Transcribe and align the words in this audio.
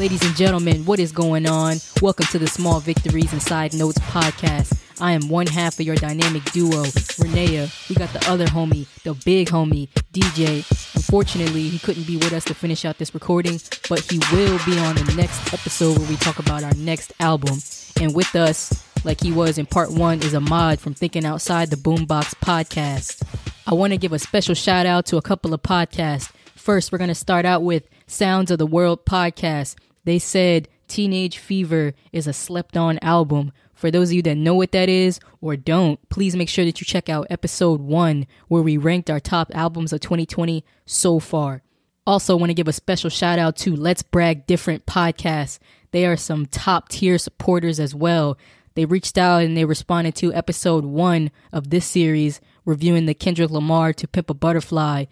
Ladies 0.00 0.24
and 0.24 0.34
gentlemen, 0.34 0.86
what 0.86 0.98
is 0.98 1.12
going 1.12 1.46
on? 1.46 1.76
Welcome 2.00 2.24
to 2.28 2.38
the 2.38 2.46
Small 2.46 2.80
Victories 2.80 3.34
and 3.34 3.42
Side 3.42 3.74
Notes 3.74 3.98
podcast. 3.98 4.80
I 4.98 5.12
am 5.12 5.28
one 5.28 5.46
half 5.46 5.78
of 5.78 5.84
your 5.84 5.94
dynamic 5.94 6.42
duo, 6.52 6.84
Renea. 7.20 7.68
We 7.86 7.96
got 7.96 8.10
the 8.14 8.26
other 8.26 8.46
homie, 8.46 8.86
the 9.02 9.12
big 9.26 9.48
homie, 9.48 9.90
DJ. 10.14 10.64
Unfortunately, 10.94 11.68
he 11.68 11.78
couldn't 11.78 12.06
be 12.06 12.16
with 12.16 12.32
us 12.32 12.44
to 12.44 12.54
finish 12.54 12.86
out 12.86 12.96
this 12.96 13.12
recording, 13.12 13.60
but 13.90 14.00
he 14.10 14.18
will 14.32 14.58
be 14.64 14.78
on 14.78 14.94
the 14.94 15.12
next 15.18 15.52
episode 15.52 15.98
where 15.98 16.08
we 16.08 16.16
talk 16.16 16.38
about 16.38 16.64
our 16.64 16.72
next 16.76 17.12
album. 17.20 17.58
And 18.00 18.14
with 18.14 18.34
us, 18.34 18.82
like 19.04 19.20
he 19.20 19.32
was 19.32 19.58
in 19.58 19.66
part 19.66 19.92
one, 19.92 20.22
is 20.22 20.34
Ahmad 20.34 20.80
from 20.80 20.94
Thinking 20.94 21.26
Outside 21.26 21.68
the 21.68 21.76
Boombox 21.76 22.36
podcast. 22.36 23.22
I 23.66 23.74
want 23.74 23.92
to 23.92 23.98
give 23.98 24.14
a 24.14 24.18
special 24.18 24.54
shout 24.54 24.86
out 24.86 25.04
to 25.06 25.18
a 25.18 25.22
couple 25.22 25.52
of 25.52 25.60
podcasts. 25.60 26.32
First, 26.56 26.90
we're 26.90 26.98
going 26.98 27.08
to 27.08 27.14
start 27.14 27.44
out 27.44 27.62
with 27.62 27.86
Sounds 28.06 28.50
of 28.50 28.58
the 28.58 28.66
World 28.66 29.04
podcast. 29.04 29.76
They 30.10 30.18
said 30.18 30.66
Teenage 30.88 31.38
Fever 31.38 31.94
is 32.10 32.26
a 32.26 32.32
slept 32.32 32.76
on 32.76 32.98
album. 33.00 33.52
For 33.74 33.92
those 33.92 34.08
of 34.08 34.14
you 34.14 34.22
that 34.22 34.34
know 34.34 34.56
what 34.56 34.72
that 34.72 34.88
is 34.88 35.20
or 35.40 35.54
don't, 35.54 36.00
please 36.08 36.34
make 36.34 36.48
sure 36.48 36.64
that 36.64 36.80
you 36.80 36.84
check 36.84 37.08
out 37.08 37.28
episode 37.30 37.80
one 37.80 38.26
where 38.48 38.60
we 38.60 38.76
ranked 38.76 39.08
our 39.08 39.20
top 39.20 39.52
albums 39.54 39.92
of 39.92 40.00
2020 40.00 40.64
so 40.84 41.20
far. 41.20 41.62
Also, 42.08 42.34
want 42.34 42.50
to 42.50 42.54
give 42.54 42.66
a 42.66 42.72
special 42.72 43.08
shout 43.08 43.38
out 43.38 43.54
to 43.58 43.76
Let's 43.76 44.02
Brag 44.02 44.48
Different 44.48 44.84
podcast. 44.84 45.60
They 45.92 46.04
are 46.04 46.16
some 46.16 46.46
top 46.46 46.88
tier 46.88 47.16
supporters 47.16 47.78
as 47.78 47.94
well. 47.94 48.36
They 48.74 48.86
reached 48.86 49.16
out 49.16 49.44
and 49.44 49.56
they 49.56 49.64
responded 49.64 50.16
to 50.16 50.34
episode 50.34 50.84
one 50.84 51.30
of 51.52 51.70
this 51.70 51.86
series, 51.86 52.40
reviewing 52.64 53.06
the 53.06 53.14
Kendrick 53.14 53.52
Lamar 53.52 53.92
to 53.92 54.08
Pimp 54.08 54.28
a 54.28 54.34
Butterfly. 54.34 55.04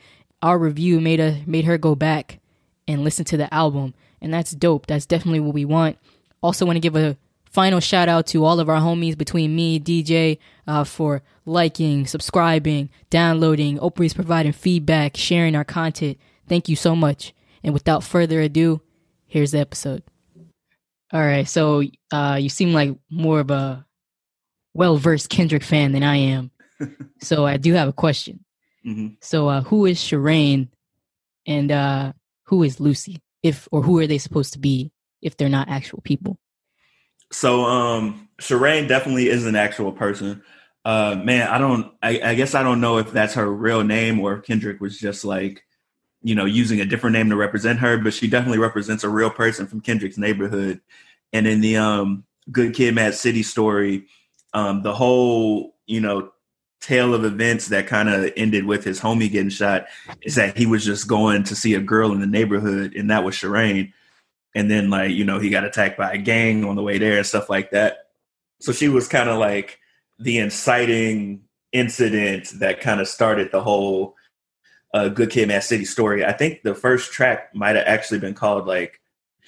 Our 0.43 0.59
review 0.59 1.01
made 1.01 1.21
a 1.21 1.45
made 1.47 1.67
her 1.67 1.79
go 1.79 1.95
back 1.95 2.41
and 2.89 3.05
listen 3.05 3.25
to 3.27 3.37
the 3.37 3.53
album, 3.55 3.95
and 4.21 4.33
that's 4.33 4.53
dope. 4.53 4.87
That's 4.87 5.07
definitely 5.07 5.41
what 5.41 5.55
we 5.55 5.65
want. 5.65 5.99
Also, 6.43 6.67
want 6.67 6.77
to 6.77 6.81
give 6.81 6.97
a 6.97 7.17
final 7.51 7.81
shout 7.81 8.09
out 8.09 8.27
to 8.29 8.45
all 8.45 8.61
of 8.61 8.69
our 8.69 8.81
homies 8.81 9.17
between 9.17 9.55
me, 9.57 9.81
DJ, 9.81 10.39
uh, 10.67 10.85
for 10.85 11.23
liking, 11.45 12.07
subscribing, 12.07 12.91
downloading, 13.11 13.79
Oprah's 13.79 14.15
providing 14.15 14.53
feedback, 14.53 15.17
sharing 15.17 15.57
our 15.57 15.65
content. 15.65 16.19
Thank 16.47 16.69
you 16.69 16.77
so 16.77 16.95
much. 16.95 17.35
And 17.63 17.75
without 17.75 18.05
further 18.05 18.41
ado, 18.41 18.81
here's 19.27 19.51
the 19.51 19.59
episode. 19.59 20.03
All 21.13 21.21
right, 21.21 21.49
so 21.49 21.83
uh, 22.13 22.39
you 22.41 22.49
seem 22.49 22.73
like 22.73 22.95
more 23.11 23.41
of 23.41 23.51
a 23.51 23.87
well 24.75 24.97
versed 24.97 25.31
Kendrick 25.31 25.63
fan 25.63 25.93
than 25.93 26.03
I 26.03 26.17
am. 26.17 26.51
so 27.21 27.47
I 27.47 27.57
do 27.57 27.73
have 27.73 27.89
a 27.89 27.93
question. 27.93 28.45
Mm-hmm. 28.87 29.15
So 29.21 29.49
uh, 29.49 29.63
who 29.63 29.87
is 29.87 29.99
Sherane 29.99 30.69
and 31.47 31.73
uh, 31.73 32.13
who 32.45 32.63
is 32.63 32.79
Lucy? 32.79 33.21
If 33.43 33.69
or 33.71 33.83
who 33.83 33.99
are 33.99 34.07
they 34.07 34.19
supposed 34.19 34.53
to 34.55 34.59
be 34.59 34.91
if 35.23 35.37
they're 35.37 35.49
not 35.49 35.69
actual 35.69 36.01
people? 36.03 36.39
So, 37.31 37.65
um, 37.65 38.29
Sherane 38.41 38.89
definitely 38.89 39.29
is 39.29 39.47
an 39.47 39.57
actual 39.57 39.93
person. 39.93 40.43
Uh, 40.85 41.21
man, 41.23 41.49
I 41.49 41.59
don't. 41.59 41.93
I, 42.03 42.21
I 42.23 42.35
guess 42.35 42.55
I 42.55 42.63
don't 42.63 42.81
know 42.81 42.99
if 42.99 43.13
that's 43.13 43.35
her 43.35 43.51
real 43.53 43.85
name 43.85 44.21
or 44.21 44.37
if 44.37 44.45
Kendrick 44.45 44.81
was 44.81 44.99
just 44.99 45.25
like, 45.25 45.65
you 46.23 46.35
know, 46.35 46.47
using 46.47 46.81
a 46.81 46.87
different 46.87 47.15
name 47.15 47.29
to 47.31 47.37
represent 47.37 47.81
her. 47.81 47.99
But 47.99 48.15
she 48.15 48.29
definitely 48.29 48.59
represents 48.59 49.05
a 49.05 49.09
real 49.09 49.31
person 49.31 49.67
from 49.67 49.81
Kendrick's 49.81 50.19
neighborhood. 50.19 50.81
And 51.33 51.47
in 51.47 51.61
the 51.61 51.77
um, 51.77 52.25
Good 52.51 52.75
Kid, 52.75 52.95
Mad 52.95 53.15
City 53.15 53.43
story, 53.43 54.07
um, 54.55 54.83
the 54.83 54.95
whole 54.95 55.77
you 55.87 56.01
know 56.01 56.33
tale 56.81 57.15
of 57.15 57.25
events 57.25 57.69
that 57.69 57.87
kind 57.87 58.09
of 58.09 58.33
ended 58.37 58.65
with 58.65 58.85
his 58.85 59.01
homie 59.01 59.31
getting 59.31 59.51
shot 59.51 59.87
is 60.23 60.37
that 60.37 60.57
he 60.57 60.67
was 60.67 60.85
just 60.85 61.09
going 61.09 61.45
to 61.45 61.57
see 61.57 61.75
a 61.75 61.81
girl 61.81 62.13
in 62.13 62.21
the 62.21 62.27
neighborhood, 62.27 62.95
and 62.95 63.11
that 63.11 63.25
was 63.25 63.35
Sherane. 63.35 63.93
And 64.55 64.71
then, 64.71 64.91
like, 64.91 65.11
you 65.11 65.25
know, 65.25 65.39
he 65.39 65.51
got 65.51 65.65
attacked 65.65 65.99
by 65.99 66.13
a 66.13 66.19
gang 66.19 66.65
on 66.65 66.77
the 66.77 66.83
way 66.83 66.99
there 66.99 67.19
and 67.19 67.27
stuff 67.27 67.51
like 67.51 67.71
that. 67.73 68.09
So 68.61 68.73
she 68.73 68.89
was 68.89 69.07
kind 69.09 69.29
of 69.29 69.39
like 69.39 69.79
the 70.19 70.39
inciting 70.39 71.43
incident 71.73 72.49
that 72.59 72.81
kind 72.81 73.01
of 73.01 73.09
started 73.09 73.53
the 73.53 73.63
whole 73.63 74.17
uh, 74.95 75.09
Good 75.09 75.31
Kid, 75.31 75.49
Mad 75.49 75.63
City 75.63 75.85
story. 75.85 76.25
I 76.25 76.33
think 76.33 76.63
the 76.63 76.75
first 76.75 77.13
track 77.13 77.55
might 77.55 77.77
have 77.77 77.87
actually 77.87 78.21
been 78.21 78.35
called 78.35 78.67
like 78.67 79.01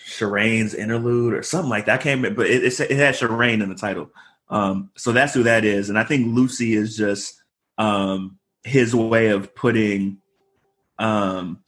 Sherane's 0.06 0.74
Interlude 0.74 1.34
or 1.34 1.42
something 1.42 1.70
like 1.70 1.86
that. 1.86 2.00
I 2.00 2.02
can't 2.02 2.18
remember, 2.18 2.42
but 2.42 2.50
it, 2.50 2.62
it, 2.62 2.78
it 2.80 2.96
had 2.96 3.14
Sherane 3.14 3.62
in 3.62 3.68
the 3.68 3.74
title. 3.74 4.10
Um, 4.50 4.90
so 4.96 5.12
that's 5.12 5.32
who 5.32 5.44
that 5.44 5.64
is. 5.64 5.88
And 5.88 5.98
I 5.98 6.04
think 6.04 6.34
Lucy 6.34 6.74
is 6.74 6.96
just 6.96 7.40
um, 7.78 8.38
his 8.64 8.94
way 8.94 9.28
of 9.28 9.54
putting 9.54 10.18
um, 10.98 11.62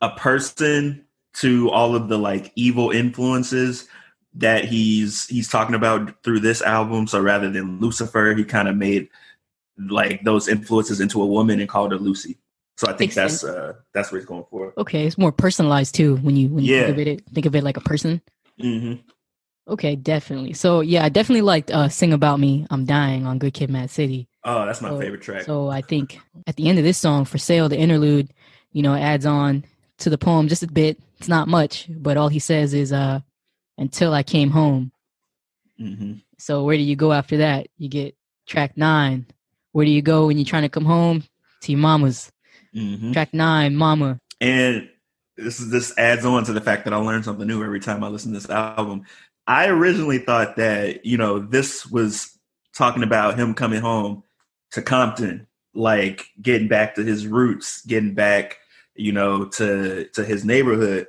a 0.00 0.10
person 0.10 1.04
to 1.34 1.70
all 1.70 1.94
of 1.94 2.08
the 2.08 2.18
like 2.18 2.52
evil 2.56 2.90
influences 2.90 3.88
that 4.34 4.64
he's 4.64 5.26
he's 5.26 5.48
talking 5.48 5.74
about 5.74 6.22
through 6.22 6.40
this 6.40 6.62
album. 6.62 7.06
So 7.06 7.20
rather 7.20 7.50
than 7.50 7.80
Lucifer, 7.80 8.34
he 8.34 8.44
kind 8.44 8.68
of 8.68 8.76
made 8.76 9.08
like 9.78 10.22
those 10.24 10.48
influences 10.48 11.00
into 11.00 11.22
a 11.22 11.26
woman 11.26 11.60
and 11.60 11.68
called 11.68 11.92
her 11.92 11.98
Lucy. 11.98 12.38
So 12.76 12.86
I 12.86 12.90
think 12.92 13.10
Makes 13.10 13.14
that's 13.16 13.40
sense. 13.40 13.52
uh 13.52 13.72
that's 13.92 14.10
what 14.10 14.18
he's 14.18 14.26
going 14.26 14.44
for. 14.50 14.72
Okay, 14.78 15.06
it's 15.06 15.18
more 15.18 15.32
personalized 15.32 15.94
too 15.94 16.16
when 16.16 16.36
you 16.36 16.48
when 16.48 16.64
you 16.64 16.74
Yeah. 16.74 16.86
think 16.86 16.98
of 16.98 17.06
it 17.06 17.22
think 17.34 17.46
of 17.46 17.54
it 17.54 17.64
like 17.64 17.76
a 17.76 17.80
person. 17.82 18.22
hmm 18.60 18.94
Okay, 19.70 19.94
definitely. 19.96 20.52
So 20.52 20.80
yeah, 20.80 21.04
I 21.04 21.08
definitely 21.08 21.42
liked 21.42 21.70
uh, 21.70 21.88
"Sing 21.88 22.12
About 22.12 22.40
Me." 22.40 22.66
I'm 22.70 22.84
dying 22.84 23.26
on 23.26 23.38
Good 23.38 23.54
Kid, 23.54 23.70
Mad 23.70 23.88
City. 23.90 24.28
Oh, 24.44 24.66
that's 24.66 24.80
my 24.82 24.88
So- 24.90 24.98
favorite 25.00 25.22
track. 25.22 25.42
So 25.44 25.68
I 25.68 25.80
think 25.80 26.18
at 26.46 26.56
the 26.56 26.68
end 26.68 26.78
of 26.78 26.84
this 26.84 26.98
song, 26.98 27.24
"For 27.24 27.38
Sale," 27.38 27.68
the 27.68 27.78
interlude, 27.78 28.32
you 28.72 28.82
know, 28.82 28.94
adds 28.94 29.26
on 29.26 29.64
to 29.98 30.10
the 30.10 30.18
poem 30.18 30.48
just 30.48 30.62
a 30.62 30.66
bit. 30.66 30.98
It's 31.18 31.28
not 31.28 31.46
much, 31.48 31.86
but 31.90 32.16
all 32.16 32.28
he 32.28 32.38
says 32.40 32.74
is 32.74 32.92
uh, 32.92 33.20
"Until 33.78 34.12
I 34.12 34.22
came 34.24 34.50
home." 34.50 34.90
hmm 35.78 36.14
So 36.38 36.64
where 36.64 36.76
do 36.76 36.82
you 36.82 36.96
go 36.96 37.12
after 37.12 37.36
that? 37.38 37.68
You 37.78 37.88
get 37.88 38.14
track 38.46 38.76
nine. 38.76 39.26
Where 39.72 39.84
do 39.86 39.92
you 39.92 40.02
go 40.02 40.26
when 40.26 40.36
you're 40.36 40.44
trying 40.46 40.62
to 40.62 40.68
come 40.68 40.84
home? 40.86 41.22
To 41.62 41.72
your 41.72 41.80
mama's. 41.80 42.32
hmm 42.74 43.12
Track 43.12 43.32
nine, 43.34 43.76
mama. 43.76 44.18
And 44.40 44.88
this 45.36 45.60
is 45.60 45.70
this 45.70 45.96
adds 45.96 46.24
on 46.24 46.44
to 46.44 46.52
the 46.52 46.60
fact 46.60 46.84
that 46.84 46.92
I 46.92 46.96
learn 46.96 47.22
something 47.22 47.46
new 47.46 47.62
every 47.62 47.80
time 47.80 48.02
I 48.02 48.08
listen 48.08 48.32
to 48.32 48.38
this 48.40 48.50
album. 48.50 49.04
I 49.46 49.68
originally 49.68 50.18
thought 50.18 50.56
that, 50.56 51.04
you 51.04 51.16
know, 51.16 51.38
this 51.38 51.86
was 51.86 52.38
talking 52.74 53.02
about 53.02 53.38
him 53.38 53.54
coming 53.54 53.80
home 53.80 54.22
to 54.72 54.82
Compton, 54.82 55.46
like 55.74 56.26
getting 56.40 56.68
back 56.68 56.94
to 56.94 57.02
his 57.02 57.26
roots, 57.26 57.84
getting 57.84 58.14
back, 58.14 58.58
you 58.94 59.12
know, 59.12 59.46
to 59.46 60.08
to 60.14 60.24
his 60.24 60.44
neighborhood. 60.44 61.06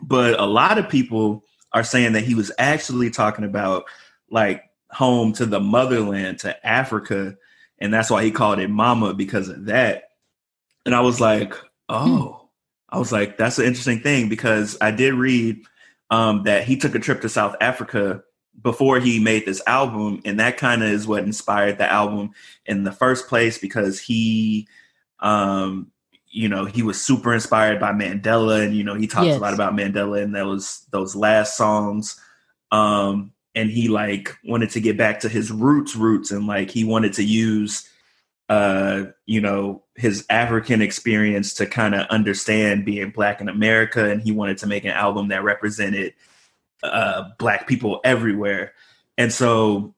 But 0.00 0.38
a 0.38 0.46
lot 0.46 0.78
of 0.78 0.88
people 0.88 1.44
are 1.72 1.84
saying 1.84 2.12
that 2.12 2.24
he 2.24 2.34
was 2.34 2.52
actually 2.58 3.10
talking 3.10 3.44
about 3.44 3.84
like 4.30 4.62
home 4.90 5.32
to 5.34 5.46
the 5.46 5.60
motherland, 5.60 6.38
to 6.40 6.66
Africa, 6.66 7.36
and 7.78 7.92
that's 7.92 8.10
why 8.10 8.22
he 8.22 8.30
called 8.30 8.58
it 8.58 8.68
mama 8.68 9.14
because 9.14 9.48
of 9.48 9.66
that. 9.66 10.10
And 10.84 10.94
I 10.94 11.00
was 11.00 11.20
like, 11.20 11.54
hmm. 11.54 11.62
oh, 11.90 12.48
I 12.88 12.98
was 12.98 13.12
like, 13.12 13.36
that's 13.36 13.58
an 13.58 13.66
interesting 13.66 14.00
thing 14.00 14.28
because 14.28 14.76
I 14.80 14.90
did 14.90 15.14
read 15.14 15.62
um, 16.10 16.42
that 16.44 16.64
he 16.64 16.76
took 16.76 16.94
a 16.94 16.98
trip 17.00 17.20
to 17.22 17.28
South 17.28 17.56
Africa 17.60 18.22
before 18.62 19.00
he 19.00 19.18
made 19.18 19.44
this 19.44 19.62
album, 19.66 20.22
and 20.24 20.40
that 20.40 20.56
kind 20.56 20.82
of 20.82 20.88
is 20.88 21.06
what 21.06 21.24
inspired 21.24 21.78
the 21.78 21.90
album 21.90 22.30
in 22.64 22.84
the 22.84 22.92
first 22.92 23.28
place 23.28 23.58
because 23.58 24.00
he, 24.00 24.66
um, 25.20 25.90
you 26.28 26.48
know, 26.48 26.64
he 26.64 26.82
was 26.82 27.00
super 27.00 27.34
inspired 27.34 27.80
by 27.80 27.92
Mandela, 27.92 28.64
and 28.64 28.74
you 28.74 28.84
know, 28.84 28.94
he 28.94 29.06
talks 29.06 29.26
Yes. 29.26 29.36
a 29.36 29.40
lot 29.40 29.54
about 29.54 29.74
Mandela 29.74 30.22
in 30.22 30.32
those 30.32 30.86
those 30.90 31.14
last 31.16 31.56
songs. 31.56 32.20
Um, 32.72 33.32
and 33.54 33.70
he 33.70 33.88
like 33.88 34.36
wanted 34.44 34.70
to 34.70 34.80
get 34.80 34.96
back 34.98 35.20
to 35.20 35.28
his 35.28 35.50
roots, 35.50 35.96
roots, 35.96 36.30
and 36.30 36.46
like 36.46 36.70
he 36.70 36.84
wanted 36.84 37.14
to 37.14 37.24
use 37.24 37.88
uh, 38.48 39.04
you 39.24 39.40
know, 39.40 39.82
his 39.96 40.24
African 40.30 40.80
experience 40.82 41.54
to 41.54 41.66
kind 41.66 41.94
of 41.94 42.06
understand 42.08 42.84
being 42.84 43.10
black 43.10 43.40
in 43.40 43.48
America, 43.48 44.08
and 44.08 44.22
he 44.22 44.32
wanted 44.32 44.58
to 44.58 44.66
make 44.66 44.84
an 44.84 44.92
album 44.92 45.28
that 45.28 45.42
represented 45.42 46.14
uh, 46.82 47.30
black 47.38 47.66
people 47.66 48.00
everywhere. 48.04 48.72
And 49.18 49.32
so 49.32 49.94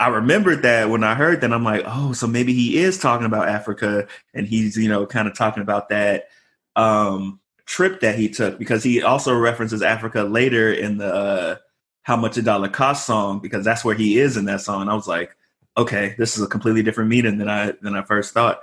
I 0.00 0.08
remembered 0.08 0.62
that 0.62 0.90
when 0.90 1.04
I 1.04 1.14
heard 1.14 1.40
that, 1.40 1.52
I'm 1.52 1.64
like, 1.64 1.82
oh, 1.86 2.12
so 2.12 2.26
maybe 2.26 2.52
he 2.52 2.78
is 2.78 2.98
talking 2.98 3.26
about 3.26 3.48
Africa, 3.48 4.08
and 4.34 4.46
he's 4.46 4.76
you 4.76 4.88
know 4.88 5.06
kind 5.06 5.28
of 5.28 5.34
talking 5.34 5.62
about 5.62 5.88
that 5.90 6.28
um, 6.76 7.40
trip 7.66 8.00
that 8.00 8.18
he 8.18 8.28
took 8.28 8.58
because 8.58 8.82
he 8.82 9.02
also 9.02 9.34
references 9.36 9.82
Africa 9.82 10.22
later 10.22 10.72
in 10.72 10.98
the 10.98 11.14
uh, 11.14 11.56
"How 12.02 12.16
Much 12.16 12.36
a 12.36 12.42
Dollar 12.42 12.68
Cost" 12.68 13.06
song 13.06 13.40
because 13.40 13.64
that's 13.64 13.84
where 13.84 13.94
he 13.94 14.18
is 14.18 14.36
in 14.36 14.46
that 14.46 14.62
song. 14.62 14.88
I 14.88 14.94
was 14.94 15.08
like, 15.08 15.36
okay, 15.78 16.14
this 16.18 16.36
is 16.36 16.42
a 16.42 16.48
completely 16.48 16.82
different 16.82 17.08
meaning 17.08 17.38
than 17.38 17.48
I 17.48 17.72
than 17.80 17.94
I 17.94 18.02
first 18.02 18.34
thought. 18.34 18.60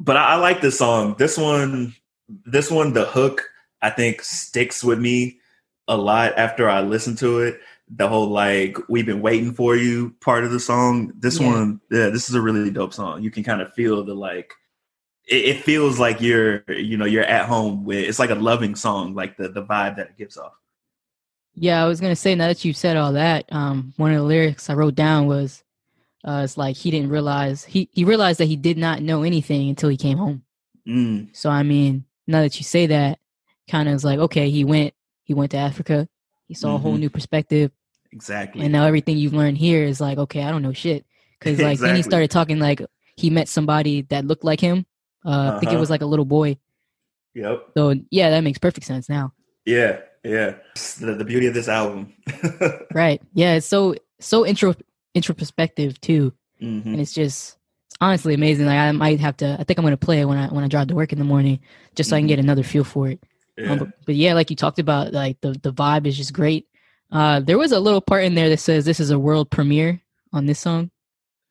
But 0.00 0.16
I, 0.16 0.32
I 0.32 0.34
like 0.36 0.60
this 0.60 0.78
song. 0.78 1.14
This 1.18 1.38
one, 1.38 1.94
this 2.28 2.70
one, 2.70 2.92
the 2.92 3.04
hook, 3.04 3.42
I 3.82 3.90
think 3.90 4.22
sticks 4.22 4.82
with 4.82 4.98
me 4.98 5.38
a 5.86 5.96
lot 5.96 6.32
after 6.36 6.68
I 6.68 6.80
listen 6.80 7.14
to 7.16 7.40
it. 7.40 7.60
The 7.94 8.08
whole 8.08 8.28
like 8.28 8.78
we've 8.88 9.04
been 9.06 9.20
waiting 9.20 9.52
for 9.52 9.76
you 9.76 10.14
part 10.20 10.44
of 10.44 10.50
the 10.50 10.60
song. 10.60 11.12
This 11.18 11.38
Yeah. 11.38 11.46
one, 11.48 11.80
yeah, 11.90 12.08
this 12.08 12.28
is 12.28 12.34
a 12.34 12.40
really 12.40 12.70
dope 12.70 12.94
song. 12.94 13.22
You 13.22 13.30
can 13.30 13.44
kind 13.44 13.60
of 13.60 13.72
feel 13.74 14.02
the 14.02 14.14
like. 14.14 14.52
It, 15.28 15.44
it 15.44 15.62
feels 15.62 16.00
like 16.00 16.20
you're, 16.20 16.64
you 16.68 16.96
know, 16.96 17.04
you're 17.04 17.22
at 17.22 17.46
home 17.46 17.84
with. 17.84 17.98
It's 18.08 18.18
like 18.18 18.30
a 18.30 18.34
loving 18.34 18.74
song, 18.74 19.14
like 19.14 19.36
the 19.36 19.48
the 19.48 19.62
vibe 19.62 19.96
that 19.96 20.08
it 20.10 20.16
gives 20.16 20.36
off. 20.38 20.54
Yeah, 21.54 21.84
I 21.84 21.86
was 21.86 22.00
gonna 22.00 22.16
say 22.16 22.34
now 22.34 22.46
that 22.48 22.64
you 22.64 22.72
said 22.72 22.96
all 22.96 23.12
that, 23.12 23.44
um, 23.52 23.92
one 23.98 24.10
of 24.10 24.16
the 24.16 24.22
lyrics 24.24 24.70
I 24.70 24.74
wrote 24.74 24.94
down 24.94 25.26
was, 25.26 25.62
uh, 26.24 26.42
"It's 26.44 26.56
like 26.56 26.76
he 26.76 26.90
didn't 26.90 27.10
realize 27.10 27.64
he 27.64 27.88
he 27.92 28.04
realized 28.04 28.38
that 28.40 28.46
he 28.46 28.56
did 28.56 28.78
not 28.78 29.02
know 29.02 29.22
anything 29.22 29.68
until 29.68 29.88
he 29.88 29.96
came 29.96 30.18
home." 30.18 30.42
Mm, 30.88 31.28
So 31.34 31.50
I 31.50 31.62
mean, 31.62 32.04
now 32.26 32.40
that 32.42 32.58
you 32.58 32.64
say 32.64 32.86
that, 32.86 33.18
kind 33.68 33.88
of 33.88 33.94
is 33.94 34.04
like, 34.04 34.18
okay, 34.18 34.50
he 34.50 34.64
went 34.64 34.94
he 35.24 35.34
went 35.34 35.50
to 35.52 35.56
Africa, 35.58 36.08
he 36.48 36.54
saw 36.54 36.74
a 36.74 36.78
whole 36.78 36.96
Mhm. 36.96 37.00
new 37.00 37.10
perspective, 37.10 37.70
exactly. 38.12 38.62
and 38.64 38.72
now 38.72 38.84
everything 38.84 39.16
you've 39.16 39.32
learned 39.34 39.58
here 39.58 39.84
is 39.84 40.00
like, 40.00 40.18
okay, 40.18 40.42
I 40.42 40.50
don't 40.50 40.62
know 40.62 40.72
shit, 40.72 41.04
because 41.38 41.60
like 41.68 41.78
then 41.78 41.94
he 41.96 42.02
started 42.02 42.30
talking 42.30 42.58
like 42.58 42.82
he 43.16 43.30
met 43.30 43.48
somebody 43.48 44.02
that 44.10 44.24
looked 44.24 44.44
like 44.44 44.60
him. 44.60 44.84
Uh, 45.24 45.52
I 45.54 45.58
think 45.60 45.70
it 45.70 45.74
Uh-huh. 45.76 45.80
was 45.80 45.90
like 45.90 46.02
a 46.02 46.06
little 46.06 46.24
boy. 46.24 46.56
yep. 47.34 47.66
So 47.76 47.94
yeah, 48.10 48.30
that 48.30 48.40
makes 48.42 48.58
perfect 48.58 48.86
sense 48.86 49.08
now. 49.08 49.32
Yeah. 49.64 50.00
Yeah. 50.24 50.54
The, 51.00 51.14
the 51.14 51.24
beauty 51.24 51.46
of 51.46 51.54
this 51.54 51.68
album. 51.68 52.12
Right? 52.94 53.22
Yeah, 53.34 53.54
it's 53.54 53.66
so 53.66 53.94
so 54.20 54.44
intro 54.46 54.74
introspective 55.14 56.00
too. 56.00 56.32
Mhm. 56.60 56.86
and 56.86 57.00
it's 57.00 57.12
just 57.12 57.56
it's 57.86 57.96
honestly 58.00 58.34
amazing. 58.34 58.66
Like 58.66 58.78
I 58.78 58.92
might 58.92 59.18
have 59.20 59.36
to. 59.38 59.56
I 59.58 59.64
think 59.64 59.78
I'm 59.78 59.84
gonna 59.84 59.96
play 59.96 60.20
it 60.20 60.26
when 60.26 60.38
I 60.38 60.46
when 60.48 60.62
I 60.64 60.68
drive 60.68 60.88
to 60.88 60.94
work 60.94 61.12
in 61.12 61.18
the 61.18 61.24
morning, 61.24 61.58
just 61.96 62.08
so 62.10 62.16
I 62.16 62.20
can 62.20 62.28
get 62.28 62.38
another 62.38 62.62
feel 62.62 62.84
for 62.84 63.08
it. 63.08 63.22
Yeah. 63.58 63.72
Um, 63.72 63.78
but, 63.80 63.88
but 64.06 64.14
yeah, 64.14 64.34
like 64.34 64.48
you 64.50 64.56
talked 64.56 64.78
about, 64.78 65.12
like 65.12 65.40
the 65.40 65.52
the 65.62 65.72
vibe 65.72 66.06
is 66.06 66.16
just 66.16 66.32
great. 66.32 66.66
Uh, 67.10 67.40
there 67.40 67.58
was 67.58 67.72
a 67.72 67.80
little 67.80 68.00
part 68.00 68.24
in 68.24 68.34
there 68.34 68.48
that 68.48 68.58
says 68.60 68.84
this 68.84 69.00
is 69.00 69.10
a 69.10 69.18
world 69.18 69.50
premiere 69.50 70.00
on 70.32 70.46
this 70.46 70.58
song. 70.60 70.90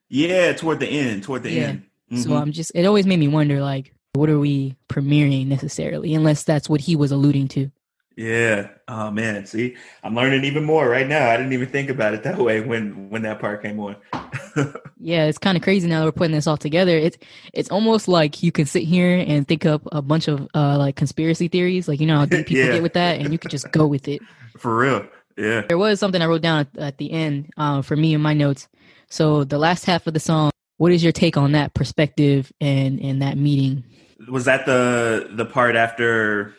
yeah. 0.10 0.54
Toward 0.54 0.80
the 0.80 0.88
end. 0.88 1.24
Toward 1.24 1.44
the 1.44 1.52
Yeah. 1.52 1.68
end. 1.68 1.84
So 2.24 2.30
Mhm. 2.32 2.42
I'm 2.42 2.52
just. 2.52 2.72
It 2.76 2.86
always 2.86 3.06
made 3.06 3.20
me 3.20 3.28
wonder, 3.28 3.62
like, 3.62 3.94
what 4.14 4.30
are 4.30 4.40
we 4.40 4.76
premiering 4.90 5.48
necessarily? 5.48 6.14
Unless 6.16 6.44
that's 6.44 6.68
what 6.70 6.82
he 6.82 6.96
was 6.96 7.12
alluding 7.12 7.48
to. 7.50 7.72
Yeah. 8.18 8.70
Oh 8.88 9.10
man. 9.10 9.46
See, 9.46 9.76
I'm 10.04 10.14
learning 10.16 10.44
even 10.44 10.64
more 10.66 10.88
right 10.88 11.08
now. 11.08 11.30
I 11.30 11.38
didn't 11.38 11.54
even 11.54 11.70
think 11.70 11.90
about 11.90 12.14
it 12.14 12.24
that 12.24 12.38
way 12.38 12.60
when 12.62 13.10
when 13.10 13.22
that 13.24 13.40
part 13.40 13.62
came 13.64 13.80
on. 13.80 13.96
Yeah, 15.04 15.26
it's 15.26 15.40
kind 15.40 15.58
of 15.58 15.64
crazy 15.64 15.88
now 15.88 16.02
that 16.02 16.06
we're 16.06 16.12
putting 16.12 16.36
this 16.36 16.46
all 16.46 16.58
together. 16.58 16.96
It's 16.96 17.18
it's 17.54 17.72
almost 17.72 18.08
like 18.08 18.44
you 18.44 18.52
can 18.52 18.68
sit 18.68 18.84
here 18.84 19.18
and 19.28 19.48
think 19.48 19.66
up 19.66 19.82
a 19.92 20.00
bunch 20.00 20.28
of 20.28 20.48
uh 20.54 20.78
like 20.78 20.96
conspiracy 20.96 21.48
theories, 21.48 21.88
like 21.88 22.00
you 22.00 22.06
know 22.06 22.18
how 22.18 22.26
deep 22.26 22.46
people 22.46 22.66
Yeah. 22.66 22.74
get 22.74 22.84
with 22.84 22.94
that, 22.94 23.20
and 23.20 23.32
you 23.32 23.40
could 23.40 23.50
just 23.50 23.72
go 23.72 23.88
with 23.88 24.08
it. 24.08 24.22
For 24.60 24.78
real. 24.78 25.08
Yeah. 25.38 25.62
There 25.68 25.80
was 25.80 26.00
something 26.00 26.22
I 26.22 26.28
wrote 26.28 26.44
down 26.44 26.60
at, 26.60 26.78
at 26.78 26.98
the 27.00 27.12
end 27.12 27.52
uh, 27.58 27.82
for 27.82 27.96
me 27.96 28.14
in 28.14 28.22
my 28.22 28.34
notes. 28.36 28.68
So 29.10 29.44
the 29.44 29.58
last 29.58 29.86
half 29.86 30.06
of 30.06 30.14
the 30.14 30.20
song, 30.20 30.52
what 30.78 30.92
is 30.92 31.02
your 31.02 31.14
take 31.14 31.36
on 31.36 31.54
that 31.54 31.74
perspective 31.74 32.52
and 32.62 33.00
and 33.02 33.24
that 33.24 33.38
meeting? 33.38 33.84
Was 34.30 34.46
that 34.46 34.68
the 34.68 35.30
the 35.34 35.46
part 35.46 35.76
after 35.76 36.54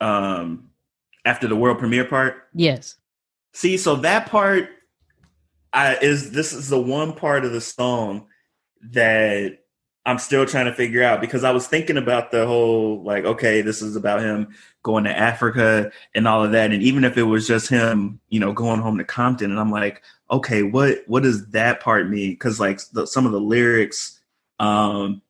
um 0.00 0.65
after 1.26 1.46
the 1.46 1.56
world 1.56 1.78
premiere 1.78 2.06
part? 2.06 2.48
Yes. 2.54 2.96
See, 3.52 3.76
so 3.76 3.96
that 3.96 4.30
part 4.30 4.70
I 5.72 5.96
is 5.96 6.30
this 6.30 6.54
is 6.54 6.70
the 6.70 6.80
one 6.80 7.12
part 7.12 7.44
of 7.44 7.52
the 7.52 7.60
song 7.60 8.28
that 8.92 9.58
I'm 10.06 10.18
still 10.18 10.46
trying 10.46 10.66
to 10.66 10.74
figure 10.74 11.02
out 11.02 11.20
because 11.20 11.44
I 11.44 11.50
was 11.50 11.66
thinking 11.66 11.96
about 11.96 12.30
the 12.30 12.46
whole 12.46 13.02
like, 13.02 13.24
okay, 13.24 13.60
this 13.60 13.82
is 13.82 13.96
about 13.96 14.20
him 14.20 14.54
going 14.84 15.04
to 15.04 15.18
Africa 15.18 15.90
and 16.14 16.28
all 16.28 16.44
of 16.44 16.52
that. 16.52 16.70
And 16.70 16.82
even 16.82 17.02
if 17.04 17.18
it 17.18 17.24
was 17.24 17.46
just 17.46 17.68
him, 17.68 18.20
you 18.28 18.38
know, 18.38 18.52
going 18.52 18.80
home 18.80 18.98
to 18.98 19.04
Compton, 19.04 19.50
and 19.50 19.60
I'm 19.60 19.72
like, 19.72 20.02
okay, 20.30 20.62
what 20.62 21.02
what 21.06 21.24
does 21.24 21.48
that 21.48 21.80
part 21.80 22.08
mean? 22.08 22.30
Because 22.30 22.60
like 22.60 22.80
the, 22.92 23.06
some 23.06 23.26
of 23.26 23.32
the 23.32 23.40
lyrics 23.40 24.20
um 24.58 25.20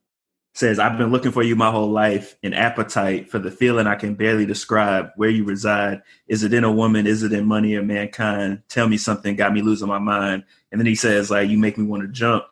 says, 0.57 0.79
I've 0.79 0.97
been 0.97 1.11
looking 1.11 1.33
for 1.33 1.43
you 1.43 1.55
my 1.55 1.71
whole 1.71 1.91
life, 1.91 2.35
an 2.43 2.55
appetite 2.55 3.31
for 3.31 3.39
the 3.39 3.51
feeling 3.51 3.87
I 3.87 3.95
can 3.95 4.15
barely 4.15 4.47
describe, 4.47 5.11
where 5.17 5.29
you 5.29 5.45
reside. 5.45 6.01
Is 6.29 6.43
it 6.45 6.55
in 6.55 6.65
a 6.65 6.73
woman? 6.73 7.07
Is 7.07 7.23
it 7.23 7.33
in 7.33 7.45
money 7.45 7.75
or 7.75 7.83
mankind? 7.83 8.63
Tell 8.69 8.89
me 8.89 8.97
something, 8.97 9.37
got 9.37 9.53
me 9.53 9.61
losing 9.61 9.89
my 9.89 9.99
mind. 9.99 10.45
And 10.73 10.81
then 10.81 10.87
he 10.87 10.95
says, 10.95 11.31
like, 11.31 11.51
you 11.51 11.59
make 11.59 11.77
me 11.77 11.85
want 11.85 12.05
to 12.05 12.09
jump. 12.09 12.45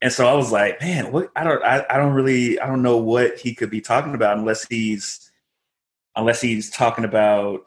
And 0.00 0.12
so 0.12 0.26
I 0.26 0.34
was 0.34 0.52
like, 0.52 0.80
man, 0.80 1.10
what 1.12 1.30
I 1.36 1.44
don't 1.44 1.62
I, 1.64 1.84
I 1.88 1.96
don't 1.96 2.12
really 2.12 2.58
I 2.58 2.66
don't 2.66 2.82
know 2.82 2.96
what 2.96 3.38
he 3.38 3.54
could 3.54 3.70
be 3.70 3.80
talking 3.80 4.14
about 4.14 4.36
unless 4.36 4.66
he's 4.66 5.30
unless 6.16 6.40
he's 6.40 6.70
talking 6.70 7.04
about 7.04 7.66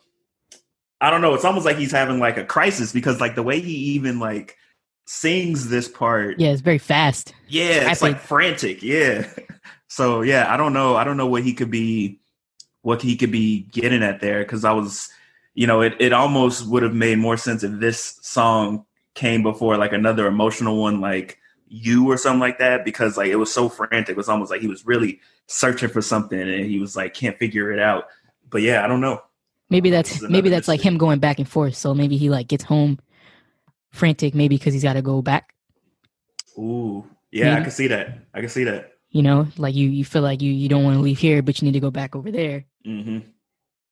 I 0.99 1.09
don't 1.09 1.21
know, 1.21 1.33
it's 1.33 1.45
almost 1.45 1.65
like 1.65 1.77
he's 1.77 1.91
having 1.93 2.19
like 2.19 2.37
a 2.37 2.43
crisis 2.45 2.91
because 2.91 3.21
like 3.21 3.35
the 3.35 3.43
way 3.43 3.61
he 3.61 3.73
even 3.73 4.19
like 4.19 4.57
sings 5.05 5.69
this 5.69 5.87
part 5.87 6.39
Yeah, 6.39 6.51
it's 6.51 6.61
very 6.61 6.77
fast. 6.77 7.33
yeah, 7.47 7.89
it's 7.89 8.01
like 8.01 8.19
frantic. 8.19 8.83
Yeah. 8.83 9.27
So 9.87 10.21
yeah, 10.21 10.51
I 10.53 10.57
don't 10.57 10.73
know. 10.73 10.95
I 10.95 11.03
don't 11.03 11.17
know 11.17 11.27
what 11.27 11.43
he 11.43 11.53
could 11.53 11.71
be, 11.71 12.19
what 12.81 13.01
he 13.01 13.15
could 13.15 13.31
be 13.31 13.61
getting 13.71 14.03
at 14.03 14.21
there. 14.21 14.43
Because 14.43 14.65
I 14.65 14.71
was, 14.71 15.09
you 15.53 15.67
know, 15.67 15.81
it 15.81 15.95
it 15.99 16.13
almost 16.13 16.67
would 16.67 16.83
have 16.83 16.93
made 16.93 17.17
more 17.17 17.37
sense 17.37 17.63
if 17.63 17.79
this 17.79 18.19
song 18.21 18.85
came 19.13 19.43
before 19.43 19.77
like 19.77 19.93
another 19.93 20.27
emotional 20.27 20.77
one, 20.81 21.01
like 21.01 21.39
you 21.67 22.09
or 22.09 22.17
something 22.17 22.39
like 22.39 22.59
that. 22.59 22.85
Because 22.85 23.17
like 23.17 23.29
it 23.29 23.37
was 23.37 23.53
so 23.53 23.69
frantic. 23.69 24.13
It 24.13 24.17
was 24.17 24.29
almost 24.29 24.51
like 24.51 24.61
he 24.61 24.67
was 24.67 24.85
really 24.85 25.19
searching 25.47 25.89
for 25.89 26.01
something, 26.01 26.39
and 26.39 26.65
he 26.65 26.79
was 26.79 26.95
like 26.95 27.13
can't 27.13 27.37
figure 27.37 27.71
it 27.71 27.79
out. 27.79 28.05
But 28.49 28.61
yeah, 28.61 28.83
I 28.83 28.87
don't 28.87 29.01
know. 29.01 29.21
Maybe 29.69 29.89
that's 29.89 30.21
maybe 30.21 30.49
that's 30.49 30.67
like 30.67 30.81
him 30.81 30.97
going 30.97 31.19
back 31.19 31.39
and 31.39 31.49
forth. 31.49 31.75
So 31.75 31.93
maybe 31.93 32.17
he 32.17 32.29
like 32.29 32.47
gets 32.47 32.63
home 32.63 32.99
frantic, 33.91 34.35
maybe 34.35 34.57
because 34.57 34.73
he's 34.73 34.83
got 34.83 34.93
to 34.93 35.01
go 35.01 35.21
back. 35.21 35.55
Ooh, 36.57 37.05
yeah, 37.31 37.55
I 37.55 37.61
can 37.61 37.71
see 37.71 37.87
that. 37.87 38.19
I 38.33 38.41
can 38.41 38.49
see 38.49 38.65
that. 38.65 38.94
You 39.15 39.23
know, 39.23 39.47
like 39.57 39.73
you 39.75 39.87
you 39.89 40.03
feel 40.03 40.21
like 40.21 40.41
you 40.41 40.51
you 40.51 40.67
don't 40.67 40.83
want 40.83 40.97
to 40.97 41.01
leave 41.01 41.19
here, 41.19 41.41
but 41.41 41.61
you 41.61 41.65
need 41.65 41.71
to 41.79 41.79
go 41.87 41.89
back 41.91 42.15
over 42.17 42.29
there. 42.31 42.65
hmm 42.83 43.19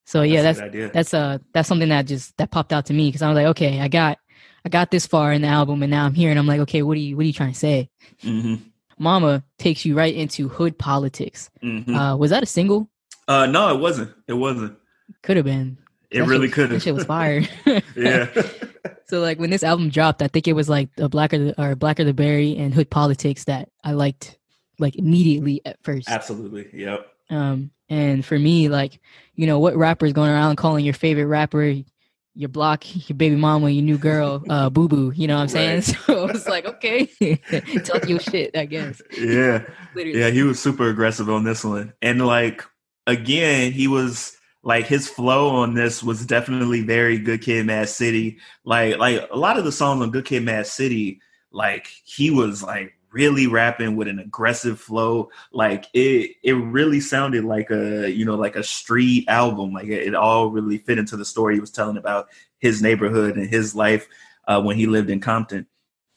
So 0.06 0.22
yeah, 0.22 0.42
that's 0.42 0.60
idea. 0.60 0.92
that's 0.94 1.14
uh 1.14 1.38
that's 1.54 1.70
something 1.70 1.88
that 1.90 2.08
just 2.08 2.36
that 2.38 2.52
popped 2.52 2.74
out 2.74 2.86
to 2.88 2.94
me 2.94 3.08
because 3.08 3.22
I 3.22 3.30
was 3.30 3.36
like, 3.36 3.48
okay, 3.56 3.80
I 3.80 3.88
got 3.88 4.18
I 4.66 4.70
got 4.70 4.92
this 4.92 5.08
far 5.08 5.32
in 5.32 5.42
the 5.42 5.48
album, 5.48 5.82
and 5.82 5.92
now 5.92 6.06
I'm 6.06 6.14
here, 6.14 6.30
and 6.30 6.38
I'm 6.38 6.46
like, 6.46 6.60
okay, 6.68 6.82
what 6.84 6.98
are 6.98 7.00
you 7.00 7.16
what 7.16 7.24
are 7.24 7.32
you 7.32 7.40
trying 7.42 7.54
to 7.54 7.60
say? 7.68 7.90
hmm 8.22 8.56
Mama 9.00 9.44
takes 9.58 9.86
you 9.86 9.96
right 9.96 10.14
into 10.14 10.50
hood 10.50 10.78
politics. 10.78 11.50
hmm 11.62 11.96
Uh, 11.96 12.16
was 12.18 12.30
that 12.32 12.44
a 12.44 12.46
single? 12.46 12.90
uh, 13.30 13.46
no, 13.46 13.74
it 13.74 13.80
wasn't. 13.80 14.12
It 14.28 14.34
wasn't. 14.34 14.78
Could 15.22 15.38
have 15.38 15.46
been. 15.46 15.78
It 16.12 16.20
That 16.20 16.28
really 16.28 16.50
could 16.50 16.72
have. 16.72 16.84
shit 16.84 16.94
was 16.94 17.06
fire. 17.06 17.42
yeah. 17.96 18.28
so 19.08 19.22
like 19.22 19.40
when 19.40 19.52
this 19.52 19.64
album 19.64 19.88
dropped, 19.90 20.22
I 20.22 20.28
think 20.28 20.48
it 20.50 20.54
was 20.54 20.68
like 20.68 20.90
a 20.98 21.08
Blacker 21.08 21.40
the, 21.40 21.62
or 21.62 21.76
Blacker 21.76 22.04
the 22.04 22.14
Berry 22.14 22.58
and 22.58 22.74
Hood 22.74 22.90
Politics 22.90 23.46
that 23.46 23.70
I 23.84 23.94
liked 23.94 24.38
like 24.80 24.96
immediately 24.96 25.62
at 25.66 25.82
first. 25.84 26.10
Absolutely. 26.10 26.70
Yep. 26.74 27.08
Um, 27.30 27.72
and 27.90 28.26
for 28.26 28.38
me, 28.38 28.70
like 28.70 29.00
you 29.36 29.48
know, 29.48 29.60
what 29.60 29.76
rapper 29.76 30.06
is 30.06 30.14
going 30.14 30.32
around 30.32 30.56
calling 30.56 30.86
your 30.86 30.94
favorite 30.94 31.28
rapper 31.28 31.84
your 32.36 32.50
block, 32.50 32.84
your 33.08 33.16
baby 33.16 33.36
mama, 33.36 33.70
your 33.70 33.84
new 33.84 33.98
girl, 33.98 34.44
uh, 34.50 34.70
boo 34.70 34.88
boo? 34.88 35.12
You 35.16 35.28
know 35.28 35.36
what 35.36 35.44
I'm 35.44 35.48
saying? 35.50 35.76
Right. 35.76 35.96
So 36.06 36.28
I 36.28 36.32
was 36.32 36.48
like, 36.48 36.66
okay, 36.66 37.06
talk 37.84 38.08
your 38.08 38.20
shit, 38.20 38.56
I 38.56 38.66
guess. 38.66 39.02
Yeah. 39.18 39.64
Yeah. 39.96 40.30
He 40.30 40.44
was 40.44 40.60
super 40.60 40.90
aggressive 40.90 41.30
on 41.30 41.44
this 41.44 41.64
one. 41.64 41.94
And 42.02 42.26
like, 42.26 42.64
again, 43.08 43.72
he 43.72 43.88
was 43.88 44.36
like, 44.64 44.86
his 44.86 45.08
flow 45.08 45.50
on 45.50 45.74
this 45.74 46.04
was 46.04 46.26
definitely 46.26 46.82
very 46.82 47.18
Good 47.18 47.42
Kid 47.42 47.66
Mad 47.66 47.90
City. 47.90 48.40
Like, 48.64 48.98
like 48.98 49.28
a 49.32 49.38
lot 49.38 49.58
of 49.58 49.66
the 49.66 49.72
songs 49.72 50.02
on 50.02 50.12
Good 50.12 50.26
Kid 50.26 50.44
Mad 50.44 50.68
City, 50.68 51.20
like, 51.52 51.88
he 52.06 52.32
was 52.32 52.64
like, 52.64 52.94
really 53.14 53.48
rapping 53.48 53.96
with 53.96 54.08
an 54.08 54.20
aggressive 54.20 54.80
flow 54.80 55.30
like 55.52 55.86
it 55.94 56.32
it 56.44 56.54
really 56.54 57.00
sounded 57.00 57.44
like 57.46 57.70
a 57.70 58.10
you 58.10 58.26
know 58.26 58.36
like 58.36 58.56
a 58.56 58.64
street 58.64 59.26
album 59.28 59.72
like 59.72 59.88
it, 59.88 60.08
it 60.08 60.16
all 60.16 60.50
really 60.50 60.78
fit 60.78 60.98
into 60.98 61.16
the 61.16 61.26
story 61.26 61.54
he 61.56 61.62
was 61.62 61.72
telling 61.72 61.98
about 61.98 62.28
his 62.60 62.82
neighborhood 62.82 63.38
and 63.38 63.48
his 63.48 63.76
life 63.76 64.08
uh, 64.48 64.62
when 64.62 64.76
he 64.76 64.88
lived 64.88 65.10
in 65.10 65.22
compton 65.22 65.66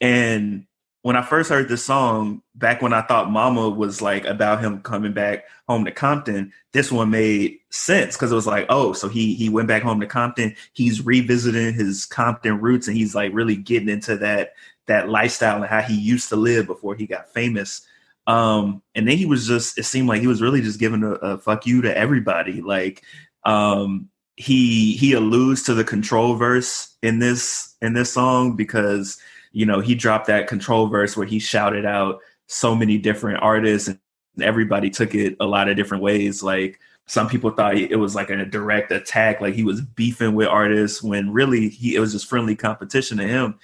and 0.01 0.67
when 1.07 1.15
I 1.15 1.23
first 1.23 1.51
heard 1.51 1.69
this 1.69 1.85
song, 1.85 2.43
back 2.57 2.83
when 2.83 2.93
I 2.93 3.01
thought 3.01 3.31
Mama 3.31 3.71
was 3.71 4.03
like 4.03 4.25
about 4.25 4.59
him 4.59 4.81
coming 4.81 5.13
back 5.13 5.45
home 5.69 5.85
to 5.85 5.93
Compton, 5.93 6.53
this 6.73 6.91
one 6.91 7.11
made 7.11 7.59
sense 7.71 8.17
because 8.17 8.33
it 8.33 8.35
was 8.35 8.49
like, 8.49 8.67
oh, 8.71 8.93
so 8.93 9.09
he 9.09 9.35
he 9.35 9.49
went 9.49 9.69
back 9.69 9.85
home 9.85 10.01
to 10.01 10.07
Compton. 10.09 10.57
He's 10.73 11.07
revisiting 11.07 11.75
his 11.75 12.07
Compton 12.07 12.61
roots, 12.61 12.89
and 12.89 12.97
he's 12.97 13.15
like 13.15 13.33
really 13.33 13.55
getting 13.55 13.89
into 13.89 14.17
that 14.17 14.55
that 14.87 15.09
lifestyle 15.09 15.57
and 15.57 15.67
how 15.67 15.83
he 15.83 15.95
used 15.95 16.29
to 16.31 16.37
live 16.37 16.67
before 16.67 16.95
he 16.95 17.07
got 17.07 17.33
famous. 17.33 17.87
Um, 18.27 18.83
and 18.95 19.07
then 19.07 19.17
he 19.17 19.27
was 19.27 19.47
just, 19.47 19.79
it 19.79 19.85
seemed 19.85 20.09
like 20.09 20.21
he 20.21 20.27
was 20.27 20.43
really 20.43 20.61
just 20.61 20.81
giving 20.81 21.03
a, 21.03 21.13
a 21.13 21.39
fuck 21.39 21.67
you 21.67 21.83
to 21.83 21.97
everybody. 21.97 22.61
Like, 22.63 23.03
um, 23.45 24.09
he 24.39 24.93
he 24.97 25.15
alludes 25.15 25.63
to 25.63 25.73
the 25.73 25.85
control 25.85 26.35
verse 26.35 26.95
in 27.03 27.21
this 27.21 27.75
in 27.81 27.95
this 27.95 28.13
song 28.13 28.55
because 28.55 29.19
you 29.57 29.65
know, 29.65 29.81
he 29.81 29.95
dropped 29.95 30.27
that 30.27 30.49
control 30.49 30.87
verse 30.87 31.17
where 31.17 31.27
he 31.27 31.39
shouted 31.39 31.87
out 31.87 32.21
so 32.47 32.75
many 32.75 32.99
different 32.99 33.43
artists 33.43 33.89
and 33.89 33.99
everybody 34.43 34.91
took 34.91 35.15
it 35.15 35.35
a 35.41 35.47
lot 35.47 35.71
of 35.71 35.79
different 35.79 36.03
ways. 36.03 36.43
Like 36.43 36.79
some 37.07 37.27
people 37.27 37.51
thought 37.51 37.75
it 37.75 37.97
was 37.97 38.15
like 38.15 38.29
a 38.29 38.45
direct 38.45 38.93
attack, 38.93 39.41
like 39.41 39.55
he 39.55 39.65
was 39.65 39.81
beefing 39.81 40.35
with 40.35 40.49
artists 40.49 41.03
when 41.03 41.33
really 41.33 41.71
he 41.71 41.95
it 41.95 42.01
was 42.01 42.13
just 42.13 42.27
friendly 42.27 42.55
competition 42.55 43.17
to 43.17 43.27
him. 43.27 43.59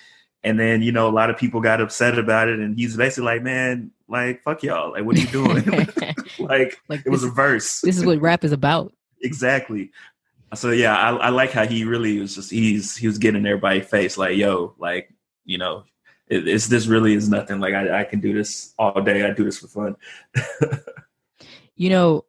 And 0.45 0.59
then, 0.59 0.83
you 0.83 0.91
know, 0.91 1.09
a 1.09 1.13
lot 1.13 1.31
of 1.31 1.37
people 1.37 1.61
got 1.61 1.81
upset 1.81 2.19
about 2.19 2.49
it 2.49 2.59
and 2.59 2.77
he's 2.77 2.97
basically 2.97 3.25
like, 3.25 3.43
Man, 3.43 3.93
like 4.09 4.43
fuck 4.43 4.63
y'all. 4.63 4.93
Like 4.93 5.05
what 5.05 5.17
are 5.17 5.21
you 5.21 5.27
doing? 5.29 5.65
like 6.39 6.79
like 6.89 7.03
it 7.05 7.11
was 7.11 7.25
a 7.25 7.31
verse. 7.31 7.81
this 7.81 7.97
is 7.97 8.05
what 8.05 8.21
rap 8.21 8.45
is 8.45 8.53
about. 8.53 8.93
exactly. 9.23 9.91
So 10.55 10.71
yeah, 10.71 10.95
I, 10.95 11.17
I 11.17 11.29
like 11.31 11.51
how 11.51 11.67
he 11.67 11.85
really 11.85 12.19
was 12.19 12.35
just 12.35 12.51
he's 12.51 12.95
he 12.97 13.07
was 13.07 13.19
getting 13.19 13.47
everybody's 13.47 13.87
face 13.87 14.19
like, 14.19 14.37
yo, 14.37 14.75
like 14.79 15.13
you 15.45 15.59
know, 15.59 15.85
it, 16.29 16.47
it's 16.47 16.69
this 16.69 16.87
really 16.87 17.15
is 17.15 17.29
nothing. 17.29 17.59
Like 17.59 17.75
I, 17.75 18.01
I 18.01 18.05
can 18.05 18.21
do 18.21 18.35
this 18.35 18.75
all 18.79 19.01
day. 19.01 19.25
I 19.25 19.33
do 19.33 19.45
this 19.45 19.59
for 19.59 19.69
fun. 19.69 19.97
you 21.77 21.89
know, 21.89 22.25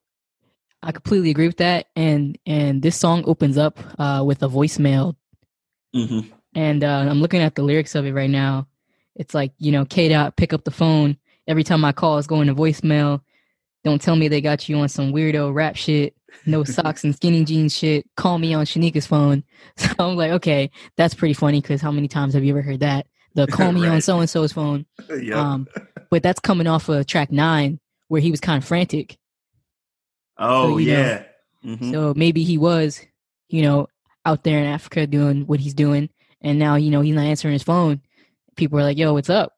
I 0.82 0.91
completely 0.91 1.32
agree 1.32 1.48
with 1.48 1.58
that. 1.58 1.88
And 1.96 2.38
and 2.46 2.82
this 2.82 2.98
song 2.98 3.24
opens 3.25 3.58
up 3.58 3.77
uh, 4.00 4.24
with 4.25 4.41
a 4.41 4.48
voicemail, 4.48 5.15
mm-hmm. 5.93 6.29
And 6.55 6.83
uh, 6.83 7.05
I'm 7.10 7.22
looking 7.22 7.41
at 7.41 7.55
the 7.55 7.63
lyrics 7.63 7.95
of 7.95 8.05
it 8.05 8.13
right 8.13 8.29
now. 8.29 8.67
It's 9.15 9.33
like 9.33 9.53
you 9.57 9.72
know, 9.72 9.86
K 9.86 10.10
dot 10.10 10.36
pick 10.36 10.53
up 10.53 10.63
the 10.63 10.72
phone 10.72 11.17
every 11.48 11.63
time 11.63 11.86
I 11.86 11.91
call. 11.91 12.17
It's 12.17 12.27
going 12.27 12.48
to 12.48 12.55
voicemail. 12.55 13.22
Don't 13.83 14.01
tell 14.01 14.15
me 14.15 14.27
they 14.27 14.41
got 14.41 14.69
you 14.69 14.77
on 14.77 14.89
some 14.89 15.12
weirdo 15.12 15.53
rap 15.53 15.75
shit. 15.75 16.15
No 16.45 16.63
socks 16.63 17.03
and 17.03 17.15
skinny 17.15 17.43
jeans 17.43 17.77
shit. 17.77 18.05
Call 18.15 18.39
me 18.39 18.53
on 18.53 18.65
Shanika's 18.65 19.07
phone. 19.07 19.43
So 19.77 19.89
I'm 19.98 20.15
like, 20.15 20.31
okay, 20.33 20.69
that's 20.98 21.13
pretty 21.13 21.33
funny 21.33 21.62
because 21.62 21.81
how 21.81 21.91
many 21.91 22.07
times 22.07 22.33
have 22.33 22.43
you 22.43 22.53
ever 22.53 22.62
heard 22.62 22.81
that? 22.81 23.07
The 23.33 23.48
call 23.51 23.72
me 23.72 23.81
right. 23.81 23.93
on 23.93 24.01
so 24.01 24.19
and 24.19 24.29
so's 24.29 24.53
phone. 24.53 24.86
Yep. 25.10 25.36
Um, 25.36 25.67
but 26.12 26.22
that's 26.22 26.39
coming 26.39 26.67
off 26.67 26.89
of 26.89 27.07
track 27.07 27.31
nine 27.31 27.79
where 28.07 28.22
he 28.22 28.29
was 28.29 28.39
kind 28.39 28.62
of 28.62 28.67
frantic. 28.67 29.17
Oh 30.38 30.74
so, 30.74 30.77
yeah. 30.77 31.24
Mm-hmm. 31.65 31.91
So 31.91 32.13
maybe 32.15 32.43
he 32.43 32.57
was, 32.57 33.01
you 33.50 33.63
know, 33.63 33.88
out 34.25 34.43
there 34.43 34.60
in 34.60 34.65
Africa 34.65 35.07
doing 35.07 35.48
what 35.48 35.60
he's 35.60 35.74
doing, 35.74 36.10
and 36.43 36.59
now 36.59 36.75
you 36.75 36.91
know 36.91 37.01
he's 37.01 37.15
not 37.15 37.25
answering 37.25 37.53
his 37.53 37.63
phone. 37.63 38.01
People 38.55 38.79
are 38.79 38.83
like, 38.83 38.97
"Yo, 38.97 39.13
what's 39.13 39.29
up?" 39.29 39.53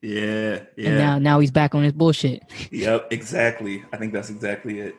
Yeah, 0.00 0.60
yeah. 0.76 0.88
And 0.88 0.98
now, 0.98 1.18
now 1.18 1.40
he's 1.40 1.50
back 1.50 1.74
on 1.74 1.82
his 1.82 1.92
bullshit. 1.92 2.42
yep, 2.70 3.08
exactly. 3.10 3.84
I 3.92 3.96
think 3.96 4.12
that's 4.12 4.30
exactly 4.30 4.80
it. 4.80 4.94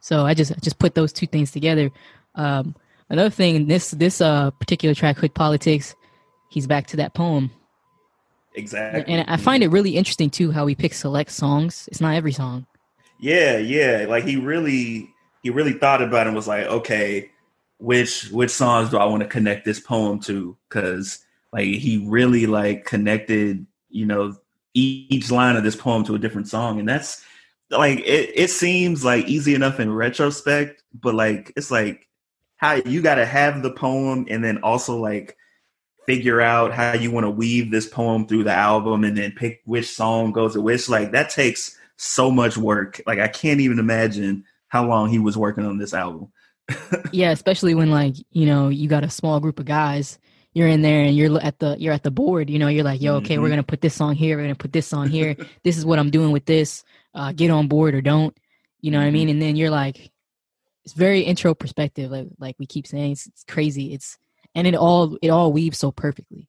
So 0.00 0.26
I 0.26 0.34
just 0.34 0.52
I 0.52 0.56
just 0.60 0.78
put 0.78 0.94
those 0.94 1.12
two 1.12 1.26
things 1.26 1.50
together. 1.50 1.90
Um, 2.34 2.74
another 3.08 3.30
thing, 3.30 3.68
this 3.68 3.92
this 3.92 4.20
uh 4.20 4.50
particular 4.52 4.94
track, 4.94 5.18
Hood 5.18 5.34
Politics, 5.34 5.94
he's 6.50 6.66
back 6.66 6.88
to 6.88 6.96
that 6.96 7.14
poem. 7.14 7.50
Exactly. 8.56 9.12
And 9.12 9.28
I 9.28 9.36
find 9.36 9.64
it 9.64 9.68
really 9.68 9.96
interesting 9.96 10.30
too 10.30 10.52
how 10.52 10.66
he 10.66 10.74
picks 10.74 10.98
select 10.98 11.30
songs. 11.30 11.88
It's 11.90 12.00
not 12.00 12.14
every 12.14 12.32
song. 12.32 12.66
Yeah, 13.18 13.58
yeah. 13.58 14.06
Like 14.08 14.24
he 14.24 14.36
really 14.36 15.10
he 15.42 15.50
really 15.50 15.72
thought 15.72 16.02
about 16.02 16.26
it 16.26 16.28
and 16.28 16.36
was 16.36 16.48
like, 16.48 16.66
okay, 16.66 17.30
which 17.84 18.30
which 18.30 18.50
songs 18.50 18.90
do 18.90 18.96
I 18.96 19.04
want 19.04 19.22
to 19.22 19.28
connect 19.28 19.64
this 19.64 19.78
poem 19.78 20.18
to? 20.20 20.56
Cause 20.70 21.24
like 21.52 21.66
he 21.66 22.04
really 22.08 22.46
like 22.46 22.84
connected, 22.84 23.66
you 23.90 24.06
know, 24.06 24.36
each 24.72 25.30
line 25.30 25.56
of 25.56 25.62
this 25.62 25.76
poem 25.76 26.02
to 26.04 26.14
a 26.14 26.18
different 26.18 26.48
song. 26.48 26.80
And 26.80 26.88
that's 26.88 27.22
like 27.70 28.00
it, 28.00 28.32
it 28.34 28.50
seems 28.50 29.04
like 29.04 29.26
easy 29.26 29.54
enough 29.54 29.80
in 29.80 29.92
retrospect, 29.92 30.82
but 30.98 31.14
like 31.14 31.52
it's 31.56 31.70
like 31.70 32.08
how 32.56 32.74
you 32.74 33.02
gotta 33.02 33.26
have 33.26 33.62
the 33.62 33.72
poem 33.72 34.26
and 34.30 34.42
then 34.42 34.58
also 34.62 34.98
like 34.98 35.36
figure 36.06 36.40
out 36.40 36.72
how 36.72 36.94
you 36.94 37.10
want 37.10 37.24
to 37.24 37.30
weave 37.30 37.70
this 37.70 37.86
poem 37.86 38.26
through 38.26 38.44
the 38.44 38.52
album 38.52 39.04
and 39.04 39.16
then 39.16 39.32
pick 39.32 39.60
which 39.64 39.88
song 39.88 40.32
goes 40.32 40.52
to 40.52 40.60
which 40.60 40.88
like 40.88 41.12
that 41.12 41.30
takes 41.30 41.78
so 41.96 42.30
much 42.30 42.58
work 42.58 43.00
like 43.06 43.18
i 43.18 43.28
can't 43.28 43.60
even 43.60 43.78
imagine 43.78 44.44
how 44.68 44.86
long 44.86 45.08
he 45.08 45.18
was 45.18 45.36
working 45.36 45.64
on 45.64 45.78
this 45.78 45.94
album 45.94 46.30
yeah 47.12 47.30
especially 47.30 47.74
when 47.74 47.90
like 47.90 48.14
you 48.30 48.46
know 48.46 48.68
you 48.68 48.88
got 48.88 49.04
a 49.04 49.10
small 49.10 49.40
group 49.40 49.58
of 49.58 49.66
guys 49.66 50.18
you're 50.54 50.68
in 50.68 50.82
there 50.82 51.02
and 51.04 51.16
you're 51.16 51.40
at 51.42 51.58
the 51.58 51.76
you're 51.78 51.92
at 51.92 52.02
the 52.02 52.10
board 52.10 52.48
you 52.48 52.58
know 52.58 52.68
you're 52.68 52.84
like 52.84 53.02
yo 53.02 53.16
okay 53.16 53.34
mm-hmm. 53.34 53.42
we're 53.42 53.50
gonna 53.50 53.62
put 53.62 53.80
this 53.80 53.94
song 53.94 54.14
here 54.14 54.36
we're 54.36 54.44
gonna 54.44 54.54
put 54.54 54.72
this 54.72 54.92
on 54.92 55.08
here 55.08 55.36
this 55.62 55.76
is 55.76 55.84
what 55.84 55.98
i'm 55.98 56.10
doing 56.10 56.30
with 56.30 56.46
this 56.46 56.84
uh, 57.14 57.32
get 57.32 57.50
on 57.50 57.68
board 57.68 57.94
or 57.94 58.00
don't 58.00 58.36
you 58.80 58.90
know 58.90 58.98
mm-hmm. 58.98 59.04
what 59.04 59.08
i 59.08 59.10
mean 59.10 59.28
mm-hmm. 59.28 59.32
and 59.32 59.42
then 59.42 59.56
you're 59.56 59.70
like 59.70 60.10
it's 60.84 60.94
very 60.94 61.20
intro 61.20 61.54
perspective 61.54 62.10
like 62.10 62.28
like 62.38 62.56
we 62.58 62.66
keep 62.66 62.86
saying 62.86 63.12
it's, 63.12 63.26
it's 63.26 63.44
crazy 63.44 63.92
it's 63.92 64.16
and 64.54 64.66
it 64.66 64.74
all 64.74 65.16
it 65.20 65.28
all 65.28 65.52
weaves 65.52 65.78
so 65.78 65.90
perfectly. 65.90 66.48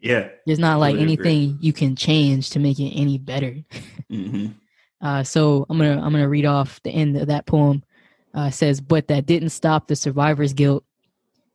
Yeah, 0.00 0.28
there's 0.46 0.58
not 0.58 0.80
like 0.80 0.96
anything 0.96 1.50
agree. 1.50 1.58
you 1.60 1.72
can 1.72 1.96
change 1.96 2.50
to 2.50 2.58
make 2.58 2.78
it 2.78 2.90
any 2.90 3.18
better. 3.18 3.56
Mm-hmm. 4.10 4.46
Uh, 5.00 5.22
so 5.22 5.66
I'm 5.68 5.76
gonna 5.76 6.00
I'm 6.00 6.12
gonna 6.12 6.28
read 6.28 6.46
off 6.46 6.80
the 6.82 6.90
end 6.90 7.18
of 7.18 7.26
that 7.26 7.44
poem. 7.44 7.84
Uh, 8.34 8.50
says, 8.50 8.80
but 8.80 9.06
that 9.06 9.26
didn't 9.26 9.50
stop 9.50 9.86
the 9.86 9.94
survivor's 9.94 10.52
guilt. 10.52 10.84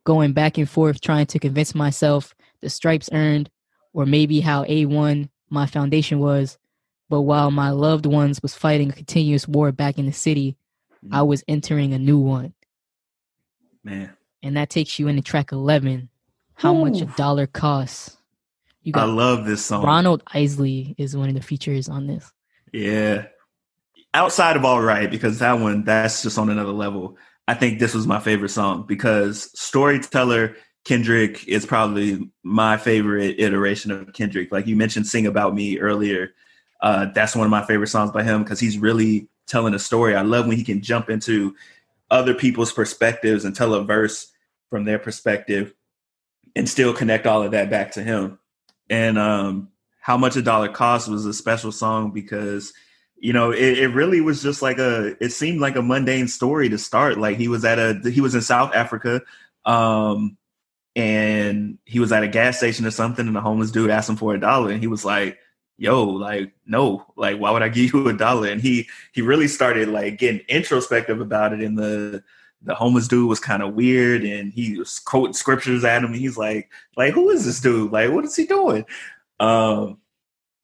Going 0.06 0.32
back 0.32 0.58
and 0.58 0.70
forth, 0.70 1.02
trying 1.02 1.26
to 1.28 1.40
convince 1.40 1.76
myself 1.76 2.34
the 2.62 2.70
stripes 2.70 3.10
earned, 3.12 3.50
or 3.94 4.06
maybe 4.06 4.40
how 4.40 4.64
A1 4.64 5.30
my 5.50 5.66
foundation 5.66 6.20
was. 6.20 6.58
But 7.10 7.22
while 7.22 7.52
my 7.52 7.72
loved 7.72 8.06
ones 8.06 8.42
was 8.42 8.56
fighting 8.56 8.90
a 8.90 8.94
continuous 8.94 9.48
war 9.48 9.74
back 9.74 9.98
in 9.98 10.06
the 10.06 10.14
city, 10.14 10.56
mm-hmm. 11.04 11.14
I 11.14 11.24
was 11.24 11.44
entering 11.48 11.94
a 11.94 12.00
new 12.00 12.20
one. 12.20 12.54
Man, 13.84 14.16
and 14.44 14.58
that 14.58 14.70
takes 14.70 15.00
you 15.00 15.08
into 15.08 15.22
track 15.22 15.52
11 15.52 16.10
how 16.56 16.76
Ooh. 16.76 16.86
much 16.86 17.02
a 17.02 17.06
dollar 17.06 17.48
costs 17.48 18.18
you 18.84 18.94
got 18.94 19.08
i 19.08 19.12
love 19.12 19.46
this 19.46 19.66
song 19.66 19.84
ronald 19.84 20.24
isley 20.34 20.96
is 20.98 21.16
one 21.16 21.30
of 21.30 21.36
the 21.36 21.42
features 21.42 21.90
on 21.90 22.08
this 22.08 22.32
yeah 22.74 23.26
outside 24.13 24.56
of 24.56 24.66
all 24.66 24.82
right 24.82 25.12
because 25.12 25.39
that 25.39 25.60
one 25.60 25.84
that's 25.84 26.24
just 26.24 26.38
on 26.38 26.50
another 26.50 26.72
level 26.72 27.18
i 27.48 27.54
think 27.54 27.80
this 27.80 27.94
was 27.94 28.08
my 28.08 28.20
favorite 28.20 28.50
song 28.50 28.84
because 28.88 29.51
storyteller 29.60 30.56
kendrick 30.86 31.48
is 31.48 31.66
probably 31.66 32.32
my 32.44 32.78
favorite 32.78 33.39
iteration 33.39 33.92
of 33.92 34.12
kendrick. 34.13 34.51
Like 34.51 34.68
you 34.68 34.75
mentioned 34.75 35.08
sing 35.08 35.28
about 35.28 35.54
me 35.54 35.80
earlier. 35.80 36.34
Uh, 36.82 37.08
that's 37.13 37.36
one 37.36 37.46
of 37.46 37.51
my 37.51 37.66
favorite 37.66 37.88
songs 37.88 38.12
by 38.12 38.24
him 38.24 38.44
because 38.44 38.60
he's 38.60 38.78
really 38.78 39.28
telling 39.48 39.74
a 39.74 39.80
story. 39.80 40.16
I 40.16 40.22
love 40.22 40.48
when 40.48 40.58
he 40.58 40.63
can 40.63 40.82
jump 40.82 41.10
into 41.10 41.56
other 42.10 42.34
people's 42.34 42.72
perspectives 42.72 43.46
and 43.46 43.56
tell 43.56 43.74
a 43.74 43.84
verse 43.84 44.32
from 44.70 44.86
their 44.86 45.00
perspective 45.00 45.74
and 46.56 46.68
still 46.68 46.94
connect 46.94 47.28
all 47.28 47.44
of 47.44 47.51
that 47.51 47.70
back 47.70 47.92
to 47.92 48.04
him. 48.04 48.39
And 48.89 49.20
um, 49.20 49.70
how 50.00 50.18
much 50.18 50.36
a 50.38 50.42
dollar 50.42 50.70
cost 50.70 51.08
was 51.08 51.25
a 51.25 51.34
special 51.34 51.72
song 51.72 52.12
because 52.12 52.74
you 53.20 53.34
know 53.34 53.52
it, 53.52 53.78
it, 53.80 53.88
really 53.90 54.22
was 54.22 54.42
just 54.42 54.62
like 54.62 54.80
a 54.80 55.16
it 55.24 55.32
seemed 55.32 55.60
like 55.60 55.76
a 55.76 55.82
mundane 55.82 56.28
story 56.28 56.70
to 56.70 56.78
start 56.78 57.18
like 57.18 57.38
he 57.38 57.48
was 57.48 57.66
at 57.66 57.78
a 57.78 58.10
he 58.10 58.22
was 58.22 58.34
in 58.34 58.42
south 58.42 58.74
africa 58.74 59.22
um 59.66 60.38
and 60.96 61.78
he 61.86 62.00
was 62.00 62.12
at 62.12 62.24
a 62.24 62.28
gas 62.28 62.58
station 62.58 62.86
or 62.86 62.92
something 62.92 63.28
and 63.28 63.36
the 63.36 63.42
homeless 63.42 63.72
dude 63.72 63.90
asked 63.90 64.10
him 64.10 64.16
for 64.16 64.34
a 64.34 64.40
dollar 64.40 64.72
and 64.72 64.82
he 64.82 64.88
was 64.88 65.04
like 65.04 65.38
yo, 65.80 66.04
like, 66.04 66.52
no, 66.66 67.06
like, 67.16 67.40
why 67.40 67.52
would 67.52 67.64
I 67.64 67.70
give 67.70 67.94
you 67.94 68.08
a 68.10 68.14
dollar? 68.14 68.50
And 68.50 68.62
he 68.62 68.88
he 69.14 69.22
really 69.22 69.48
started 69.48 69.88
like 69.88 70.20
getting 70.20 70.42
introspective 70.48 71.20
about 71.20 71.54
it. 71.54 71.62
And 71.62 71.78
the 71.78 72.24
the 72.62 72.76
homeless 72.76 73.08
dude 73.08 73.30
was 73.30 73.40
kind 73.40 73.64
of 73.64 73.74
weird, 73.74 74.24
and 74.24 74.52
he 74.52 74.78
was 74.78 75.00
quoting 75.00 75.34
scriptures 75.34 75.84
at 75.86 76.04
him. 76.04 76.12
And 76.12 76.20
he's 76.20 76.38
like, 76.38 76.70
like, 76.98 77.14
who 77.14 77.30
is 77.30 77.46
this 77.46 77.62
dude? 77.62 77.92
Like, 77.92 78.12
what 78.12 78.26
is 78.26 78.36
he 78.36 78.46
doing? 78.46 78.86
Um, 79.40 79.98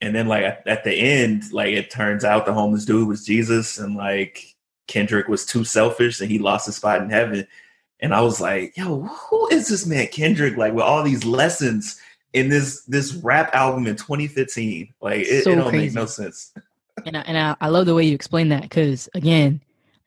and 0.02 0.16
then 0.16 0.28
like 0.28 0.44
at, 0.66 0.84
the 0.84 0.94
end, 0.94 1.52
like 1.52 1.74
it 1.74 1.90
turns 1.90 2.24
out 2.24 2.46
the 2.46 2.54
homeless 2.54 2.86
dude 2.86 3.08
was 3.08 3.26
Jesus, 3.26 3.78
and 3.78 3.96
like 3.96 4.56
Kendrick 4.88 5.28
was 5.28 5.46
too 5.46 5.64
selfish, 5.64 6.22
and 6.22 6.30
he 6.30 6.40
lost 6.40 6.66
his 6.66 6.76
spot 6.76 7.02
in 7.02 7.10
heaven. 7.10 7.48
And 8.00 8.14
I 8.14 8.22
was 8.22 8.42
like, 8.42 8.76
yo, 8.76 9.02
who 9.04 9.48
is 9.50 9.68
this 9.70 9.86
man 9.86 10.08
Kendrick? 10.08 10.58
Like 10.58 10.74
with 10.74 10.84
all 10.84 11.04
these 11.04 11.26
lessons 11.26 12.00
in 12.34 12.50
this 12.50 12.84
this 12.84 13.14
rap 13.16 13.56
album 13.56 13.88
in 13.88 13.96
2015. 13.96 14.94
Like 15.02 15.22
it, 15.22 15.44
so 15.44 15.52
it 15.52 15.56
don't 15.56 15.70
crazy. 15.70 15.86
make 15.86 15.94
no 15.96 16.06
sense. 16.06 16.54
and 17.06 17.18
I, 17.18 17.22
and 17.22 17.38
I, 17.38 17.56
I 17.62 17.70
love 17.70 17.86
the 17.86 17.96
way 17.96 18.04
you 18.04 18.14
explain 18.14 18.50
that 18.50 18.64
because 18.64 19.10
again, 19.16 19.62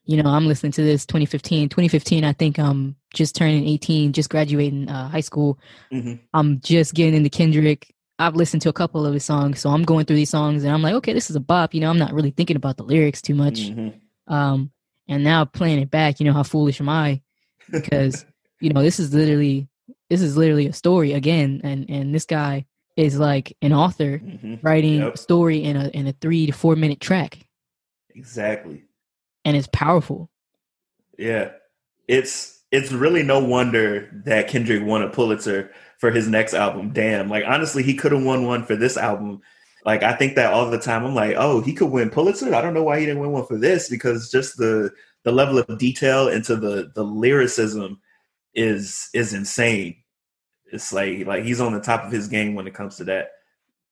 you 0.04 0.22
know, 0.22 0.30
I'm 0.30 0.46
listening 0.46 0.72
to 0.72 0.82
this 0.82 1.04
2015. 1.06 1.68
2015, 1.70 2.24
I 2.24 2.32
think 2.32 2.58
I'm 2.58 2.96
just 3.14 3.34
turning 3.34 3.66
18, 3.66 4.12
just 4.12 4.30
graduating 4.30 4.88
uh, 4.88 5.08
high 5.08 5.20
school. 5.20 5.58
Mm-hmm. 5.92 6.14
I'm 6.34 6.60
just 6.60 6.94
getting 6.94 7.14
into 7.14 7.30
Kendrick. 7.30 7.94
I've 8.18 8.34
listened 8.34 8.62
to 8.62 8.68
a 8.68 8.72
couple 8.72 9.06
of 9.06 9.14
his 9.14 9.24
songs, 9.24 9.60
so 9.60 9.70
I'm 9.70 9.84
going 9.84 10.04
through 10.04 10.16
these 10.16 10.30
songs 10.30 10.64
and 10.64 10.72
I'm 10.72 10.82
like, 10.82 10.94
okay, 10.94 11.12
this 11.12 11.30
is 11.30 11.36
a 11.36 11.40
bop. 11.40 11.72
You 11.72 11.80
know, 11.80 11.90
I'm 11.90 11.98
not 11.98 12.12
really 12.12 12.30
thinking 12.30 12.56
about 12.56 12.76
the 12.76 12.82
lyrics 12.82 13.22
too 13.22 13.34
much. 13.34 13.60
Mm-hmm. 13.60 14.32
Um, 14.32 14.72
and 15.06 15.24
now 15.24 15.44
playing 15.44 15.80
it 15.80 15.90
back, 15.90 16.20
you 16.20 16.26
know, 16.26 16.32
how 16.32 16.42
foolish 16.42 16.80
am 16.80 16.88
I? 16.88 17.22
Because 17.70 18.26
you 18.60 18.70
know, 18.70 18.82
this 18.82 18.98
is 18.98 19.14
literally 19.14 19.68
this 20.10 20.22
is 20.22 20.36
literally 20.36 20.66
a 20.66 20.72
story 20.72 21.12
again, 21.12 21.60
and 21.64 21.88
and 21.88 22.14
this 22.14 22.24
guy 22.24 22.66
is 22.96 23.18
like 23.18 23.56
an 23.62 23.72
author 23.72 24.18
mm-hmm. 24.18 24.56
writing 24.60 25.00
yep. 25.00 25.14
a 25.14 25.16
story 25.16 25.62
in 25.62 25.76
a 25.76 25.88
in 25.88 26.06
a 26.08 26.12
three 26.12 26.46
to 26.46 26.52
four 26.52 26.74
minute 26.74 27.00
track. 27.00 27.38
Exactly. 28.14 28.82
And 29.44 29.56
it's 29.56 29.68
powerful. 29.72 30.28
Yeah. 31.16 31.52
It's 32.08 32.60
it's 32.72 32.90
really 32.90 33.22
no 33.22 33.38
wonder 33.38 34.10
that 34.26 34.48
Kendrick 34.48 34.84
won 34.84 35.02
a 35.02 35.08
Pulitzer 35.08 35.70
for 35.98 36.10
his 36.10 36.28
next 36.28 36.54
album. 36.54 36.90
Damn. 36.92 37.28
Like 37.28 37.44
honestly, 37.46 37.82
he 37.82 37.94
could 37.94 38.12
have 38.12 38.24
won 38.24 38.46
one 38.46 38.64
for 38.64 38.76
this 38.76 38.96
album. 38.96 39.40
Like 39.84 40.02
I 40.02 40.14
think 40.14 40.36
that 40.36 40.52
all 40.52 40.70
the 40.70 40.78
time. 40.78 41.04
I'm 41.04 41.14
like, 41.14 41.36
oh, 41.36 41.60
he 41.60 41.74
could 41.74 41.90
win 41.90 42.10
Pulitzer. 42.10 42.54
I 42.54 42.62
don't 42.62 42.74
know 42.74 42.82
why 42.82 43.00
he 43.00 43.06
didn't 43.06 43.20
win 43.20 43.32
one 43.32 43.46
for 43.46 43.58
this 43.58 43.88
because 43.88 44.30
just 44.30 44.56
the 44.56 44.90
the 45.24 45.32
level 45.32 45.58
of 45.58 45.78
detail 45.78 46.28
into 46.28 46.56
the 46.56 46.90
the 46.94 47.04
lyricism 47.04 48.00
is 48.54 49.10
is 49.12 49.34
insane. 49.34 49.96
It's 50.72 50.92
like 50.92 51.26
like 51.26 51.44
he's 51.44 51.60
on 51.60 51.72
the 51.72 51.80
top 51.80 52.04
of 52.04 52.12
his 52.12 52.28
game 52.28 52.54
when 52.54 52.66
it 52.66 52.74
comes 52.74 52.96
to 52.96 53.04
that. 53.04 53.30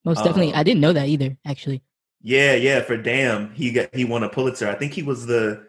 Most 0.04 0.18
definitely, 0.18 0.52
um, 0.52 0.60
I 0.60 0.62
didn't 0.62 0.80
know 0.80 0.92
that 0.92 1.08
either. 1.08 1.36
Actually, 1.44 1.82
yeah, 2.22 2.54
yeah. 2.54 2.80
For 2.82 2.96
damn, 2.96 3.52
he 3.54 3.72
got 3.72 3.94
he 3.94 4.04
won 4.04 4.22
a 4.22 4.28
Pulitzer. 4.28 4.68
I 4.68 4.74
think 4.74 4.92
he 4.92 5.02
was 5.02 5.26
the. 5.26 5.66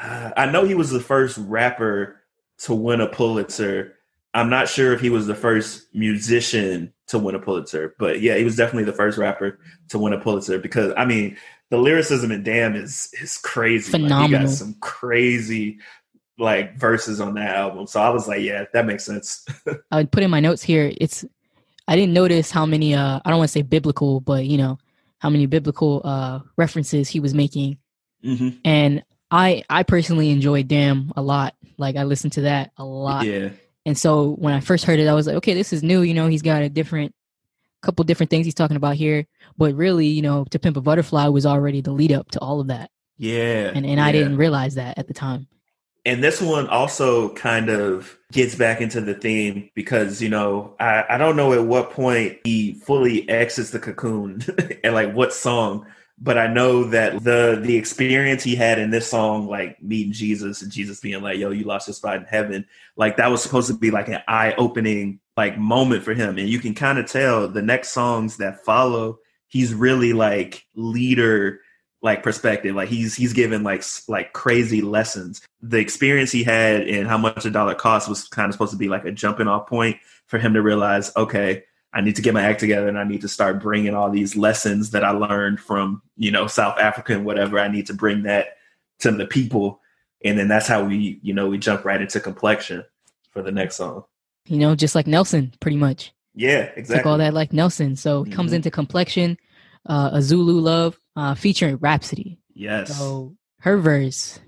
Uh, 0.00 0.30
I 0.36 0.46
know 0.46 0.64
he 0.64 0.74
was 0.74 0.90
the 0.90 1.00
first 1.00 1.38
rapper 1.38 2.22
to 2.60 2.74
win 2.74 3.00
a 3.00 3.06
Pulitzer. 3.06 3.94
I'm 4.32 4.50
not 4.50 4.68
sure 4.68 4.92
if 4.92 5.00
he 5.00 5.10
was 5.10 5.26
the 5.26 5.34
first 5.34 5.86
musician 5.92 6.92
to 7.08 7.18
win 7.18 7.34
a 7.34 7.40
Pulitzer, 7.40 7.94
but 7.98 8.20
yeah, 8.20 8.36
he 8.36 8.44
was 8.44 8.56
definitely 8.56 8.84
the 8.84 8.92
first 8.92 9.18
rapper 9.18 9.58
to 9.88 9.98
win 9.98 10.12
a 10.12 10.20
Pulitzer 10.20 10.58
because 10.58 10.92
I 10.96 11.04
mean, 11.04 11.36
the 11.70 11.78
lyricism 11.78 12.30
in 12.30 12.42
Damn 12.42 12.76
is 12.76 13.12
is 13.20 13.36
crazy. 13.38 13.90
Phenomenal. 13.90 14.20
Like, 14.20 14.40
he 14.40 14.46
got 14.46 14.50
some 14.50 14.74
crazy 14.80 15.78
like 16.38 16.76
verses 16.76 17.20
on 17.20 17.34
that 17.34 17.56
album. 17.56 17.86
So 17.86 18.00
I 18.00 18.10
was 18.10 18.26
like, 18.26 18.42
yeah, 18.42 18.64
that 18.72 18.86
makes 18.86 19.04
sense. 19.04 19.44
I 19.90 19.96
would 19.96 20.12
put 20.12 20.22
in 20.22 20.30
my 20.30 20.40
notes 20.40 20.62
here. 20.62 20.92
It's 21.00 21.24
I 21.86 21.96
didn't 21.96 22.14
notice 22.14 22.50
how 22.50 22.66
many 22.66 22.94
uh 22.94 23.20
I 23.24 23.30
don't 23.30 23.38
want 23.38 23.48
to 23.48 23.52
say 23.52 23.62
biblical, 23.62 24.20
but 24.20 24.46
you 24.46 24.58
know, 24.58 24.78
how 25.18 25.30
many 25.30 25.46
biblical 25.46 26.02
uh 26.04 26.40
references 26.56 27.08
he 27.08 27.20
was 27.20 27.34
making. 27.34 27.78
mm-hmm. 28.24 28.58
And 28.64 29.02
I 29.30 29.64
I 29.68 29.82
personally 29.82 30.30
enjoyed 30.30 30.68
Damn 30.68 31.12
a 31.16 31.22
lot. 31.22 31.54
Like 31.78 31.96
I 31.96 32.04
listened 32.04 32.32
to 32.34 32.42
that 32.42 32.72
a 32.76 32.84
lot. 32.84 33.26
Yeah. 33.26 33.50
And 33.86 33.96
so 33.98 34.32
when 34.36 34.54
I 34.54 34.60
first 34.60 34.84
heard 34.84 34.98
it, 35.00 35.08
I 35.08 35.14
was 35.14 35.26
like, 35.26 35.36
okay, 35.36 35.54
this 35.54 35.72
is 35.72 35.82
new. 35.82 36.02
You 36.02 36.14
know, 36.14 36.28
he's 36.28 36.42
got 36.42 36.62
a 36.62 36.68
different 36.68 37.14
couple 37.82 38.04
different 38.04 38.30
things 38.30 38.44
he's 38.46 38.54
talking 38.54 38.76
about 38.76 38.96
here. 38.96 39.26
But 39.56 39.74
really, 39.74 40.06
you 40.06 40.22
know, 40.22 40.44
To 40.50 40.58
Pimp 40.58 40.76
a 40.76 40.80
Butterfly 40.82 41.28
was 41.28 41.46
already 41.46 41.80
the 41.80 41.92
lead 41.92 42.12
up 42.12 42.30
to 42.32 42.38
all 42.40 42.60
of 42.60 42.68
that. 42.68 42.90
Yeah. 43.18 43.70
And 43.74 43.86
and 43.86 44.00
I 44.00 44.12
didn't 44.12 44.36
realize 44.36 44.74
that 44.76 44.98
at 44.98 45.08
the 45.08 45.14
time. 45.14 45.48
and 46.06 46.24
this 46.24 46.40
one 46.40 46.66
also 46.68 47.28
kind 47.34 47.68
of 47.68 48.18
gets 48.32 48.54
back 48.54 48.80
into 48.80 49.00
the 49.00 49.14
theme 49.14 49.70
because 49.74 50.22
you 50.22 50.28
know 50.28 50.74
I, 50.80 51.04
I 51.10 51.18
don't 51.18 51.36
know 51.36 51.52
at 51.52 51.64
what 51.64 51.90
point 51.90 52.38
he 52.44 52.74
fully 52.74 53.28
exits 53.28 53.70
the 53.70 53.78
cocoon 53.78 54.42
and 54.84 54.94
like 54.94 55.12
what 55.12 55.32
song 55.34 55.86
but 56.20 56.36
i 56.36 56.46
know 56.46 56.84
that 56.84 57.24
the 57.24 57.58
the 57.62 57.76
experience 57.76 58.42
he 58.42 58.54
had 58.54 58.78
in 58.78 58.90
this 58.90 59.08
song 59.08 59.48
like 59.48 59.82
meeting 59.82 60.12
jesus 60.12 60.62
and 60.62 60.70
jesus 60.70 61.00
being 61.00 61.22
like 61.22 61.38
yo 61.38 61.50
you 61.50 61.64
lost 61.64 61.88
your 61.88 61.94
spot 61.94 62.16
in 62.16 62.24
heaven 62.24 62.66
like 62.96 63.16
that 63.16 63.30
was 63.30 63.42
supposed 63.42 63.68
to 63.68 63.74
be 63.74 63.90
like 63.90 64.08
an 64.08 64.22
eye-opening 64.28 65.20
like 65.40 65.56
moment 65.56 66.02
for 66.02 66.12
him. 66.12 66.36
And 66.36 66.50
you 66.50 66.58
can 66.58 66.74
kind 66.74 66.98
of 66.98 67.06
tell 67.06 67.48
the 67.48 67.62
next 67.62 67.90
songs 67.90 68.36
that 68.36 68.62
follow 68.62 69.20
he's 69.48 69.72
really 69.72 70.12
like 70.12 70.66
leader 70.74 71.60
like 72.02 72.22
perspective 72.22 72.74
like 72.74 72.88
he's 72.88 73.14
he's 73.14 73.32
given 73.32 73.62
like 73.62 73.82
like 74.06 74.34
crazy 74.34 74.82
lessons. 74.82 75.40
The 75.62 75.78
experience 75.78 76.30
he 76.30 76.44
had 76.44 76.86
and 76.86 77.08
how 77.08 77.16
much 77.16 77.46
a 77.46 77.50
dollar 77.50 77.74
cost 77.74 78.06
was 78.06 78.28
kind 78.28 78.48
of 78.48 78.52
supposed 78.52 78.72
to 78.72 78.78
be 78.78 78.88
like 78.88 79.06
a 79.06 79.12
jumping 79.12 79.48
off 79.48 79.66
point 79.66 79.96
for 80.26 80.38
him 80.38 80.52
to 80.52 80.60
realize 80.60 81.10
okay 81.16 81.64
i 81.92 82.00
need 82.00 82.16
to 82.16 82.22
get 82.22 82.34
my 82.34 82.42
act 82.42 82.60
together 82.60 82.88
and 82.88 82.98
i 82.98 83.04
need 83.04 83.20
to 83.20 83.28
start 83.28 83.60
bringing 83.60 83.94
all 83.94 84.10
these 84.10 84.36
lessons 84.36 84.90
that 84.90 85.04
i 85.04 85.10
learned 85.10 85.58
from 85.60 86.02
you 86.16 86.30
know 86.30 86.46
south 86.46 86.78
africa 86.78 87.12
and 87.14 87.24
whatever 87.24 87.58
i 87.58 87.68
need 87.68 87.86
to 87.86 87.94
bring 87.94 88.22
that 88.24 88.56
to 88.98 89.10
the 89.10 89.26
people 89.26 89.80
and 90.24 90.38
then 90.38 90.48
that's 90.48 90.66
how 90.68 90.84
we 90.84 91.18
you 91.22 91.32
know 91.34 91.48
we 91.48 91.58
jump 91.58 91.84
right 91.84 92.00
into 92.02 92.20
complexion 92.20 92.84
for 93.30 93.42
the 93.42 93.52
next 93.52 93.76
song 93.76 94.04
You 94.46 94.58
know, 94.58 94.74
just 94.74 94.94
like 94.96 95.06
Nelson, 95.06 95.52
pretty 95.60 95.76
much. 95.76 96.12
yeah 96.34 96.66
Took 96.66 96.76
exactly 96.78 97.10
all 97.10 97.18
that 97.18 97.32
like 97.34 97.52
Nelson. 97.52 97.94
So 97.96 98.24
it 98.24 98.32
comes 98.32 98.50
Mhm. 98.50 98.56
into 98.56 98.70
complexion, 98.70 99.38
uh 99.86 100.10
a 100.12 100.20
Zulu 100.20 100.58
love, 100.60 100.98
uh 101.16 101.34
featuring 101.34 101.76
Rapsody. 101.76 102.38
yes 102.54 102.98
So 102.98 103.36
her 103.60 103.78
verse, 103.78 104.40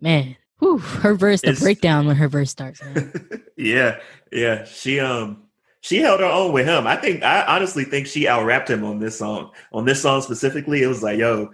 man. 0.00 0.36
Whew, 0.58 0.78
her 0.78 1.14
verse, 1.14 1.40
the 1.42 1.48
It's- 1.50 1.62
breakdown 1.62 2.06
when 2.06 2.16
her 2.16 2.28
verse 2.28 2.50
starts, 2.50 2.80
yeah, 3.56 4.00
yeah. 4.32 4.64
She 4.64 4.98
um 5.00 5.43
she 5.84 5.98
held 5.98 6.20
her 6.20 6.26
own 6.26 6.52
with 6.52 6.66
him. 6.66 6.86
I 6.86 6.96
think 6.96 7.22
I 7.22 7.44
honestly 7.44 7.84
think 7.84 8.06
she 8.06 8.26
out 8.26 8.46
rapped 8.46 8.70
him 8.70 8.84
on 8.84 9.00
this 9.00 9.18
song. 9.18 9.50
On 9.70 9.84
this 9.84 10.00
song 10.00 10.22
specifically, 10.22 10.82
it 10.82 10.86
was 10.86 11.02
like, 11.02 11.18
yo, 11.18 11.52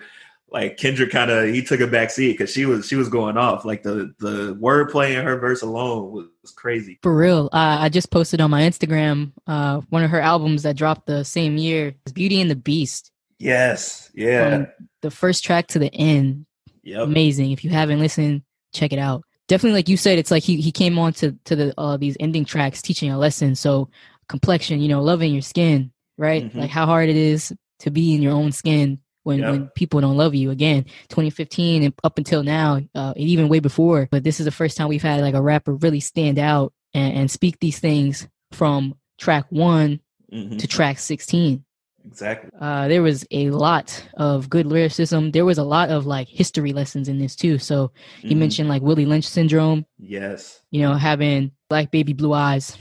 like 0.52 0.76
Kendrick 0.76 1.10
kind 1.10 1.32
of 1.32 1.52
he 1.52 1.64
took 1.64 1.80
a 1.80 1.88
back 1.88 2.10
seat 2.10 2.38
because 2.38 2.52
she 2.52 2.64
was 2.64 2.86
she 2.86 2.94
was 2.94 3.08
going 3.08 3.36
off. 3.36 3.64
Like 3.64 3.82
the 3.82 4.14
the 4.20 4.54
wordplay 4.54 5.18
in 5.18 5.24
her 5.24 5.36
verse 5.36 5.62
alone 5.62 6.12
was, 6.12 6.26
was 6.42 6.52
crazy. 6.52 7.00
For 7.02 7.14
real. 7.14 7.48
Uh, 7.52 7.78
I 7.80 7.88
just 7.88 8.12
posted 8.12 8.40
on 8.40 8.52
my 8.52 8.62
Instagram 8.62 9.32
uh 9.48 9.80
one 9.90 10.04
of 10.04 10.10
her 10.12 10.20
albums 10.20 10.62
that 10.62 10.76
dropped 10.76 11.06
the 11.06 11.24
same 11.24 11.56
year, 11.56 11.94
Beauty 12.14 12.40
and 12.40 12.50
the 12.50 12.56
Beast. 12.56 13.10
Yes, 13.40 14.12
yeah, 14.14 14.50
From 14.50 14.66
the 15.00 15.10
first 15.10 15.42
track 15.42 15.66
to 15.68 15.80
the 15.80 15.92
end, 15.92 16.46
yep, 16.84 17.02
amazing. 17.02 17.50
If 17.50 17.64
you 17.64 17.70
haven't 17.70 17.98
listened, 17.98 18.42
check 18.72 18.92
it 18.92 18.98
out. 19.00 19.24
Definitely, 19.48 19.78
like 19.78 19.88
you 19.88 19.96
said, 19.96 20.20
it's 20.20 20.30
like 20.30 20.44
he 20.44 20.60
he 20.60 20.70
came 20.70 20.98
on 21.00 21.14
to 21.14 21.32
to 21.46 21.56
the 21.56 21.74
uh, 21.80 21.96
these 21.96 22.16
ending 22.20 22.44
tracks 22.44 22.80
teaching 22.80 23.10
a 23.10 23.18
lesson. 23.18 23.56
So 23.56 23.88
complexion, 24.30 24.80
you 24.80 24.88
know, 24.88 25.02
loving 25.02 25.32
your 25.32 25.42
skin, 25.42 25.92
right? 26.16 26.44
Mhm. 26.44 26.56
Like 26.56 26.70
how 26.70 26.86
hard 26.86 27.08
it 27.10 27.16
is 27.16 27.52
to 27.80 27.90
be 27.90 28.14
in 28.14 28.22
your 28.22 28.32
own 28.32 28.52
skin 28.52 29.00
when 29.24 29.40
Yep. 29.40 29.50
when 29.50 29.68
people 29.74 30.00
don't 30.00 30.16
love 30.16 30.34
you. 30.34 30.50
Again, 30.50 30.84
2015 31.08 31.82
and 31.82 31.92
up 32.04 32.16
until 32.16 32.42
now, 32.42 32.80
uh, 32.94 33.12
and 33.16 33.24
even 33.28 33.48
way 33.48 33.58
before. 33.60 34.08
But 34.10 34.24
this 34.24 34.40
is 34.40 34.46
the 34.46 34.52
first 34.52 34.76
time 34.76 34.88
we've 34.88 35.02
had 35.02 35.20
like 35.20 35.34
a 35.34 35.42
rapper 35.42 35.74
really 35.74 36.00
stand 36.00 36.38
out 36.38 36.72
and, 36.94 37.14
and 37.18 37.30
speak 37.30 37.58
these 37.60 37.78
things 37.78 38.26
from 38.52 38.94
track 39.18 39.44
one 39.50 40.00
Mhm, 40.32 40.58
to 40.58 40.66
track 40.66 40.98
16 40.98 41.64
exactly. 42.06 42.50
uh, 42.60 42.88
there 42.88 43.02
was 43.02 43.26
a 43.30 43.50
lot 43.50 44.02
of 44.16 44.48
good 44.48 44.66
lyricism. 44.66 45.30
There 45.32 45.44
was 45.44 45.58
a 45.58 45.64
lot 45.64 45.90
of 45.90 46.06
like 46.06 46.28
history 46.28 46.72
lessons 46.72 47.08
in 47.08 47.18
this 47.18 47.34
too. 47.36 47.58
So 47.58 47.90
he 48.22 48.34
Mhm, 48.34 48.38
mentioned 48.38 48.68
like 48.68 48.82
Willie 48.82 49.06
Lynch 49.06 49.26
syndrome, 49.28 49.84
yes, 49.98 50.62
you 50.70 50.80
know, 50.82 50.94
having 50.94 51.50
black 51.68 51.90
baby 51.90 52.12
blue 52.14 52.32
eyes. 52.32 52.76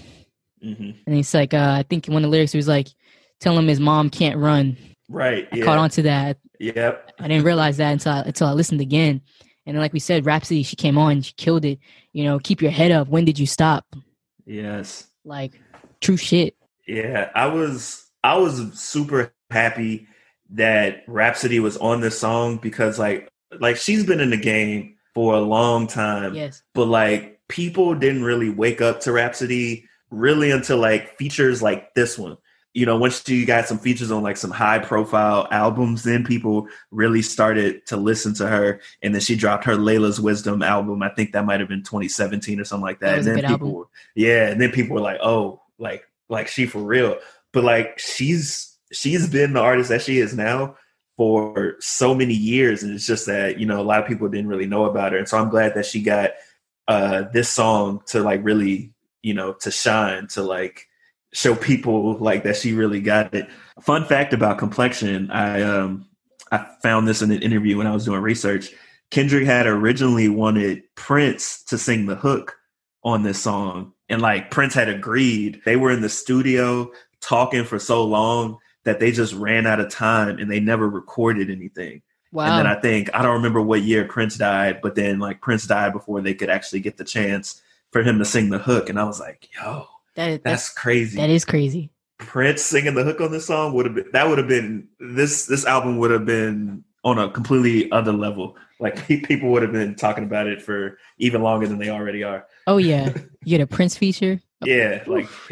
Hmm 0.61 0.91
And 1.05 1.15
he's 1.15 1.33
like, 1.33 1.53
uh, 1.53 1.75
I 1.79 1.83
think 1.83 2.05
one 2.07 2.17
of 2.17 2.23
the 2.23 2.27
lyrics 2.29 2.53
was 2.53 2.67
like, 2.67 2.87
tell 3.39 3.57
him 3.57 3.67
his 3.67 3.79
mom 3.79 4.09
can't 4.09 4.37
run. 4.37 4.77
right. 5.07 5.47
I 5.51 5.57
Yeah, 5.57 5.65
caught 5.65 5.77
on 5.77 5.89
to 5.91 6.01
that. 6.03 6.37
yep, 6.59 7.11
I 7.19 7.27
didn't 7.27 7.45
realize 7.45 7.77
that 7.77 7.91
until 7.93 8.11
I, 8.13 8.19
until 8.21 8.47
I 8.47 8.51
listened 8.53 8.81
again. 8.81 9.21
And 9.65 9.75
then, 9.75 9.81
like 9.81 9.93
we 9.93 9.99
said, 9.99 10.25
Rapsody, 10.25 10.63
she 10.63 10.75
came 10.75 10.97
on, 10.97 11.21
she 11.21 11.33
killed 11.33 11.63
it. 11.65 11.79
You 12.13 12.23
know, 12.23 12.39
keep 12.39 12.61
your 12.61 12.71
head 12.71 12.91
up. 12.91 13.07
When 13.07 13.23
did 13.25 13.37
you 13.39 13.45
stop? 13.45 13.85
yes. 14.45 15.07
Like, 15.25 15.59
true 16.01 16.17
shit. 16.17 16.55
Yeah, 16.87 17.29
I 17.35 17.47
was 17.47 18.09
I 18.23 18.37
was 18.37 18.79
super 18.79 19.33
happy 19.51 20.07
that 20.51 21.03
Rapsody 21.07 21.59
was 21.59 21.77
on 21.77 22.01
this 22.01 22.17
song 22.17 22.57
because 22.57 22.97
like 22.97 23.29
like 23.59 23.77
she's 23.77 24.05
been 24.05 24.19
in 24.19 24.29
the 24.31 24.37
game 24.37 24.95
for 25.13 25.35
a 25.35 25.41
long 25.41 25.87
time, 25.87 26.33
Yes. 26.35 26.63
but 26.73 26.85
like 26.85 27.39
people 27.47 27.93
didn't 27.95 28.23
really 28.23 28.49
wake 28.49 28.81
up 28.81 29.01
to 29.01 29.11
Rapsody 29.11 29.85
really 30.09 30.51
until 30.51 30.77
like 30.77 31.17
features 31.17 31.61
like 31.61 31.93
this 31.93 32.17
one. 32.17 32.37
You 32.73 32.85
know, 32.85 32.97
once 32.97 33.23
she 33.25 33.45
got 33.45 33.65
some 33.65 33.79
features 33.79 34.11
on 34.11 34.21
like 34.21 34.37
some 34.37 34.51
high 34.51 34.77
profile 34.77 35.47
albums, 35.49 36.03
then 36.03 36.23
people 36.23 36.67
really 36.91 37.23
started 37.23 37.85
to 37.87 37.97
listen 37.97 38.33
to 38.35 38.47
her. 38.47 38.79
And 39.01 39.13
then 39.13 39.21
she 39.21 39.35
dropped 39.35 39.65
her 39.65 39.75
Laila's 39.75 40.21
Wisdom 40.21 40.61
album. 40.61 41.01
I 41.01 41.09
think 41.09 41.31
that 41.31 41.45
might 41.45 41.59
have 41.61 41.69
been 41.69 41.83
2017 41.83 42.59
or 42.59 42.63
something 42.63 42.85
like 42.85 42.99
that. 42.99 43.09
That 43.09 43.17
and 43.17 43.25
then 43.27 43.35
people, 43.37 43.51
album. 43.51 43.73
were- 43.73 43.87
yeah, 44.15 44.47
and 44.49 44.61
then 44.61 44.71
people 44.71 44.95
were 44.95 45.01
like, 45.01 45.19
"Oh, 45.21 45.61
like 45.79 46.03
like 46.29 46.47
she 46.47 46.67
for 46.67 46.79
real." 46.79 47.17
But 47.51 47.63
like 47.63 47.97
she's 47.97 48.77
she's 48.91 49.27
been 49.27 49.53
the 49.53 49.61
artist 49.61 49.89
that 49.89 50.03
she 50.03 50.19
is 50.19 50.35
now 50.35 50.75
for 51.17 51.75
so 51.79 52.13
many 52.13 52.35
years, 52.35 52.83
and 52.83 52.93
it's 52.93 53.07
just 53.07 53.25
that 53.25 53.59
you 53.59 53.65
know 53.65 53.81
a 53.81 53.83
lot 53.83 53.99
of 54.01 54.07
people 54.07 54.29
didn't 54.29 54.47
really 54.47 54.67
know 54.67 54.85
about 54.85 55.11
her, 55.11 55.17
and 55.17 55.27
so 55.27 55.39
I'm 55.39 55.49
glad 55.49 55.73
that 55.73 55.87
she 55.87 56.03
got 56.03 56.31
uh 56.87 57.23
this 57.33 57.49
song 57.49 58.01
to 58.07 58.21
like 58.21 58.43
really 58.43 58.93
you 59.21 59.33
know 59.33 59.53
to 59.53 59.71
shine 59.71 60.27
to 60.27 60.41
like 60.41 60.87
show 61.33 61.55
people 61.55 62.17
like 62.17 62.43
that 62.43 62.55
she 62.55 62.73
really 62.73 63.01
got 63.01 63.33
it. 63.33 63.47
Fun 63.81 64.05
fact 64.05 64.33
about 64.33 64.57
complexion, 64.57 65.29
I 65.31 65.61
um 65.61 66.07
I 66.51 66.65
found 66.81 67.07
this 67.07 67.21
in 67.21 67.31
an 67.31 67.41
interview 67.41 67.77
when 67.77 67.87
I 67.87 67.93
was 67.93 68.05
doing 68.05 68.21
research. 68.21 68.71
Kendrick 69.11 69.45
had 69.45 69.65
originally 69.65 70.29
wanted 70.29 70.83
Prince 70.95 71.63
to 71.65 71.77
sing 71.77 72.05
the 72.05 72.15
hook 72.15 72.55
on 73.03 73.23
this 73.23 73.41
song. 73.41 73.93
And 74.07 74.21
like 74.21 74.51
Prince 74.51 74.73
had 74.73 74.89
agreed. 74.89 75.61
They 75.65 75.75
were 75.75 75.91
in 75.91 76.01
the 76.01 76.09
studio 76.09 76.91
talking 77.21 77.63
for 77.63 77.79
so 77.79 78.03
long 78.03 78.57
that 78.85 78.99
they 78.99 79.11
just 79.11 79.33
ran 79.33 79.67
out 79.67 79.79
of 79.79 79.89
time 79.89 80.39
and 80.39 80.49
they 80.49 80.59
never 80.59 80.87
recorded 80.87 81.49
anything. 81.49 82.01
Wow. 82.31 82.45
And 82.45 82.59
then 82.59 82.67
I 82.67 82.79
think 82.79 83.09
I 83.13 83.21
don't 83.21 83.35
remember 83.35 83.61
what 83.61 83.81
year 83.81 84.05
Prince 84.05 84.37
died, 84.37 84.81
but 84.81 84.95
then 84.95 85.19
like 85.19 85.41
Prince 85.41 85.67
died 85.67 85.93
before 85.93 86.21
they 86.21 86.33
could 86.33 86.49
actually 86.49 86.79
get 86.79 86.97
the 86.97 87.03
chance 87.03 87.61
for 87.91 88.03
him 88.03 88.19
to 88.19 88.25
sing 88.25 88.49
the 88.49 88.59
hook. 88.59 88.89
And 88.89 88.99
I 88.99 89.03
was 89.03 89.19
like, 89.19 89.49
yo, 89.55 89.85
that, 90.15 90.43
that's, 90.43 90.67
that's 90.67 90.69
crazy. 90.73 91.17
that 91.17 91.29
is 91.29 91.45
crazy. 91.45 91.91
Prince 92.17 92.61
singing 92.63 92.95
the 92.95 93.03
hook 93.03 93.21
on 93.21 93.31
this 93.31 93.45
song 93.45 93.73
would 93.73 93.85
have 93.85 93.95
been 93.95 94.09
that 94.11 94.27
would 94.27 94.37
have 94.37 94.47
been 94.49 94.89
this 94.99 95.45
this 95.45 95.65
album 95.65 95.97
would 95.99 96.11
have 96.11 96.25
been 96.25 96.83
on 97.05 97.17
a 97.17 97.29
completely 97.29 97.89
other 97.91 98.11
level. 98.11 98.57
Like 98.79 99.07
people 99.23 99.51
would 99.51 99.61
have 99.63 99.71
been 99.71 99.95
talking 99.95 100.25
about 100.25 100.47
it 100.47 100.61
for 100.61 100.97
even 101.17 101.41
longer 101.41 101.67
than 101.67 101.77
they 101.79 101.89
already 101.89 102.23
are. 102.23 102.45
Oh, 102.67 102.77
yeah. 102.77 103.13
You 103.45 103.57
get 103.57 103.61
a 103.61 103.67
Prince 103.67 103.95
feature. 103.95 104.41
Yeah, 104.65 105.01
like 105.07 105.27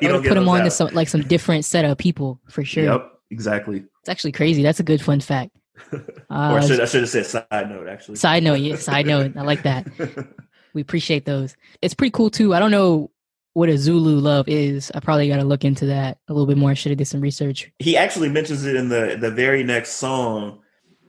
you 0.00 0.08
don't 0.08 0.22
get 0.22 0.28
put 0.30 0.38
him 0.38 0.48
on 0.48 0.64
to 0.64 0.70
some 0.70 0.88
like 0.94 1.06
some 1.08 1.20
different 1.20 1.66
set 1.66 1.84
of 1.84 1.98
people 1.98 2.40
for 2.48 2.64
sure. 2.64 2.84
Yep, 2.84 3.12
exactly. 3.30 3.84
It's 4.00 4.08
actually 4.08 4.32
crazy. 4.32 4.62
That's 4.62 4.80
a 4.80 4.82
good 4.82 5.02
fun 5.02 5.20
fact. 5.20 5.50
or 5.92 5.98
Uh, 6.30 6.54
I 6.54 6.60
should 6.66 6.80
I 6.80 6.86
should 6.86 7.02
have 7.02 7.10
said 7.10 7.26
side 7.26 7.68
note 7.68 7.88
actually. 7.88 8.16
side 8.16 8.42
note, 8.42 8.54
yeah, 8.60 8.76
side 8.76 9.06
note. 9.06 9.36
I 9.36 9.42
like 9.42 9.62
that. 9.64 9.86
We 10.76 10.82
appreciate 10.82 11.24
those. 11.24 11.56
It's 11.82 11.94
pretty 11.94 12.12
cool 12.12 12.30
too. 12.30 12.54
I 12.54 12.58
don't 12.58 12.70
know 12.70 13.10
what 13.54 13.68
a 13.68 13.78
Zulu 13.78 14.20
love 14.20 14.46
is. 14.48 14.92
I 14.94 15.00
probably 15.00 15.26
got 15.26 15.38
to 15.38 15.44
look 15.44 15.64
into 15.64 15.86
that 15.86 16.18
a 16.28 16.32
little 16.32 16.46
bit 16.46 16.58
more. 16.58 16.70
I 16.70 16.74
should 16.74 16.90
have 16.90 16.98
did 16.98 17.06
some 17.06 17.20
research. 17.20 17.70
he 17.78 17.96
actually 17.96 18.28
mentions 18.28 18.64
it 18.64 18.76
in 18.76 18.90
the 18.90 19.16
the 19.20 19.30
very 19.30 19.64
next 19.64 19.94
song 19.94 20.60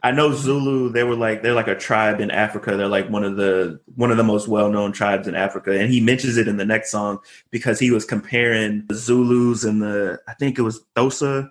I 0.04 0.12
know 0.12 0.32
Zulu. 0.32 0.90
They 0.90 1.04
were 1.04 1.16
like 1.16 1.42
they're 1.42 1.54
like 1.54 1.68
a 1.68 1.76
tribe 1.76 2.22
in 2.22 2.32
Africa. 2.32 2.78
They're 2.78 2.88
like 2.88 3.10
one 3.10 3.24
of 3.24 3.36
the 3.36 3.80
one 3.96 4.12
of 4.12 4.18
the 4.18 4.24
most 4.24 4.48
well 4.48 4.70
known 4.70 4.92
tribes 4.92 5.28
in 5.28 5.36
Africa, 5.36 5.78
and 5.78 5.92
he 5.92 6.00
mentions 6.00 6.38
it 6.38 6.48
in 6.48 6.58
the 6.58 6.66
next 6.66 6.92
song 6.92 7.20
because 7.52 7.80
he 7.80 7.92
was 7.92 8.06
comparing 8.06 8.86
the 8.88 8.96
Zulus 8.96 9.64
and 9.64 9.82
the 9.82 10.20
I 10.28 10.34
think 10.36 10.60
it 10.60 10.62
was 10.62 10.80
Xhosa. 10.96 11.50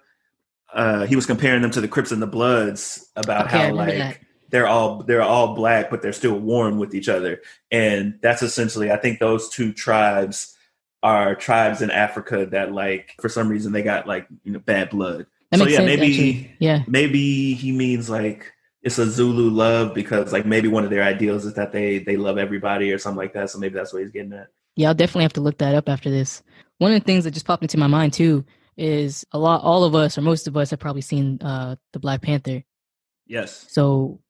Uh, 0.72 1.06
he 1.06 1.16
was 1.16 1.26
comparing 1.26 1.62
them 1.62 1.70
to 1.72 1.80
the 1.80 1.88
Crips 1.88 2.12
and 2.12 2.22
the 2.22 2.26
Bloods 2.26 3.10
about 3.16 3.46
Okay, 3.46 3.68
how 3.68 3.74
like 3.74 3.98
that. 3.98 4.18
They're 4.50 4.68
all 4.68 5.02
they're 5.02 5.22
all 5.22 5.54
black, 5.54 5.90
but 5.90 6.02
they're 6.02 6.12
still 6.12 6.38
warm 6.38 6.78
with 6.78 6.94
each 6.94 7.08
other, 7.08 7.42
and 7.70 8.18
that's 8.22 8.42
essentially 8.42 8.90
I 8.90 8.96
think 8.96 9.18
those 9.18 9.48
two 9.48 9.72
tribes 9.72 10.56
are 11.02 11.34
tribes 11.34 11.82
in 11.82 11.90
Africa 11.90 12.46
that 12.46 12.72
like 12.72 13.14
for 13.20 13.28
some 13.28 13.48
reason 13.48 13.72
they 13.72 13.82
got 13.82 14.06
like 14.06 14.26
you 14.44 14.52
know 14.52 14.58
bad 14.58 14.90
blood. 14.90 15.26
That 15.50 15.58
so 15.58 15.66
yeah, 15.66 15.76
sense. 15.76 15.86
maybe 15.86 16.06
actually. 16.06 16.56
Yeah. 16.58 16.82
maybe 16.88 17.54
he 17.54 17.72
means 17.72 18.10
like 18.10 18.52
it's 18.82 18.98
a 18.98 19.06
Zulu 19.10 19.50
love 19.50 19.94
because 19.94 20.32
like 20.32 20.46
maybe 20.46 20.68
one 20.68 20.84
of 20.84 20.90
their 20.90 21.02
ideals 21.02 21.44
is 21.44 21.54
that 21.54 21.72
they 21.72 21.98
they 21.98 22.16
love 22.16 22.38
everybody 22.38 22.92
or 22.92 22.98
something 22.98 23.18
like 23.18 23.34
that. 23.34 23.50
So 23.50 23.58
maybe 23.58 23.74
that's 23.74 23.92
what 23.92 24.02
he's 24.02 24.10
getting 24.10 24.32
at. 24.32 24.48
Yeah, 24.74 24.88
I'll 24.88 24.94
definitely 24.94 25.24
have 25.24 25.32
to 25.34 25.40
look 25.40 25.58
that 25.58 25.74
up 25.74 25.88
after 25.88 26.10
this. 26.10 26.42
One 26.78 26.92
of 26.92 27.00
the 27.00 27.04
things 27.04 27.24
that 27.24 27.30
just 27.30 27.46
popped 27.46 27.62
into 27.62 27.78
my 27.78 27.86
mind 27.86 28.12
too 28.12 28.44
is 28.76 29.24
a 29.32 29.38
lot 29.38 29.62
all 29.62 29.84
of 29.84 29.94
us 29.94 30.18
or 30.18 30.22
most 30.22 30.46
of 30.46 30.56
us 30.56 30.70
have 30.70 30.78
probably 30.78 31.02
seen 31.02 31.40
uh 31.42 31.76
the 31.92 31.98
Black 31.98 32.22
Panther. 32.22 32.64
Yes. 33.26 33.66
So 33.70 34.20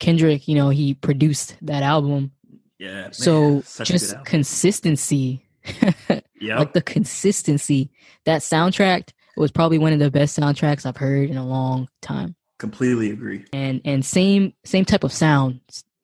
Kendrick, 0.00 0.48
you 0.48 0.54
know, 0.54 0.68
he 0.70 0.94
produced 0.94 1.56
that 1.62 1.82
album. 1.82 2.32
Yeah. 2.78 2.92
man, 3.02 3.12
so 3.12 3.62
just 3.84 4.14
consistency 4.24 5.46
yeah. 6.40 6.58
like 6.58 6.72
the 6.72 6.82
consistency 6.82 7.90
that 8.24 8.42
soundtrack 8.42 9.10
was 9.36 9.50
probably 9.50 9.78
one 9.78 9.92
of 9.92 9.98
the 10.00 10.10
best 10.10 10.38
soundtracks 10.38 10.84
I've 10.84 10.96
heard 10.96 11.30
in 11.30 11.36
a 11.36 11.46
long 11.46 11.88
time. 12.02 12.34
completely 12.58 13.10
agree. 13.10 13.44
And 13.52 13.80
and 13.84 14.04
same 14.04 14.52
same 14.64 14.84
type 14.84 15.04
of 15.04 15.12
sound. 15.12 15.60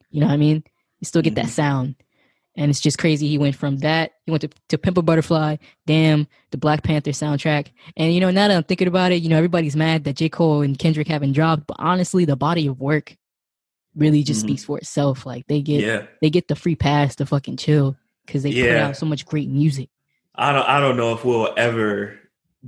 You 0.09 0.21
know 0.21 0.27
what 0.27 0.33
I 0.33 0.37
mean? 0.37 0.63
You 0.99 1.05
still 1.05 1.21
get 1.21 1.35
that 1.35 1.45
Mhm. 1.45 1.49
sound. 1.49 1.95
And 2.57 2.69
it's 2.69 2.81
just 2.81 2.97
crazy. 2.97 3.27
He 3.29 3.37
went 3.37 3.55
from 3.55 3.77
that, 3.77 4.11
he 4.25 4.31
went 4.31 4.41
to, 4.41 4.49
to 4.69 4.77
Pimp 4.77 4.97
a 4.97 5.01
Butterfly, 5.01 5.55
damn, 5.87 6.27
the 6.51 6.57
Black 6.57 6.83
Panther 6.83 7.11
soundtrack. 7.11 7.67
And 7.95 8.13
you 8.13 8.19
know, 8.19 8.29
now 8.31 8.47
that 8.49 8.57
I'm 8.57 8.63
thinking 8.63 8.87
about 8.89 9.11
it, 9.13 9.21
you 9.21 9.29
know, 9.29 9.37
everybody's 9.37 9.75
mad 9.75 10.03
that 10.03 10.17
J. 10.17 10.27
Cole 10.29 10.61
and 10.61 10.77
Kendrick 10.77 11.07
haven't 11.07 11.31
dropped, 11.33 11.67
but 11.67 11.77
honestly, 11.79 12.25
the 12.25 12.35
body 12.35 12.67
of 12.67 12.79
work 12.81 13.15
really 13.95 14.23
just 14.23 14.41
Mhm. 14.41 14.49
speaks 14.49 14.63
for 14.63 14.77
itself. 14.77 15.25
Like 15.25 15.47
they 15.47 15.61
get 15.61 15.81
Yeah. 15.83 16.03
they 16.21 16.29
get 16.29 16.47
the 16.47 16.55
free 16.55 16.75
pass 16.75 17.15
to 17.17 17.25
fucking 17.25 17.57
chill 17.57 17.95
because 18.25 18.43
they 18.43 18.53
put 18.53 18.69
out 18.77 18.97
so 18.97 19.05
much 19.05 19.25
great 19.25 19.49
music. 19.49 19.89
I 20.35 20.53
don't 20.53 20.67
I 20.67 20.79
don't 20.79 20.97
know 20.97 21.13
if 21.13 21.25
we'll 21.25 21.53
ever 21.57 22.17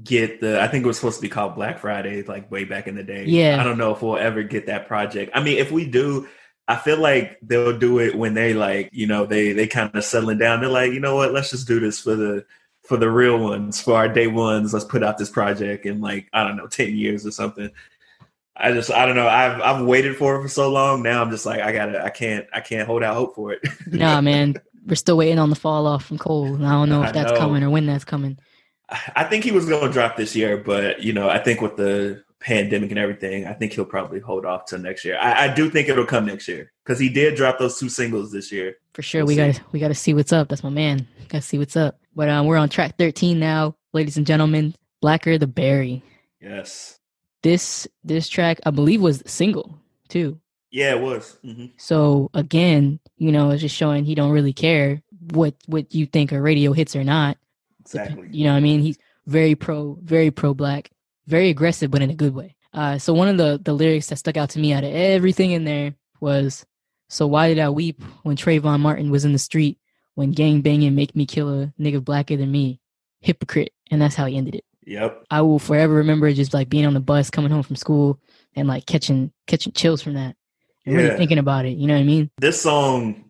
get 0.03 0.41
the 0.41 0.61
I 0.61 0.67
think 0.67 0.83
it 0.83 0.87
was 0.87 0.97
supposed 0.97 1.17
to 1.17 1.21
be 1.21 1.29
called 1.29 1.55
Black 1.55 1.79
Friday 1.79 2.23
like 2.23 2.51
way 2.51 2.63
back 2.65 2.87
in 2.87 2.95
the 2.95 3.03
day. 3.03 3.25
Yeah. 3.25 3.57
I 3.59 3.63
don't 3.63 3.77
know 3.77 3.91
if 3.93 4.01
we'll 4.01 4.17
ever 4.17 4.43
get 4.43 4.65
that 4.67 4.87
project. 4.87 5.31
I 5.33 5.41
mean, 5.43 5.57
if 5.59 5.71
we 5.71 5.85
do, 5.85 6.27
I 6.67 6.75
feel 6.77 6.97
like 6.97 7.37
they'll 7.41 7.77
do 7.77 7.99
it 7.99 8.15
when 8.15 8.33
they 8.33 8.53
like, 8.53 8.89
you 8.91 9.07
know, 9.07 9.25
they 9.25 9.53
they 9.53 9.67
kind 9.67 9.91
of 9.93 10.03
settling 10.03 10.39
down. 10.39 10.61
They're 10.61 10.69
like, 10.69 10.91
you 10.93 10.99
know 10.99 11.15
what, 11.15 11.31
let's 11.33 11.51
just 11.51 11.67
do 11.67 11.79
this 11.79 11.99
for 11.99 12.15
the 12.15 12.45
for 12.81 12.97
the 12.97 13.09
real 13.09 13.37
ones, 13.37 13.81
for 13.81 13.95
our 13.95 14.09
day 14.09 14.27
ones. 14.27 14.73
Let's 14.73 14.83
put 14.83 15.03
out 15.03 15.17
this 15.17 15.29
project 15.29 15.85
in 15.85 16.01
like, 16.01 16.27
I 16.33 16.43
don't 16.43 16.57
know, 16.57 16.67
10 16.67 16.97
years 16.97 17.25
or 17.25 17.31
something. 17.31 17.69
I 18.55 18.71
just 18.71 18.91
I 18.91 19.05
don't 19.05 19.15
know. 19.15 19.27
I've 19.27 19.61
I've 19.61 19.85
waited 19.85 20.15
for 20.15 20.35
it 20.35 20.41
for 20.43 20.47
so 20.47 20.71
long. 20.71 21.01
Now 21.01 21.21
I'm 21.21 21.31
just 21.31 21.45
like 21.45 21.61
I 21.61 21.71
gotta 21.71 22.03
I 22.03 22.09
can't 22.09 22.45
I 22.53 22.59
can't 22.59 22.87
hold 22.87 23.03
out 23.03 23.15
hope 23.15 23.35
for 23.35 23.51
it. 23.53 23.61
Nah, 23.87 24.21
man, 24.21 24.55
we're 24.85 24.95
still 24.95 25.17
waiting 25.17 25.39
on 25.39 25.49
the 25.49 25.55
fall 25.55 25.87
off 25.87 26.05
from 26.05 26.17
Cole. 26.17 26.55
I 26.63 26.71
don't 26.71 26.89
know 26.89 27.03
if 27.03 27.13
that's 27.13 27.31
know. 27.31 27.37
coming 27.37 27.63
or 27.63 27.69
when 27.69 27.85
that's 27.85 28.05
coming. 28.05 28.37
I 29.15 29.23
think 29.23 29.43
he 29.43 29.51
was 29.51 29.65
going 29.65 29.87
to 29.87 29.91
drop 29.91 30.17
this 30.17 30.35
year, 30.35 30.57
but 30.57 31.01
you 31.01 31.13
know, 31.13 31.29
I 31.29 31.39
think 31.39 31.61
with 31.61 31.77
the 31.77 32.23
pandemic 32.39 32.89
and 32.89 32.99
everything, 32.99 33.47
I 33.47 33.53
think 33.53 33.73
he'll 33.73 33.85
probably 33.85 34.19
hold 34.19 34.45
off 34.45 34.65
till 34.65 34.79
next 34.79 35.05
year. 35.05 35.17
I, 35.17 35.45
I 35.45 35.53
do 35.53 35.69
think 35.69 35.89
it'll 35.89 36.05
come 36.05 36.25
next 36.25 36.47
year 36.47 36.71
because 36.83 36.99
he 36.99 37.09
did 37.09 37.35
drop 37.35 37.57
those 37.57 37.79
two 37.79 37.89
singles 37.89 38.31
this 38.31 38.51
year. 38.51 38.77
For 38.93 39.01
sure, 39.01 39.21
We'll 39.21 39.29
we 39.29 39.35
gotta 39.35 39.61
we 39.71 39.79
gotta 39.79 39.95
see 39.95 40.13
what's 40.13 40.33
up. 40.33 40.49
That's 40.49 40.63
my 40.63 40.69
man. 40.69 41.07
Gotta 41.29 41.41
see 41.41 41.57
what's 41.57 41.75
up. 41.75 41.99
But 42.15 42.29
um, 42.29 42.45
we're 42.45 42.57
on 42.57 42.69
track 42.69 42.97
thirteen 42.97 43.39
now, 43.39 43.75
ladies 43.93 44.17
and 44.17 44.27
gentlemen. 44.27 44.75
Blacker 45.01 45.37
the 45.37 45.47
Berry. 45.47 46.03
Yes, 46.41 46.99
This 47.43 47.87
this 48.03 48.27
track, 48.29 48.59
I 48.65 48.71
believe, 48.71 49.01
was 49.01 49.21
single 49.25 49.77
too. 50.07 50.39
yeah, 50.71 50.91
it 50.95 51.01
was. 51.01 51.37
hmm 51.43 51.67
So 51.77 52.29
again, 52.33 52.99
you 53.17 53.31
know, 53.31 53.51
it's 53.51 53.61
just 53.61 53.75
showing 53.75 54.05
he 54.05 54.15
don't 54.15 54.31
really 54.31 54.53
care 54.53 55.01
what 55.33 55.53
what 55.67 55.93
you 55.93 56.05
think 56.05 56.33
are 56.33 56.41
radio 56.41 56.73
hits 56.73 56.95
or 56.95 57.03
not. 57.03 57.37
Exactly. 57.81 58.27
You 58.31 58.45
know 58.45 58.51
what 58.51 58.57
I 58.57 58.61
mean? 58.61 58.81
He's 58.81 58.97
very 59.27 59.55
pro, 59.55 59.97
very 60.01 60.31
pro 60.31 60.53
black, 60.53 60.89
very 61.27 61.49
aggressive, 61.49 61.91
but 61.91 62.01
in 62.01 62.09
a 62.09 62.15
good 62.15 62.33
way. 62.33 62.55
Uh, 62.73 62.97
so 62.97 63.13
one 63.13 63.27
of 63.27 63.37
the 63.37 63.59
the 63.63 63.73
lyrics 63.73 64.07
that 64.07 64.17
stuck 64.17 64.37
out 64.37 64.49
to 64.51 64.59
me 64.59 64.73
out 64.73 64.83
of 64.83 64.93
everything 64.93 65.51
in 65.51 65.63
there 65.65 65.93
was, 66.21 66.65
"So 67.09 67.27
why 67.27 67.49
did 67.49 67.59
I 67.59 67.69
weep 67.69 68.01
when 68.23 68.35
Trayvon 68.37 68.79
Martin 68.79 69.11
was 69.11 69.25
in 69.25 69.33
the 69.33 69.39
street 69.39 69.77
when 70.15 70.31
gang 70.31 70.61
banging 70.61 70.95
make 70.95 71.15
me 71.15 71.25
kill 71.25 71.49
a 71.61 71.73
nigga 71.79 72.03
blacker 72.03 72.37
than 72.37 72.51
me, 72.51 72.79
hypocrite?" 73.19 73.73
And 73.91 74.01
that's 74.01 74.15
how 74.15 74.25
he 74.25 74.37
ended 74.37 74.55
it. 74.55 74.65
Yep. 74.85 75.25
I 75.31 75.41
will 75.41 75.59
forever 75.59 75.93
remember 75.93 76.31
just 76.33 76.53
like 76.53 76.69
being 76.69 76.85
on 76.85 76.93
the 76.93 76.99
bus 76.99 77.29
coming 77.29 77.51
home 77.51 77.63
from 77.63 77.75
school 77.75 78.19
and 78.55 78.67
like 78.67 78.85
catching 78.85 79.31
catching 79.47 79.73
chills 79.73 80.01
from 80.01 80.13
that 80.15 80.35
and 80.85 80.95
really 80.95 81.09
Yeah. 81.09 81.17
thinking 81.17 81.37
about 81.37 81.65
it. 81.65 81.77
You 81.77 81.87
know 81.87 81.93
what 81.93 82.01
I 82.01 82.05
mean? 82.05 82.29
This 82.37 82.61
song, 82.61 83.29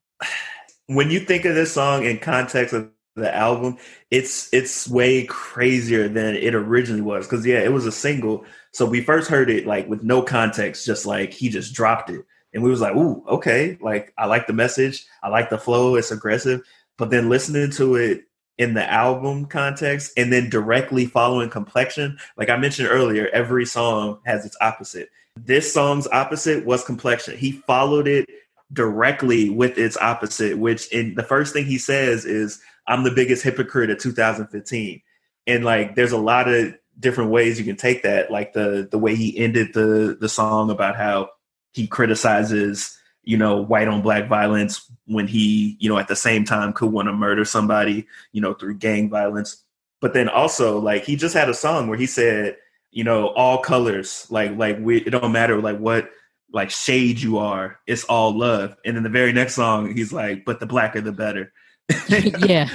when 0.87 1.09
you 1.11 1.19
think 1.19 1.45
of 1.45 1.55
this 1.55 1.71
song 1.71 2.05
in 2.05 2.17
context 2.19 2.73
of 2.73 2.89
the 3.15 3.33
album, 3.33 3.77
it's 4.09 4.51
it's 4.53 4.87
way 4.89 5.25
crazier 5.25 6.07
than 6.07 6.35
it 6.35 6.55
originally 6.55 7.01
was. 7.01 7.27
Because 7.27 7.45
yeah, 7.45 7.59
it 7.59 7.71
was 7.71 7.85
a 7.85 7.91
single, 7.91 8.45
so 8.71 8.85
we 8.85 9.01
first 9.01 9.29
heard 9.29 9.49
it 9.49 9.67
like 9.67 9.87
with 9.87 10.03
no 10.03 10.21
context, 10.21 10.85
just 10.85 11.05
like 11.05 11.31
he 11.31 11.49
just 11.49 11.73
dropped 11.73 12.09
it, 12.09 12.25
and 12.53 12.63
we 12.63 12.71
was 12.71 12.81
like, 12.81 12.95
"Ooh, 12.95 13.23
okay." 13.27 13.77
Like 13.81 14.13
I 14.17 14.25
like 14.25 14.47
the 14.47 14.53
message, 14.53 15.05
I 15.21 15.29
like 15.29 15.49
the 15.49 15.59
flow, 15.59 15.95
it's 15.95 16.11
aggressive. 16.11 16.61
But 16.97 17.11
then 17.11 17.29
listening 17.29 17.69
to 17.71 17.95
it 17.95 18.25
in 18.57 18.73
the 18.73 18.91
album 18.91 19.45
context, 19.45 20.13
and 20.15 20.31
then 20.31 20.49
directly 20.49 21.05
following 21.05 21.49
complexion, 21.49 22.17
like 22.37 22.49
I 22.49 22.57
mentioned 22.57 22.87
earlier, 22.89 23.27
every 23.33 23.65
song 23.65 24.19
has 24.25 24.45
its 24.45 24.57
opposite. 24.61 25.09
This 25.35 25.73
song's 25.73 26.07
opposite 26.07 26.65
was 26.65 26.83
complexion. 26.83 27.37
He 27.37 27.51
followed 27.51 28.07
it 28.07 28.29
directly 28.71 29.49
with 29.49 29.77
its 29.77 29.97
opposite, 29.97 30.57
which 30.57 30.91
in 30.91 31.15
the 31.15 31.23
first 31.23 31.53
thing 31.53 31.65
he 31.65 31.77
says 31.77 32.25
is, 32.25 32.61
I'm 32.87 33.03
the 33.03 33.11
biggest 33.11 33.43
hypocrite 33.43 33.89
of 33.89 33.97
2015. 33.99 35.01
And 35.47 35.65
like 35.65 35.95
there's 35.95 36.11
a 36.11 36.17
lot 36.17 36.47
of 36.47 36.75
different 36.99 37.31
ways 37.31 37.59
you 37.59 37.65
can 37.65 37.75
take 37.75 38.03
that. 38.03 38.31
Like 38.31 38.53
the 38.53 38.87
the 38.89 38.97
way 38.97 39.15
he 39.15 39.37
ended 39.37 39.73
the 39.73 40.17
the 40.19 40.29
song 40.29 40.69
about 40.69 40.95
how 40.95 41.29
he 41.73 41.87
criticizes, 41.87 42.97
you 43.23 43.37
know, 43.37 43.61
white 43.61 43.87
on 43.87 44.01
black 44.01 44.27
violence 44.27 44.89
when 45.05 45.27
he, 45.27 45.77
you 45.79 45.89
know, 45.89 45.97
at 45.97 46.07
the 46.07 46.15
same 46.15 46.43
time 46.43 46.73
could 46.73 46.91
want 46.91 47.07
to 47.07 47.13
murder 47.13 47.45
somebody, 47.45 48.07
you 48.31 48.41
know, 48.41 48.53
through 48.53 48.75
gang 48.75 49.09
violence. 49.09 49.63
But 50.01 50.13
then 50.13 50.29
also 50.29 50.79
like 50.79 51.05
he 51.05 51.15
just 51.15 51.33
had 51.33 51.49
a 51.49 51.53
song 51.53 51.87
where 51.87 51.97
he 51.97 52.05
said, 52.05 52.57
you 52.91 53.03
know, 53.03 53.29
all 53.29 53.59
colors, 53.59 54.27
like 54.29 54.55
like 54.57 54.77
we 54.79 54.97
it 54.97 55.09
don't 55.09 55.31
matter 55.31 55.61
like 55.61 55.77
what 55.77 56.09
like 56.51 56.69
shade 56.69 57.19
you 57.19 57.37
are, 57.39 57.79
it's 57.87 58.03
all 58.05 58.37
love. 58.37 58.75
And 58.85 58.95
then 58.95 59.03
the 59.03 59.09
very 59.09 59.33
next 59.33 59.55
song, 59.55 59.95
he's 59.95 60.13
like, 60.13 60.45
but 60.45 60.59
the 60.59 60.65
blacker 60.65 61.01
the 61.01 61.11
better. 61.11 61.51
yeah, 62.09 62.69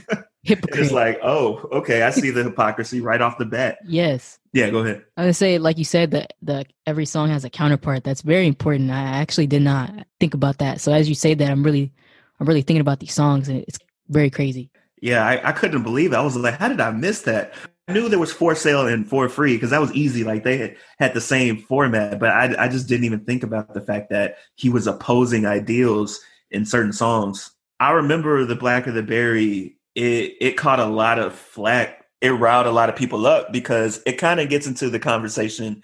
hypocrite. 0.44 0.80
it's 0.80 0.92
like, 0.92 1.18
oh, 1.22 1.68
okay, 1.72 2.02
I 2.02 2.10
see 2.10 2.30
the 2.30 2.44
hypocrisy 2.44 3.00
right 3.00 3.20
off 3.20 3.38
the 3.38 3.44
bat. 3.44 3.78
yes. 3.86 4.38
Yeah, 4.52 4.70
go 4.70 4.78
ahead. 4.78 5.04
I 5.16 5.26
would 5.26 5.34
say, 5.34 5.58
like 5.58 5.78
you 5.78 5.84
said, 5.84 6.12
that 6.12 6.34
the 6.40 6.64
every 6.86 7.06
song 7.06 7.28
has 7.30 7.44
a 7.44 7.50
counterpart. 7.50 8.04
That's 8.04 8.22
very 8.22 8.46
important. 8.46 8.92
I 8.92 9.02
actually 9.02 9.48
did 9.48 9.62
not 9.62 10.06
think 10.20 10.32
about 10.32 10.58
that. 10.58 10.80
So 10.80 10.92
as 10.92 11.08
you 11.08 11.16
say 11.16 11.34
that, 11.34 11.50
I'm 11.50 11.64
really, 11.64 11.92
I'm 12.38 12.46
really 12.46 12.62
thinking 12.62 12.80
about 12.80 13.00
these 13.00 13.12
songs, 13.12 13.48
and 13.48 13.64
it's 13.66 13.78
very 14.08 14.30
crazy. 14.30 14.70
Yeah, 15.00 15.26
I, 15.26 15.48
I 15.48 15.52
couldn't 15.52 15.82
believe 15.82 16.12
it. 16.12 16.16
I 16.16 16.22
was 16.22 16.36
like, 16.36 16.54
how 16.54 16.68
did 16.68 16.80
I 16.80 16.92
miss 16.92 17.22
that? 17.22 17.52
I 17.88 17.92
knew 17.92 18.08
there 18.08 18.18
was 18.18 18.32
for 18.32 18.54
sale 18.54 18.86
and 18.86 19.06
for 19.08 19.28
free 19.28 19.54
because 19.56 19.70
that 19.70 19.80
was 19.80 19.92
easy. 19.92 20.24
Like 20.24 20.44
they 20.44 20.56
had, 20.56 20.76
had 20.98 21.14
the 21.14 21.20
same 21.20 21.58
format, 21.58 22.18
but 22.18 22.30
I, 22.30 22.54
I 22.64 22.68
just 22.68 22.88
didn't 22.88 23.04
even 23.04 23.24
think 23.24 23.42
about 23.42 23.74
the 23.74 23.82
fact 23.82 24.08
that 24.10 24.38
he 24.54 24.70
was 24.70 24.86
opposing 24.86 25.46
ideals 25.46 26.20
in 26.50 26.64
certain 26.64 26.92
songs. 26.92 27.50
I 27.80 27.90
remember 27.90 28.44
the 28.44 28.56
Blacker 28.56 28.92
the 28.92 29.02
Berry. 29.02 29.76
It 29.94 30.36
it 30.40 30.56
caught 30.56 30.80
a 30.80 30.86
lot 30.86 31.18
of 31.18 31.34
flack. 31.34 32.04
It 32.20 32.30
riled 32.30 32.66
a 32.66 32.72
lot 32.72 32.88
of 32.88 32.96
people 32.96 33.26
up 33.26 33.52
because 33.52 34.02
it 34.06 34.14
kind 34.14 34.40
of 34.40 34.48
gets 34.48 34.66
into 34.66 34.88
the 34.88 34.98
conversation 34.98 35.82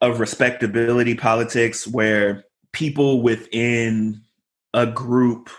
of 0.00 0.18
respectability 0.18 1.14
politics, 1.14 1.86
where 1.86 2.44
people 2.72 3.22
within 3.22 4.20
a 4.74 4.86
group, 4.86 5.50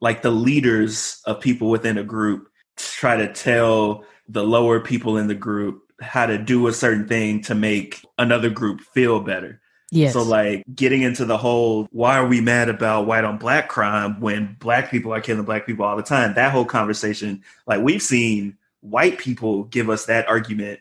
like 0.00 0.22
the 0.22 0.30
leaders 0.30 1.20
of 1.24 1.40
people 1.40 1.68
within 1.70 1.98
a 1.98 2.04
group, 2.04 2.48
try 2.76 3.16
to 3.16 3.32
tell 3.32 4.04
the 4.28 4.44
lower 4.44 4.80
people 4.80 5.16
in 5.16 5.26
the 5.26 5.34
group 5.34 5.82
how 6.00 6.26
to 6.26 6.38
do 6.38 6.66
a 6.66 6.72
certain 6.72 7.08
thing 7.08 7.42
to 7.42 7.54
make 7.54 8.04
another 8.18 8.48
group 8.48 8.80
feel 8.80 9.20
better. 9.20 9.60
Yes. 9.90 10.12
So 10.12 10.22
like 10.22 10.64
getting 10.74 11.02
into 11.02 11.24
the 11.24 11.36
whole 11.36 11.88
why 11.90 12.16
are 12.16 12.26
we 12.26 12.40
mad 12.40 12.68
about 12.68 13.06
white 13.06 13.24
on 13.24 13.38
black 13.38 13.68
crime 13.68 14.20
when 14.20 14.56
black 14.60 14.90
people 14.90 15.12
are 15.12 15.20
killing 15.20 15.44
black 15.44 15.66
people 15.66 15.84
all 15.84 15.96
the 15.96 16.02
time? 16.02 16.34
That 16.34 16.52
whole 16.52 16.64
conversation, 16.64 17.42
like 17.66 17.82
we've 17.82 18.02
seen 18.02 18.56
white 18.80 19.18
people 19.18 19.64
give 19.64 19.90
us 19.90 20.06
that 20.06 20.28
argument 20.28 20.80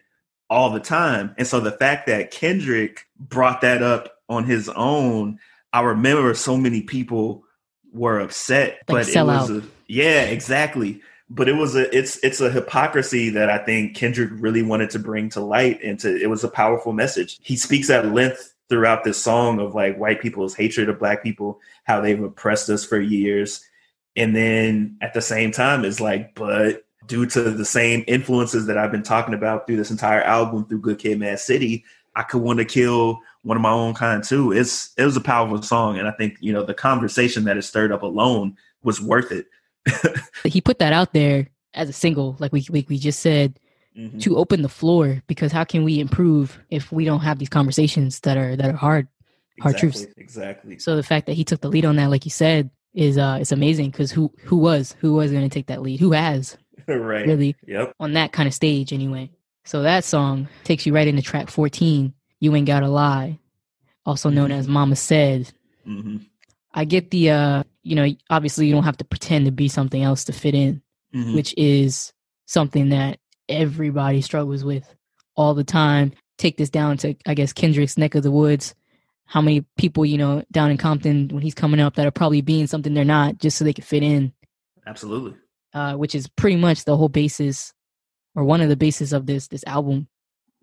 all 0.50 0.70
the 0.72 0.80
time. 0.80 1.34
And 1.38 1.48
so 1.48 1.60
the 1.60 1.72
fact 1.72 2.08
that 2.08 2.32
Kendrick 2.32 3.08
brought 3.20 3.62
that 3.62 3.82
up 3.82 4.20
on 4.30 4.46
his 4.46 4.70
own, 4.70 5.40
I 5.74 5.82
remember 5.82 6.34
so 6.34 6.58
many 6.58 6.82
people 6.82 7.44
were 7.92 8.20
upset, 8.20 8.80
Like 8.88 9.06
but 9.06 9.10
it 9.10 9.24
was 9.24 9.50
a, 9.50 9.64
yeah, 9.88 10.24
exactly. 10.24 11.02
But 11.32 11.48
it 11.48 11.54
was 11.54 11.76
a 11.76 11.96
it's 11.96 12.18
it's 12.24 12.42
a 12.42 12.50
hypocrisy 12.50 13.30
that 13.32 13.50
I 13.50 13.60
think 13.60 13.96
Kendrick 13.96 14.32
really 14.34 14.64
wanted 14.64 14.90
to 14.92 15.00
bring 15.00 15.30
to 15.30 15.42
light, 15.42 15.80
and 15.84 16.00
to 16.00 16.20
it 16.20 16.28
was 16.28 16.44
a 16.44 16.48
powerful 16.50 16.92
message. 16.92 17.40
He 17.44 17.56
speaks 17.56 17.90
at 17.92 18.12
length 18.12 18.56
throughout 18.70 19.04
this 19.04 19.22
song 19.22 19.60
of 19.60 19.76
like 19.76 19.98
white 19.98 20.22
people's 20.22 20.56
hatred 20.56 20.90
of 20.90 21.00
black 21.00 21.24
people, 21.24 21.60
how 21.84 22.00
they've 22.00 22.22
oppressed 22.22 22.70
us 22.70 22.86
for 22.86 23.00
years, 23.00 23.66
and 24.16 24.36
then 24.36 24.98
at 25.02 25.14
the 25.14 25.22
same 25.22 25.52
time, 25.52 25.86
it's 25.86 26.00
like, 26.00 26.36
but 26.36 26.86
due 27.08 27.26
to 27.26 27.42
the 27.52 27.66
same 27.66 28.04
influences 28.08 28.66
that 28.68 28.78
I've 28.78 28.92
been 28.92 29.04
talking 29.04 29.34
about 29.34 29.66
through 29.66 29.78
this 29.78 29.92
entire 29.92 30.22
album, 30.22 30.66
through 30.66 30.82
Good 30.82 31.00
Kid, 31.00 31.20
Mad 31.20 31.40
City, 31.40 31.84
I 32.16 32.24
could 32.24 32.42
want 32.42 32.60
to 32.60 32.66
kill 32.66 33.20
one 33.44 33.58
of 33.58 33.62
my 33.62 33.72
own 33.72 33.94
kind 33.94 34.24
too. 34.24 34.52
It's 34.52 34.92
it 34.98 35.06
was 35.06 35.16
a 35.16 35.22
powerful 35.22 35.62
song, 35.62 35.98
and 35.98 36.08
I 36.08 36.12
think 36.12 36.38
you 36.42 36.52
know 36.52 36.64
the 36.64 36.74
conversation 36.74 37.46
that 37.46 37.58
it 37.58 37.64
stirred 37.64 37.92
up 37.92 38.04
alone 38.04 38.58
was 38.84 39.02
worth 39.02 39.32
it. 39.32 39.48
He 40.44 40.62
put 40.62 40.80
that 40.80 40.94
out 40.94 41.14
there 41.14 41.50
as 41.74 41.90
a 41.90 41.94
single, 41.94 42.36
like 42.40 42.52
we 42.52 42.66
we, 42.70 42.86
we 42.90 42.98
just 42.98 43.20
said, 43.20 43.60
Mhm. 43.98 44.22
to 44.22 44.38
open 44.38 44.62
the 44.62 44.70
floor 44.70 45.22
because 45.28 45.52
how 45.52 45.64
can 45.64 45.84
we 45.84 46.00
improve 46.00 46.60
if 46.70 46.92
we 46.92 47.06
don't 47.06 47.22
have 47.22 47.40
these 47.40 47.50
conversations 47.50 48.20
that 48.22 48.38
are 48.38 48.56
that 48.56 48.70
are 48.70 48.78
hard? 48.78 49.08
Hard 49.62 49.76
exactly, 49.76 49.80
truths. 50.06 50.14
Exactly. 50.18 50.80
So 50.80 50.96
the 50.96 51.04
fact 51.04 51.26
that 51.26 51.34
he 51.34 51.44
took 51.44 51.60
the 51.62 51.70
lead 51.70 51.84
on 51.86 51.98
that, 51.98 52.10
like 52.10 52.26
you 52.26 52.32
said, 52.32 52.70
is 52.94 53.18
uh 53.18 53.38
it's 53.42 53.52
amazing 53.52 53.92
because 53.92 54.12
who 54.12 54.32
who 54.46 54.58
was 54.58 54.96
who 55.00 55.14
was 55.16 55.32
going 55.32 55.44
to 55.48 55.54
take 55.54 55.68
that 55.68 55.82
lead? 55.82 56.00
Who 56.00 56.12
has 56.14 56.58
right. 56.88 57.26
really 57.26 57.56
Yep. 57.68 57.94
on 58.00 58.14
that 58.14 58.32
kind 58.32 58.48
of 58.48 58.54
stage 58.54 58.94
anyway? 58.94 59.32
So 59.66 59.82
that 59.84 60.04
song 60.06 60.48
takes 60.64 60.86
you 60.86 60.94
right 60.94 61.08
into 61.08 61.22
track 61.22 61.50
fourteen. 61.50 62.14
You 62.40 62.56
ain't 62.56 62.68
gotta 62.68 62.88
lie, 62.88 63.40
also 64.06 64.30
known 64.30 64.52
as 64.52 64.68
Mama 64.68 64.96
Said. 64.96 65.52
hmm 65.84 66.18
I 66.74 66.86
get 66.86 67.10
the 67.12 67.32
uh 67.32 67.64
you 67.84 67.96
know 67.96 68.08
obviously 68.30 68.68
you 68.68 68.74
don't 68.74 68.84
have 68.84 68.98
to 68.98 69.04
pretend 69.06 69.46
to 69.46 69.52
be 69.52 69.68
something 69.68 70.02
else 70.02 70.24
to 70.26 70.34
fit 70.34 70.56
in, 70.56 70.82
hmm 71.12 71.34
which 71.36 71.54
is 71.58 72.14
something 72.46 72.90
that 72.90 73.20
everybody 73.50 74.22
struggles 74.22 74.64
with 74.64 74.94
all 75.36 75.54
the 75.54 75.64
time. 75.64 76.14
Take 76.38 76.58
this 76.58 76.70
down 76.70 76.98
to 77.00 77.16
I 77.26 77.34
guess 77.34 77.52
Kendrick's 77.54 77.98
neck 77.98 78.16
of 78.16 78.24
the 78.24 78.32
woods. 78.32 78.74
How 79.26 79.42
many 79.42 79.66
people 79.78 80.06
you 80.06 80.18
know 80.18 80.44
down 80.52 80.72
in 80.72 80.78
Compton 80.78 81.28
when 81.30 81.42
he's 81.44 81.54
coming 81.54 81.80
up 81.80 81.96
that 81.96 82.08
are 82.08 82.12
probably 82.12 82.42
being 82.42 82.68
something 82.68 82.94
they're 82.94 83.04
not 83.06 83.38
just 83.40 83.58
so 83.58 83.66
they 83.66 83.74
can 83.74 83.84
fit 83.84 84.04
in, 84.04 84.34
Absolutely. 84.88 85.36
uh, 85.74 85.96
which 85.96 86.16
is 86.16 86.28
pretty 86.30 86.56
much 86.56 86.86
the 86.86 86.96
whole 86.98 87.10
basis 87.10 87.74
or 88.36 88.44
one 88.44 88.62
of 88.62 88.70
the 88.70 88.76
bases 88.78 89.12
of 89.14 89.26
this 89.26 89.48
this 89.50 89.64
album. 89.68 90.08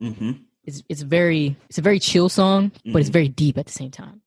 hmm 0.00 0.32
It's 0.64 0.82
it's 0.88 1.02
very 1.02 1.56
it's 1.68 1.78
a 1.78 1.82
very 1.82 1.98
chill 2.00 2.28
song, 2.28 2.72
but 2.86 3.00
it's 3.00 3.10
Mhm. 3.10 3.12
very 3.12 3.28
deep 3.28 3.58
at 3.58 3.66
the 3.66 3.72
same 3.72 3.90
time. 3.90 4.22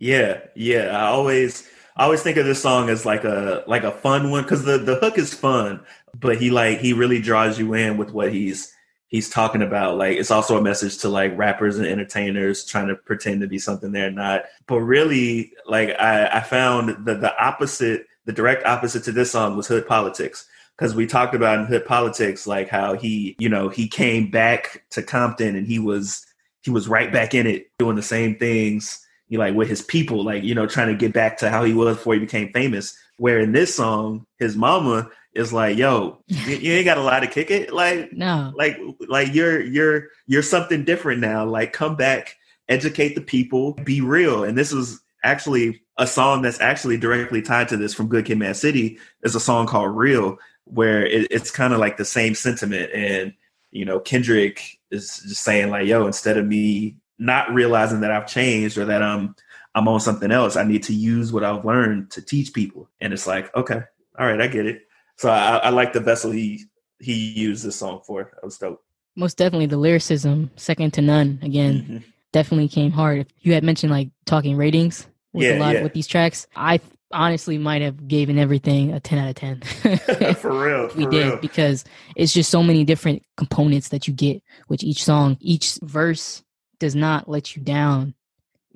Yeah, 0.00 0.40
yeah. 0.54 0.96
I 0.96 1.06
always 1.08 1.66
I 1.98 2.04
always 2.04 2.22
think 2.22 2.36
of 2.36 2.46
this 2.46 2.62
song 2.62 2.90
as 2.90 3.04
like 3.04 3.24
a 3.24 3.64
like 3.66 3.82
a 3.82 3.90
fun 3.90 4.30
one 4.30 4.44
because 4.44 4.64
the 4.64 4.78
the 4.78 4.96
hook 4.96 5.18
is 5.18 5.34
fun, 5.34 5.80
but 6.18 6.38
he 6.38 6.50
like 6.50 6.78
he 6.78 6.92
really 6.92 7.20
draws 7.20 7.58
you 7.58 7.74
in 7.74 7.96
with 7.96 8.12
what 8.12 8.32
he's 8.32 8.72
he's 9.08 9.28
talking 9.28 9.62
about. 9.62 9.96
Like 9.96 10.16
it's 10.16 10.30
also 10.30 10.56
a 10.56 10.62
message 10.62 10.98
to 10.98 11.08
like 11.08 11.36
rappers 11.36 11.76
and 11.76 11.86
entertainers 11.86 12.64
trying 12.64 12.86
to 12.86 12.94
pretend 12.94 13.40
to 13.40 13.48
be 13.48 13.58
something 13.58 13.90
they're 13.90 14.12
not. 14.12 14.44
But 14.68 14.80
really, 14.80 15.52
like 15.66 15.90
I, 15.98 16.28
I 16.28 16.40
found 16.40 17.04
that 17.06 17.20
the 17.20 17.36
opposite, 17.44 18.06
the 18.26 18.32
direct 18.32 18.64
opposite 18.64 19.02
to 19.04 19.12
this 19.12 19.32
song 19.32 19.56
was 19.56 19.66
hood 19.66 19.86
politics. 19.86 20.46
Because 20.76 20.94
we 20.94 21.08
talked 21.08 21.34
about 21.34 21.58
in 21.58 21.66
hood 21.66 21.84
politics, 21.84 22.46
like 22.46 22.68
how 22.68 22.94
he, 22.94 23.34
you 23.40 23.48
know, 23.48 23.68
he 23.68 23.88
came 23.88 24.30
back 24.30 24.84
to 24.90 25.02
Compton 25.02 25.56
and 25.56 25.66
he 25.66 25.80
was 25.80 26.24
he 26.62 26.70
was 26.70 26.86
right 26.86 27.12
back 27.12 27.34
in 27.34 27.48
it, 27.48 27.72
doing 27.80 27.96
the 27.96 28.02
same 28.02 28.36
things 28.36 29.04
you 29.28 29.38
like 29.38 29.54
with 29.54 29.68
his 29.68 29.82
people, 29.82 30.24
like 30.24 30.42
you 30.42 30.54
know, 30.54 30.66
trying 30.66 30.88
to 30.88 30.94
get 30.94 31.12
back 31.12 31.38
to 31.38 31.50
how 31.50 31.64
he 31.64 31.74
was 31.74 31.96
before 31.96 32.14
he 32.14 32.20
became 32.20 32.52
famous. 32.52 32.96
Where 33.18 33.40
in 33.40 33.52
this 33.52 33.74
song, 33.74 34.26
his 34.38 34.56
mama 34.56 35.10
is 35.34 35.52
like, 35.52 35.76
"Yo, 35.76 36.22
you, 36.26 36.56
you 36.56 36.72
ain't 36.72 36.84
got 36.84 36.98
a 36.98 37.02
lot 37.02 37.20
to 37.20 37.26
kick 37.26 37.50
it. 37.50 37.72
Like, 37.72 38.12
No, 38.12 38.52
like, 38.56 38.78
like 39.08 39.34
you're 39.34 39.60
you're 39.60 40.08
you're 40.26 40.42
something 40.42 40.84
different 40.84 41.20
now. 41.20 41.44
Like, 41.44 41.72
come 41.72 41.96
back, 41.96 42.36
educate 42.68 43.14
the 43.14 43.20
people, 43.20 43.74
be 43.84 44.00
real." 44.00 44.44
And 44.44 44.56
this 44.56 44.72
was 44.72 45.00
actually 45.24 45.82
a 45.98 46.06
song 46.06 46.42
that's 46.42 46.60
actually 46.60 46.96
directly 46.96 47.42
tied 47.42 47.68
to 47.68 47.76
this 47.76 47.92
from 47.92 48.08
Good 48.08 48.24
Kid, 48.24 48.38
Mad 48.38 48.56
City. 48.56 48.98
Is 49.22 49.34
a 49.34 49.40
song 49.40 49.66
called 49.66 49.96
"Real," 49.96 50.38
where 50.64 51.04
it, 51.04 51.28
it's 51.30 51.50
kind 51.50 51.72
of 51.72 51.80
like 51.80 51.96
the 51.96 52.04
same 52.04 52.34
sentiment, 52.34 52.90
and 52.94 53.34
you 53.70 53.84
know, 53.84 54.00
Kendrick 54.00 54.78
is 54.90 55.18
just 55.18 55.42
saying 55.42 55.70
like, 55.70 55.86
"Yo, 55.86 56.06
instead 56.06 56.38
of 56.38 56.46
me." 56.46 56.96
Not 57.18 57.52
realizing 57.52 58.00
that 58.00 58.10
I've 58.10 58.26
changed 58.26 58.78
or 58.78 58.84
that 58.86 59.02
I'm 59.02 59.34
I'm 59.74 59.86
on 59.88 60.00
something 60.00 60.30
else. 60.32 60.56
I 60.56 60.64
need 60.64 60.82
to 60.84 60.94
use 60.94 61.32
what 61.32 61.44
I've 61.44 61.64
learned 61.64 62.10
to 62.12 62.22
teach 62.22 62.52
people. 62.52 62.88
And 63.00 63.12
it's 63.12 63.26
like, 63.26 63.54
okay, 63.54 63.82
all 64.18 64.26
right, 64.26 64.40
I 64.40 64.46
get 64.48 64.66
it. 64.66 64.82
So 65.16 65.28
I, 65.30 65.56
I 65.58 65.68
like 65.70 65.92
the 65.92 66.00
vessel 66.00 66.30
he 66.30 66.64
he 67.00 67.14
used 67.32 67.64
this 67.64 67.76
song 67.76 68.00
for. 68.06 68.30
That 68.34 68.44
was 68.44 68.58
dope. 68.58 68.82
most 69.16 69.36
definitely 69.36 69.66
the 69.66 69.76
lyricism, 69.76 70.50
second 70.56 70.92
to 70.94 71.02
none. 71.02 71.38
Again, 71.42 71.86
Mhm. 71.88 72.04
definitely 72.32 72.68
came 72.68 72.90
hard. 72.92 73.26
You 73.40 73.52
had 73.52 73.64
mentioned 73.64 73.92
like 73.92 74.10
talking 74.26 74.56
ratings 74.56 75.06
with 75.32 75.56
a 75.56 75.58
lot 75.58 75.74
yeah. 75.74 75.82
with 75.82 75.92
these 75.92 76.06
tracks. 76.06 76.46
I 76.56 76.80
honestly 77.12 77.56
might 77.58 77.82
have 77.82 78.06
given 78.06 78.38
everything 78.38 78.92
a 78.92 79.00
10 79.00 79.18
out 79.18 79.28
of 79.28 79.34
10. 79.36 79.60
for 80.36 80.52
real, 80.52 80.88
we 80.96 81.04
for 81.04 81.10
did 81.10 81.26
real. 81.26 81.36
because 81.38 81.84
it's 82.16 82.32
just 82.32 82.50
so 82.50 82.62
many 82.62 82.84
different 82.84 83.22
components 83.36 83.88
that 83.90 84.06
you 84.08 84.14
get 84.14 84.42
with 84.68 84.82
each 84.84 85.02
song. 85.04 85.36
Each 85.40 85.78
verse 85.82 86.42
does 86.78 86.94
not 86.94 87.28
let 87.28 87.56
you 87.56 87.62
down, 87.62 88.14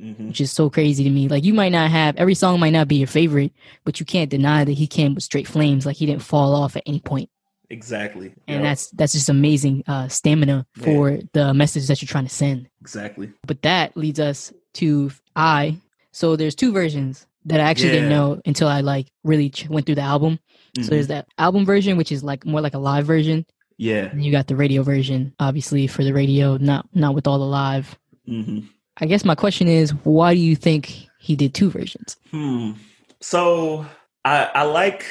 Mhm. 0.01 0.29
which 0.29 0.41
is 0.41 0.51
so 0.51 0.69
crazy 0.71 1.05
to 1.05 1.11
me. 1.11 1.29
Like 1.29 1.45
you 1.45 1.55
might 1.55 1.73
not 1.73 1.91
have 1.91 2.17
every 2.17 2.35
song 2.35 2.59
might 2.61 2.71
not 2.73 2.89
be 2.89 2.97
your 2.97 3.07
favorite, 3.09 3.53
but 3.85 4.01
you 4.01 4.07
can't 4.07 4.31
deny 4.31 4.65
that 4.65 4.73
he 4.73 4.87
came 4.87 5.15
with 5.15 5.25
straight 5.25 5.47
flames. 5.47 5.87
Like 5.87 5.97
he 5.97 6.07
didn't 6.07 6.23
fall 6.23 6.55
off 6.55 6.77
at 6.77 6.83
any 6.87 7.01
point. 7.01 7.29
Exactly. 7.71 8.27
And 8.49 8.57
Yep, 8.57 8.63
that's 8.63 8.91
that's 8.91 9.13
just 9.13 9.29
amazing 9.29 9.83
uh 9.87 10.09
stamina 10.09 10.67
Yeah. 10.79 10.85
for 10.85 11.19
the 11.33 11.55
message 11.55 11.87
that 11.87 12.03
you're 12.03 12.07
trying 12.09 12.27
to 12.27 12.35
send. 12.35 12.69
exactly. 12.81 13.31
But 13.47 13.63
that 13.63 13.97
leads 13.97 14.21
us 14.21 14.53
to 14.75 15.11
I. 15.37 15.77
So 16.13 16.37
there's 16.37 16.55
two 16.55 16.73
versions 16.73 17.27
that 17.47 17.61
I 17.61 17.65
actually 17.65 17.91
didn't 17.93 18.11
know 18.11 18.41
until 18.45 18.69
I 18.69 18.83
like 18.83 19.09
really 19.25 19.51
ch- 19.51 19.69
went 19.69 19.87
through 19.87 19.97
the 19.97 20.03
album. 20.03 20.39
So 20.77 20.83
Mhm. 20.83 20.87
there's 20.91 21.07
that 21.09 21.27
album 21.39 21.65
version, 21.65 21.97
which 21.97 22.13
is 22.13 22.23
like 22.23 22.45
more 22.47 22.61
like 22.61 22.75
a 22.75 22.79
live 22.79 23.07
version, 23.07 23.47
yeah. 23.77 24.11
and 24.11 24.25
you 24.25 24.33
got 24.33 24.47
the 24.47 24.57
radio 24.57 24.83
version, 24.83 25.35
obviously 25.41 25.87
for 25.87 26.05
the 26.05 26.13
radio, 26.13 26.57
not 26.57 26.87
not 26.95 27.15
with 27.15 27.27
all 27.27 27.39
the 27.39 27.45
live. 27.45 27.99
hmm 28.27 28.61
I 28.99 29.07
guess 29.07 29.25
my 29.25 29.35
question 29.35 29.69
is, 29.69 29.91
why 30.05 30.35
do 30.35 30.41
you 30.41 30.55
think 30.55 31.09
he 31.19 31.35
did 31.35 31.55
two 31.55 31.71
versions? 31.71 32.17
Hmm. 32.31 32.73
So 33.21 33.87
I 34.25 34.51
I 34.55 34.63
like 34.65 35.07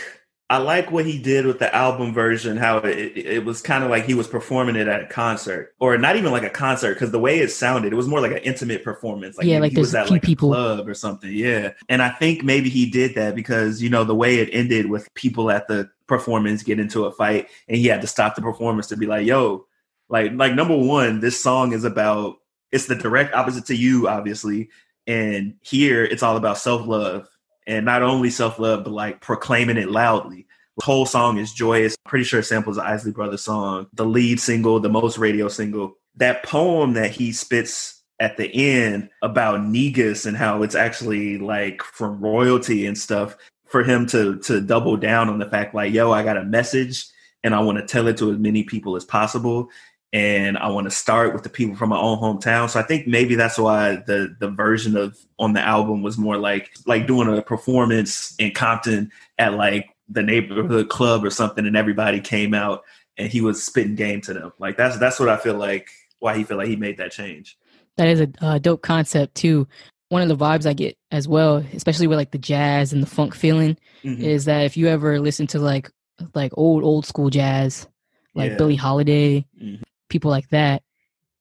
I 0.52 0.58
like 0.58 0.92
what 0.92 1.06
he 1.06 1.18
did 1.18 1.46
with 1.46 1.60
the 1.60 1.74
album 1.74 2.14
version. 2.14 2.58
How 2.58 2.80
it 2.80 3.16
it 3.16 3.46
was 3.46 3.62
kind 3.62 3.86
of 3.86 3.90
like 3.90 4.04
he 4.04 4.14
was 4.14 4.28
performing 4.28 4.76
it 4.76 4.90
at 4.90 5.02
a 5.02 5.08
concert, 5.08 5.74
or 5.80 5.98
not 5.98 6.18
even 6.18 6.34
like 6.34 6.44
a 6.44 6.50
concert, 6.50 6.96
because 6.96 7.12
the 7.12 7.20
way 7.20 7.40
it 7.40 7.52
sounded, 7.52 7.94
it 7.94 7.96
was 7.96 8.10
more 8.10 8.20
like 8.20 8.34
an 8.34 8.40
intimate 8.40 8.84
performance. 8.84 9.38
Like 9.38 9.48
Yeah, 9.48 9.60
like 9.60 9.72
he 9.72 9.80
was 9.80 9.96
at 9.96 10.10
like 10.10 10.24
people. 10.24 10.52
a 10.52 10.56
club 10.58 10.90
or 10.90 10.94
something. 10.94 11.32
Yeah, 11.32 11.72
and 11.88 12.02
I 12.02 12.10
think 12.10 12.44
maybe 12.44 12.68
he 12.68 12.90
did 12.90 13.16
that 13.16 13.34
because 13.34 13.82
you 13.82 13.90
know 13.90 14.04
the 14.04 14.14
way 14.14 14.40
it 14.40 14.50
ended 14.52 14.90
with 14.90 15.08
people 15.14 15.50
at 15.52 15.70
the 15.70 15.90
performance 16.06 16.64
get 16.64 16.82
into 16.82 17.06
a 17.06 17.14
fight, 17.14 17.48
and 17.70 17.78
he 17.78 17.88
had 17.88 18.02
to 18.02 18.08
stop 18.08 18.36
the 18.36 18.42
performance 18.42 18.88
to 18.88 18.98
be 18.98 19.06
like, 19.06 19.26
"Yo." 19.26 19.68
Like, 20.10 20.34
like 20.34 20.54
number 20.54 20.76
one, 20.76 21.22
this 21.22 21.42
song 21.42 21.72
is 21.72 21.86
about 21.86 22.36
it's 22.74 22.88
the 22.88 22.96
direct 22.96 23.34
opposite 23.34 23.68
to 23.68 23.76
you, 23.76 24.10
obviously. 24.10 24.70
And 25.08 25.54
here 25.62 26.04
it's 26.04 26.24
all 26.24 26.36
about 26.36 26.58
self 26.58 26.86
love. 26.86 27.30
And 27.68 27.86
not 27.86 28.04
only 28.04 28.30
self 28.30 28.60
love, 28.60 28.84
but 28.84 28.94
like 28.94 29.22
proclaiming 29.22 29.78
it 29.78 29.90
loudly. 29.90 30.48
The 30.78 30.86
whole 30.86 31.06
song 31.06 31.38
is 31.38 31.54
joyous. 31.54 31.96
Pretty 32.06 32.26
sure 32.26 32.40
it 32.40 32.46
samples 32.46 32.78
the 32.78 32.84
Isley 32.84 33.12
Brothers 33.12 33.44
song, 33.44 33.88
the 33.94 34.06
lead 34.06 34.40
single, 34.40 34.80
the 34.80 34.90
most 34.90 35.18
radio 35.18 35.48
single. 35.48 35.96
That 36.16 36.44
poem 36.44 36.94
that 36.94 37.12
he 37.12 37.32
spits 37.32 38.02
at 38.20 38.38
the 38.38 38.54
end 38.54 39.10
about 39.22 39.64
Negus 39.64 40.26
and 40.26 40.38
how 40.38 40.64
it's 40.64 40.76
actually 40.76 41.38
like 41.40 41.82
from 41.82 42.22
royalty 42.22 42.86
and 42.86 42.98
stuff 42.98 43.36
for 43.66 43.84
him 43.84 44.06
to 44.08 44.38
to 44.40 44.62
double 44.62 44.98
down 44.98 45.30
on 45.30 45.40
the 45.40 45.50
fact 45.50 45.74
like, 45.74 45.94
yo, 45.94 46.12
I 46.12 46.24
got 46.24 46.38
a 46.38 46.44
message 46.44 47.06
and 47.44 47.56
I 47.56 47.60
want 47.62 47.80
to 47.80 47.86
tell 47.86 48.08
it 48.08 48.18
to 48.18 48.32
as 48.32 48.38
many 48.38 48.64
people 48.64 48.96
as 48.96 49.06
possible 49.06 49.70
and 50.14 50.58
I 50.58 50.70
want 50.70 50.86
to 50.86 50.92
start 50.92 51.34
with 51.34 51.44
the 51.44 51.50
people 51.50 51.76
from 51.76 51.90
my 51.90 51.98
own 52.00 52.18
hometown. 52.20 52.70
So 52.70 52.80
I 52.80 52.84
think 52.84 53.08
maybe 53.08 53.36
that's 53.36 53.58
why 53.58 53.96
the 53.96 54.36
the 54.40 54.50
version 54.50 54.98
of 54.98 55.18
on 55.40 55.54
the 55.54 55.62
album 55.62 56.02
was 56.02 56.18
more 56.18 56.38
like 56.38 56.72
like 56.86 57.08
doing 57.08 57.36
a 57.36 57.42
performance 57.42 58.36
in 58.38 58.52
Compton 58.52 59.12
at 59.38 59.54
like 59.54 59.90
the 60.10 60.22
neighborhood 60.24 60.90
club 60.90 61.24
or 61.24 61.30
something, 61.30 61.66
and 61.66 61.78
everybody 61.78 62.20
came 62.20 62.54
out 62.54 62.84
and 63.18 63.30
he 63.32 63.40
was 63.42 63.64
spitting 63.64 63.96
game 63.96 64.22
to 64.22 64.34
them. 64.34 64.52
Like 64.60 64.78
that's 64.78 64.98
that's 64.98 65.20
what 65.20 65.30
I 65.30 65.38
feel 65.38 65.56
like 65.56 65.90
why 66.20 66.38
he 66.38 66.44
feel 66.44 66.58
like 66.58 66.68
he 66.68 66.76
made 66.76 66.98
that 66.98 67.12
change. 67.12 67.58
That 67.98 68.08
is 68.08 68.22
a 68.22 68.30
uh, 68.42 68.58
dope 68.58 68.82
concept 68.82 69.36
too. 69.36 69.68
One 70.10 70.22
of 70.22 70.28
the 70.28 70.36
vibes 70.46 70.66
I 70.66 70.74
get 70.74 70.98
as 71.12 71.26
well, 71.28 71.64
especially 71.74 72.08
with 72.08 72.18
like 72.18 72.32
the 72.32 72.38
jazz 72.38 72.92
and 72.92 73.02
the 73.02 73.08
funk 73.08 73.34
feeling, 73.34 73.78
Mhm. 74.04 74.20
is 74.20 74.44
that 74.46 74.66
if 74.66 74.76
you 74.76 74.88
ever 74.88 75.20
listen 75.22 75.48
to 75.48 75.60
like 75.60 75.90
like 76.36 76.52
old 76.58 76.84
old 76.84 77.06
school 77.06 77.30
jazz, 77.30 77.88
like 78.36 78.52
Yeah. 78.52 78.58
Billie 78.58 78.76
Holiday, 78.76 79.46
Mhm. 79.62 79.82
People 80.12 80.30
like 80.30 80.50
that, 80.50 80.84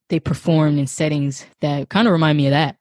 they 0.09 0.19
performed 0.19 0.79
in 0.79 0.87
settings 0.87 1.45
that 1.59 1.89
kind 1.89 2.07
of 2.07 2.11
remind 2.11 2.37
me 2.37 2.47
of 2.47 2.51
that. 2.51 2.77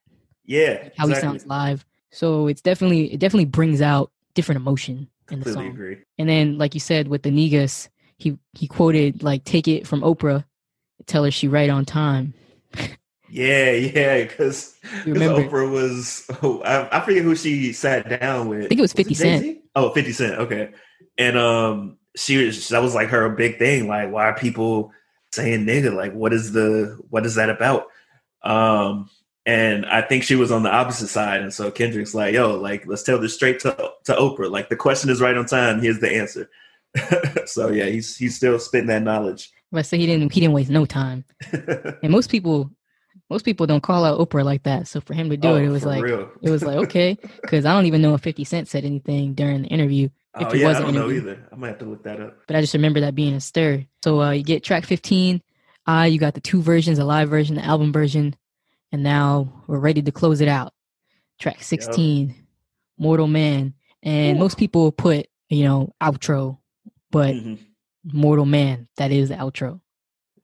Yeah, 0.46 0.88
how 0.96 1.07
he 1.07 1.14
sounds 1.14 1.46
live. 1.46 1.85
So 2.11 2.46
it's 2.46 2.62
definitely 2.62 3.12
it 3.12 3.20
definitely 3.20 3.44
brings 3.44 3.83
out 3.83 4.11
different 4.35 4.61
emotion 4.61 5.09
in 5.31 5.40
the 5.40 5.53
song. 5.53 5.68
agree. 5.68 5.98
And 6.18 6.29
then, 6.29 6.59
like 6.59 6.74
you 6.74 6.81
said, 6.81 7.09
with 7.09 7.22
the 7.22 7.31
Negus, 7.31 7.88
he 8.16 8.38
he 8.55 8.66
quoted 8.66 9.22
like 9.22 9.44
"Take 9.44 9.68
it 9.68 9.87
from 9.87 10.00
Oprah, 10.00 10.44
tell 11.07 11.24
her 11.24 11.31
she 11.31 11.46
right 11.46 11.70
on 11.70 11.85
time." 11.85 12.35
Yeah, 13.29 13.70
yeah, 13.72 14.22
because? 14.22 14.74
Oprah 15.05 15.70
was 15.70 16.26
oh, 16.42 16.62
I, 16.62 16.98
I 16.98 17.00
forget 17.05 17.22
who 17.22 17.37
she 17.37 17.72
sat 17.72 18.09
down 18.20 18.48
with. 18.48 18.64
I 18.64 18.68
think 18.68 18.81
it 18.81 18.83
was 18.83 18.92
50 18.92 19.14
Cent. 19.14 19.42
Jay-Z? 19.42 19.62
Oh, 19.76 19.90
50 19.90 20.12
Cent. 20.12 20.35
Okay, 20.40 20.70
and 21.16 21.37
um, 21.37 21.98
she 22.16 22.44
was 22.44 22.68
that 22.70 22.83
was 22.83 22.94
like 22.94 23.09
her 23.09 23.29
big 23.29 23.59
thing. 23.59 23.87
Like, 23.87 24.11
why 24.11 24.24
are 24.24 24.35
people 24.35 24.92
saying 25.32 25.66
nigga? 25.66 25.94
Like, 25.94 26.12
what 26.12 26.32
is 26.32 26.52
the 26.52 26.98
what 27.08 27.26
is 27.26 27.34
that 27.36 27.50
about? 27.50 27.86
Um, 28.42 29.08
and 29.46 29.86
I 29.86 30.02
think 30.02 30.22
she 30.22 30.36
was 30.36 30.52
on 30.52 30.62
the 30.62 30.70
opposite 30.72 31.08
side, 31.08 31.40
and 31.40 31.52
so 31.52 31.70
Kendrick's 31.70 32.14
like, 32.14 32.34
yo, 32.34 32.56
like 32.56 32.86
let's 32.86 33.02
tell 33.02 33.18
this 33.18 33.34
straight 33.34 33.60
to 33.60 33.92
to 34.04 34.14
Oprah. 34.14 34.50
Like 34.50 34.68
the 34.68 34.76
question 34.76 35.10
is 35.10 35.20
right 35.20 35.36
on 35.36 35.46
time. 35.46 35.80
Here's 35.80 36.00
the 36.00 36.14
answer. 36.14 36.48
so 37.46 37.70
yeah, 37.70 37.86
he's 37.86 38.16
he's 38.16 38.36
still 38.36 38.58
spitting 38.58 38.88
that 38.88 39.02
knowledge. 39.02 39.50
But 39.72 39.86
so 39.86 39.96
he 39.96 40.06
didn't 40.06 40.32
he 40.32 40.40
didn't 40.40 40.54
waste 40.54 40.70
no 40.70 40.84
time. 40.84 41.24
And 42.02 42.10
most 42.10 42.30
people 42.30 42.70
most 43.28 43.44
people 43.44 43.66
don't 43.66 43.82
call 43.82 44.04
out 44.04 44.18
Oprah 44.18 44.44
like 44.44 44.64
that. 44.64 44.88
So 44.88 45.00
for 45.00 45.14
him 45.14 45.30
to 45.30 45.36
do 45.36 45.48
Oh, 45.48 45.56
it, 45.56 45.64
it 45.64 45.68
was 45.68 45.84
like 45.84 46.02
real. 46.02 46.28
it 46.42 46.50
was 46.50 46.62
like 46.64 46.76
okay, 46.78 47.16
because 47.42 47.64
I 47.64 47.72
don't 47.72 47.86
even 47.86 48.02
know 48.02 48.14
if 48.14 48.20
Fifty 48.22 48.44
Cent 48.44 48.68
said 48.68 48.84
anything 48.84 49.34
during 49.34 49.62
the 49.62 49.68
interview. 49.68 50.08
If 50.38 50.46
oh 50.48 50.50
it 50.50 50.58
yeah, 50.60 50.68
was 50.68 50.76
I 50.76 50.80
don't 50.82 50.94
know 50.94 51.10
either. 51.10 51.46
I 51.52 51.56
might 51.56 51.68
have 51.68 51.78
to 51.78 51.84
look 51.86 52.04
that 52.04 52.20
up. 52.20 52.38
but 52.46 52.56
I 52.56 52.60
just 52.60 52.74
remember 52.74 53.00
that 53.00 53.14
being 53.14 53.34
a 53.34 53.40
stir. 53.40 53.84
So 54.04 54.20
uh, 54.22 54.30
you 54.30 54.44
get 54.44 54.62
track 54.62 54.84
15. 54.84 55.42
I 55.86 56.06
you 56.06 56.18
got 56.18 56.34
the 56.34 56.40
two 56.40 56.62
versions, 56.62 56.98
the 56.98 57.04
live 57.04 57.28
version, 57.30 57.56
the 57.56 57.64
album 57.64 57.92
version, 57.92 58.36
and 58.92 59.02
now 59.02 59.64
we're 59.66 59.78
ready 59.78 60.02
to 60.02 60.12
close 60.12 60.40
it 60.40 60.48
out. 60.48 60.72
Track 61.38 61.62
16, 61.62 62.34
Mortal 62.98 63.26
Man, 63.26 63.74
and 64.02 64.36
Ooh. 64.36 64.40
most 64.40 64.58
people 64.58 64.92
put 64.92 65.26
you 65.48 65.64
know 65.64 65.94
outro, 66.00 66.58
but 67.10 67.34
Mhm. 67.34 67.58
Mortal 68.04 68.46
Man 68.46 68.88
that 68.96 69.10
is 69.10 69.30
the 69.30 69.36
outro. 69.36 69.80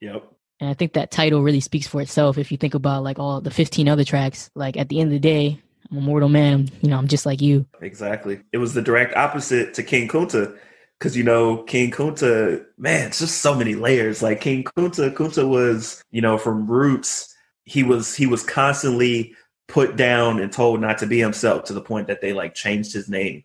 Yep. 0.01 0.25
And 0.59 0.71
I 0.71 0.75
think 0.75 0.95
that 0.95 1.11
title 1.11 1.43
really 1.43 1.61
speaks 1.61 1.87
for 1.87 2.01
itself. 2.01 2.39
If 2.39 2.51
you 2.51 2.57
think 2.57 2.75
about 2.75 3.03
like 3.05 3.19
all 3.19 3.41
the 3.43 3.51
15 3.51 3.89
other 3.89 4.05
tracks, 4.05 4.51
like 4.55 4.77
at 4.79 4.89
the 4.89 5.01
end 5.01 5.09
of 5.09 5.13
the 5.13 5.19
day, 5.21 5.61
I'm 5.91 5.99
a 5.99 6.01
mortal 6.01 6.29
man. 6.29 6.69
You 6.83 6.91
know, 6.91 6.99
I'm 6.99 7.09
just 7.09 7.27
like 7.27 7.41
you. 7.41 7.67
Exactly. 7.81 8.41
It 8.53 8.59
was 8.59 8.75
the 8.75 8.83
direct 8.83 9.17
opposite 9.17 9.75
to 9.75 9.83
King 9.83 10.09
Kunta. 10.09 10.57
Cause 10.99 11.15
you 11.15 11.25
know, 11.25 11.59
King 11.65 11.91
Kunta, 11.91 12.65
man, 12.79 13.09
it's 13.09 13.19
just 13.19 13.43
so 13.43 13.55
many 13.55 13.75
layers. 13.75 14.23
Like 14.23 14.41
King 14.41 14.65
Kunta, 14.65 15.13
Kunta 15.13 15.47
was, 15.47 16.03
you 16.11 16.23
know, 16.23 16.39
from 16.39 16.67
roots, 16.67 17.35
he 17.65 17.83
was 17.83 18.17
he 18.17 18.27
was 18.27 18.43
constantly 18.43 19.35
put 19.69 19.97
down 19.97 20.41
and 20.41 20.51
told 20.53 20.81
not 20.81 20.99
to 20.99 21.07
be 21.07 21.19
himself 21.19 21.65
to 21.65 21.75
the 21.75 21.83
point 21.83 22.07
that 22.07 22.21
they 22.21 22.33
like 22.33 22.55
changed 22.55 22.95
his 22.95 23.09
name. 23.09 23.45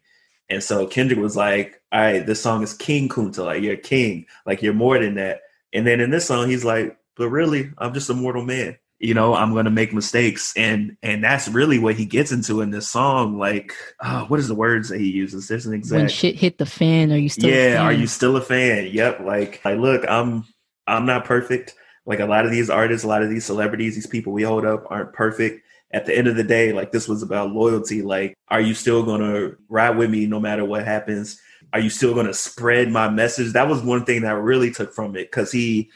And 0.50 0.64
so 0.64 0.86
Kendrick 0.86 1.20
was 1.20 1.36
like, 1.36 1.82
All 1.92 2.00
right, 2.00 2.26
this 2.26 2.42
song 2.42 2.64
is 2.64 2.74
King 2.74 3.10
Kunta, 3.10 3.46
like 3.46 3.64
you're 3.64 3.76
king, 3.76 4.26
like 4.46 4.62
you're 4.62 4.74
more 4.74 5.00
than 5.00 5.16
that. 5.16 5.42
And 5.74 5.86
then 5.86 6.00
in 6.00 6.10
this 6.10 6.28
song, 6.28 6.50
he's 6.50 6.66
like, 6.66 6.98
But 7.16 7.30
really, 7.30 7.72
I'm 7.78 7.94
just 7.94 8.10
a 8.10 8.14
mortal 8.14 8.46
man. 8.46 8.78
You 9.02 9.14
know, 9.16 9.34
I'm 9.34 9.54
gonna 9.54 9.72
make 9.72 9.94
mistakes. 9.94 10.54
And 10.56 10.96
and 11.02 11.24
that's 11.24 11.48
really 11.48 11.80
what 11.80 11.96
he 11.96 12.06
gets 12.06 12.32
into 12.32 12.62
in 12.62 12.70
this 12.70 12.88
song. 12.88 13.40
Like, 13.40 13.74
uh, 14.00 14.26
what 14.26 14.40
is 14.40 14.48
the 14.48 14.56
words 14.56 14.90
that 14.90 15.00
he 15.00 15.10
uses? 15.10 15.48
There's 15.48 15.66
an 15.66 15.74
exact 15.74 16.00
When 16.00 16.10
shit 16.10 16.36
hit 16.36 16.58
the 16.60 16.66
fan, 16.68 17.12
are 17.12 17.18
you 17.18 17.30
still? 17.30 17.50
a 17.50 17.54
yeah 17.54 17.82
are 17.82 17.94
you 17.94 18.08
still 18.08 18.36
a 18.38 18.42
fan 18.42 18.88
yep 18.92 19.20
like 19.22 19.64
like 19.66 19.78
look 19.78 20.06
i'm 20.08 20.46
i'm 20.88 21.06
not 21.06 21.26
perfect 21.26 21.74
like 22.06 22.20
a 22.20 22.26
lot 22.26 22.46
of 22.46 22.52
these 22.52 22.70
artists 22.70 23.04
a 23.04 23.08
lot 23.08 23.24
of 23.24 23.30
these 23.30 23.46
celebrities 23.46 23.96
these 23.96 24.08
people 24.08 24.34
we 24.34 24.44
hold 24.44 24.66
up 24.66 24.86
aren't 24.90 25.14
perfect 25.14 25.66
at 25.92 26.06
the 26.06 26.18
end 26.18 26.28
of 26.28 26.36
the 26.36 26.44
day 26.44 26.72
like 26.74 26.92
this 26.92 27.08
was 27.08 27.24
about 27.24 27.52
loyalty 27.52 28.02
like 28.02 28.34
are 28.50 28.62
you 28.62 28.74
still 28.74 29.04
gonna 29.04 29.52
ride 29.70 29.98
with 29.98 30.10
me 30.10 30.26
no 30.26 30.40
matter 30.40 30.66
what 30.66 30.86
happens 30.86 31.40
are 31.74 31.80
you 31.80 31.90
still 31.90 32.14
gonna 32.14 32.34
spread 32.34 32.90
my 32.90 33.10
message 33.10 33.54
that 33.54 33.68
was 33.68 33.82
one 33.82 34.06
thing 34.06 34.22
that 34.22 34.32
I 34.32 34.38
really 34.38 34.72
took 34.72 34.94
from 34.94 35.16
it 35.16 35.32
because 35.32 35.52
he 35.52 35.90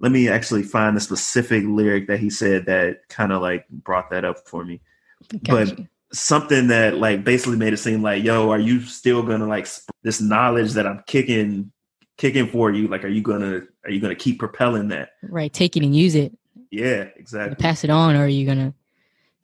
let 0.00 0.10
me 0.12 0.28
actually 0.28 0.62
find 0.62 0.96
the 0.96 1.00
specific 1.00 1.62
lyric 1.66 2.06
that 2.08 2.18
he 2.18 2.30
said 2.30 2.66
that 2.66 3.06
kind 3.08 3.32
of 3.32 3.40
like 3.42 3.68
brought 3.68 4.10
that 4.10 4.24
up 4.24 4.38
for 4.48 4.64
me 4.64 4.80
Gotcha. 5.44 5.76
but 5.76 5.86
something 6.12 6.66
that 6.68 6.96
like 6.98 7.22
basically 7.24 7.56
made 7.56 7.72
it 7.72 7.76
seem 7.78 8.02
like 8.02 8.24
yo 8.24 8.50
are 8.50 8.58
you 8.58 8.80
still 8.82 9.22
gonna 9.22 9.46
like 9.46 9.66
sp- 9.68 9.92
this 10.02 10.20
knowledge 10.20 10.72
that 10.72 10.86
i'm 10.86 11.02
kicking 11.06 11.70
kicking 12.16 12.48
for 12.48 12.72
you 12.72 12.88
like 12.88 13.04
are 13.04 13.08
you 13.08 13.22
gonna 13.22 13.60
are 13.84 13.90
you 13.90 14.00
gonna 14.00 14.14
keep 14.14 14.38
propelling 14.38 14.88
that 14.88 15.10
right, 15.22 15.52
take 15.52 15.76
it 15.76 15.82
and 15.82 15.94
use 15.96 16.14
it. 16.14 16.32
yeah 16.70 17.06
exactly 17.16 17.54
pass 17.56 17.84
it 17.84 17.90
on, 17.90 18.14
or 18.16 18.24
are 18.24 18.28
you 18.28 18.44
gonna? 18.46 18.74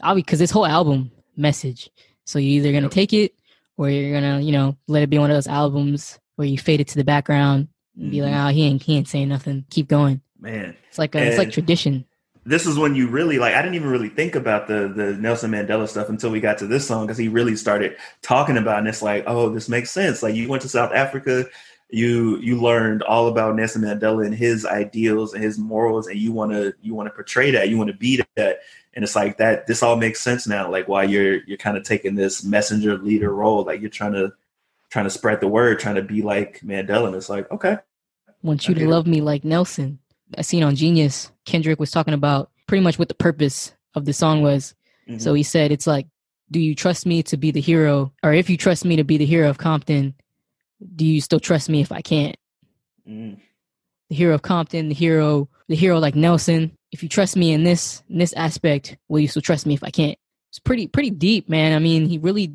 I'll 0.02 0.14
be 0.14 0.20
because 0.20 0.38
this 0.38 0.50
whole 0.50 0.66
album 0.66 1.10
message. 1.38 1.88
So 2.26 2.38
you're 2.38 2.60
either 2.60 2.72
gonna 2.72 2.90
take 2.90 3.14
it, 3.14 3.32
or 3.78 3.88
you're 3.88 4.12
gonna, 4.12 4.40
you 4.40 4.52
know, 4.52 4.76
let 4.88 5.02
it 5.02 5.08
be 5.08 5.18
one 5.18 5.30
of 5.30 5.36
those 5.36 5.46
albums 5.46 6.18
where 6.34 6.46
you 6.46 6.58
fade 6.58 6.80
it 6.80 6.88
to 6.88 6.96
the 6.96 7.04
background 7.04 7.68
and 7.98 8.10
be 8.10 8.20
like, 8.20 8.32
Mhm. 8.34 8.44
oh, 8.44 8.48
he 8.52 8.62
ain't, 8.64 8.82
he 8.82 8.96
ain't 8.98 9.08
saying 9.08 9.28
nothing. 9.30 9.64
Keep 9.70 9.88
going. 9.88 10.20
Man 10.46 10.76
It's 10.88 10.98
like 10.98 11.14
a, 11.14 11.22
it's 11.22 11.38
like 11.38 11.50
tradition. 11.50 12.04
this 12.44 12.64
is 12.66 12.78
when 12.78 12.94
you 12.94 13.08
really 13.08 13.38
like 13.38 13.54
i 13.54 13.60
didn't 13.62 13.74
even 13.74 13.90
really 13.90 14.08
think 14.08 14.34
about 14.34 14.66
the 14.68 14.88
the 14.88 15.12
nelson 15.14 15.50
mandela 15.50 15.88
stuff 15.88 16.08
until 16.08 16.30
we 16.30 16.40
got 16.40 16.58
to 16.58 16.66
this 16.66 16.86
song 16.86 17.04
because 17.06 17.18
he 17.18 17.28
really 17.28 17.56
started 17.56 17.96
talking 18.22 18.56
about 18.56 18.76
it 18.76 18.78
and 18.80 18.88
it's 18.88 19.02
like 19.02 19.24
oh 19.26 19.48
this 19.50 19.68
makes 19.68 19.90
sense 19.90 20.22
like 20.22 20.34
you 20.34 20.48
went 20.48 20.62
to 20.62 20.68
south 20.68 20.92
africa 20.92 21.44
you 21.90 22.36
you 22.38 22.60
learned 22.60 23.02
all 23.02 23.28
about 23.28 23.54
nelson 23.56 23.82
mandela 23.82 24.24
and 24.24 24.34
his 24.34 24.64
ideals 24.64 25.34
and 25.34 25.42
his 25.42 25.58
morals 25.58 26.06
and 26.06 26.18
you 26.18 26.32
want 26.32 26.52
to 26.52 26.72
you 26.80 26.94
want 26.94 27.06
to 27.08 27.14
portray 27.14 27.50
that 27.50 27.68
you 27.68 27.76
want 27.76 27.88
to 27.90 27.96
be 27.96 28.22
that 28.36 28.60
and 28.94 29.04
it's 29.04 29.14
like 29.16 29.36
that 29.38 29.66
this 29.66 29.82
all 29.82 29.96
makes 29.96 30.20
sense 30.20 30.46
now 30.46 30.70
like 30.70 30.88
why 30.88 31.02
you're 31.04 31.42
you're 31.44 31.58
kind 31.58 31.76
of 31.76 31.82
taking 31.84 32.14
this 32.14 32.42
messenger 32.44 32.96
leader 32.98 33.32
role 33.32 33.64
like 33.64 33.80
you're 33.80 33.90
trying 33.90 34.12
to 34.12 34.32
trying 34.90 35.04
to 35.04 35.10
spread 35.10 35.40
the 35.40 35.48
word 35.48 35.78
trying 35.78 35.94
to 35.96 36.02
be 36.02 36.22
like 36.22 36.60
mandela 36.64 37.06
and 37.06 37.14
it's 37.16 37.28
like 37.28 37.50
okay 37.50 37.76
Want 38.42 38.68
you 38.68 38.74
to 38.76 38.84
it. 38.84 38.86
love 38.86 39.06
me 39.08 39.20
like 39.20 39.44
Nelson. 39.44 39.98
I 40.36 40.42
seen 40.42 40.62
on 40.62 40.74
Genius, 40.76 41.30
Kendrick 41.44 41.78
was 41.78 41.90
talking 41.90 42.14
about 42.14 42.50
pretty 42.66 42.82
much 42.82 42.98
what 42.98 43.08
the 43.08 43.14
purpose 43.14 43.72
of 43.94 44.04
the 44.04 44.12
song 44.12 44.42
was. 44.42 44.74
Mhm. 45.08 45.20
So 45.20 45.34
he 45.34 45.42
said, 45.42 45.70
it's 45.70 45.86
like, 45.86 46.06
do 46.50 46.60
you 46.60 46.74
trust 46.74 47.06
me 47.06 47.22
to 47.24 47.36
be 47.36 47.50
the 47.50 47.60
hero? 47.60 48.12
Or 48.22 48.32
if 48.32 48.50
you 48.50 48.56
trust 48.56 48.84
me 48.84 48.96
to 48.96 49.04
be 49.04 49.16
the 49.16 49.26
hero 49.26 49.48
of 49.48 49.58
Compton, 49.58 50.14
do 50.94 51.04
you 51.04 51.20
still 51.20 51.40
trust 51.40 51.68
me 51.68 51.80
if 51.80 51.92
I 51.92 52.02
can't? 52.02 52.36
Mm. 53.08 53.38
The 54.10 54.14
hero 54.14 54.34
of 54.34 54.42
Compton, 54.42 54.88
the 54.88 54.94
hero, 54.94 55.48
the 55.68 55.74
hero 55.74 55.98
like 55.98 56.14
Nelson. 56.14 56.76
If 56.92 57.02
you 57.02 57.08
trust 57.08 57.36
me 57.36 57.52
in 57.52 57.64
this 57.64 58.02
in 58.08 58.18
this 58.18 58.32
aspect, 58.34 58.96
will 59.08 59.20
you 59.20 59.28
still 59.28 59.42
trust 59.42 59.66
me 59.66 59.74
if 59.74 59.82
I 59.82 59.90
can't? 59.90 60.18
It's 60.50 60.58
pretty 60.60 60.86
pretty 60.86 61.10
deep, 61.10 61.48
man. 61.48 61.74
I 61.74 61.78
mean, 61.78 62.06
he 62.06 62.18
really 62.18 62.52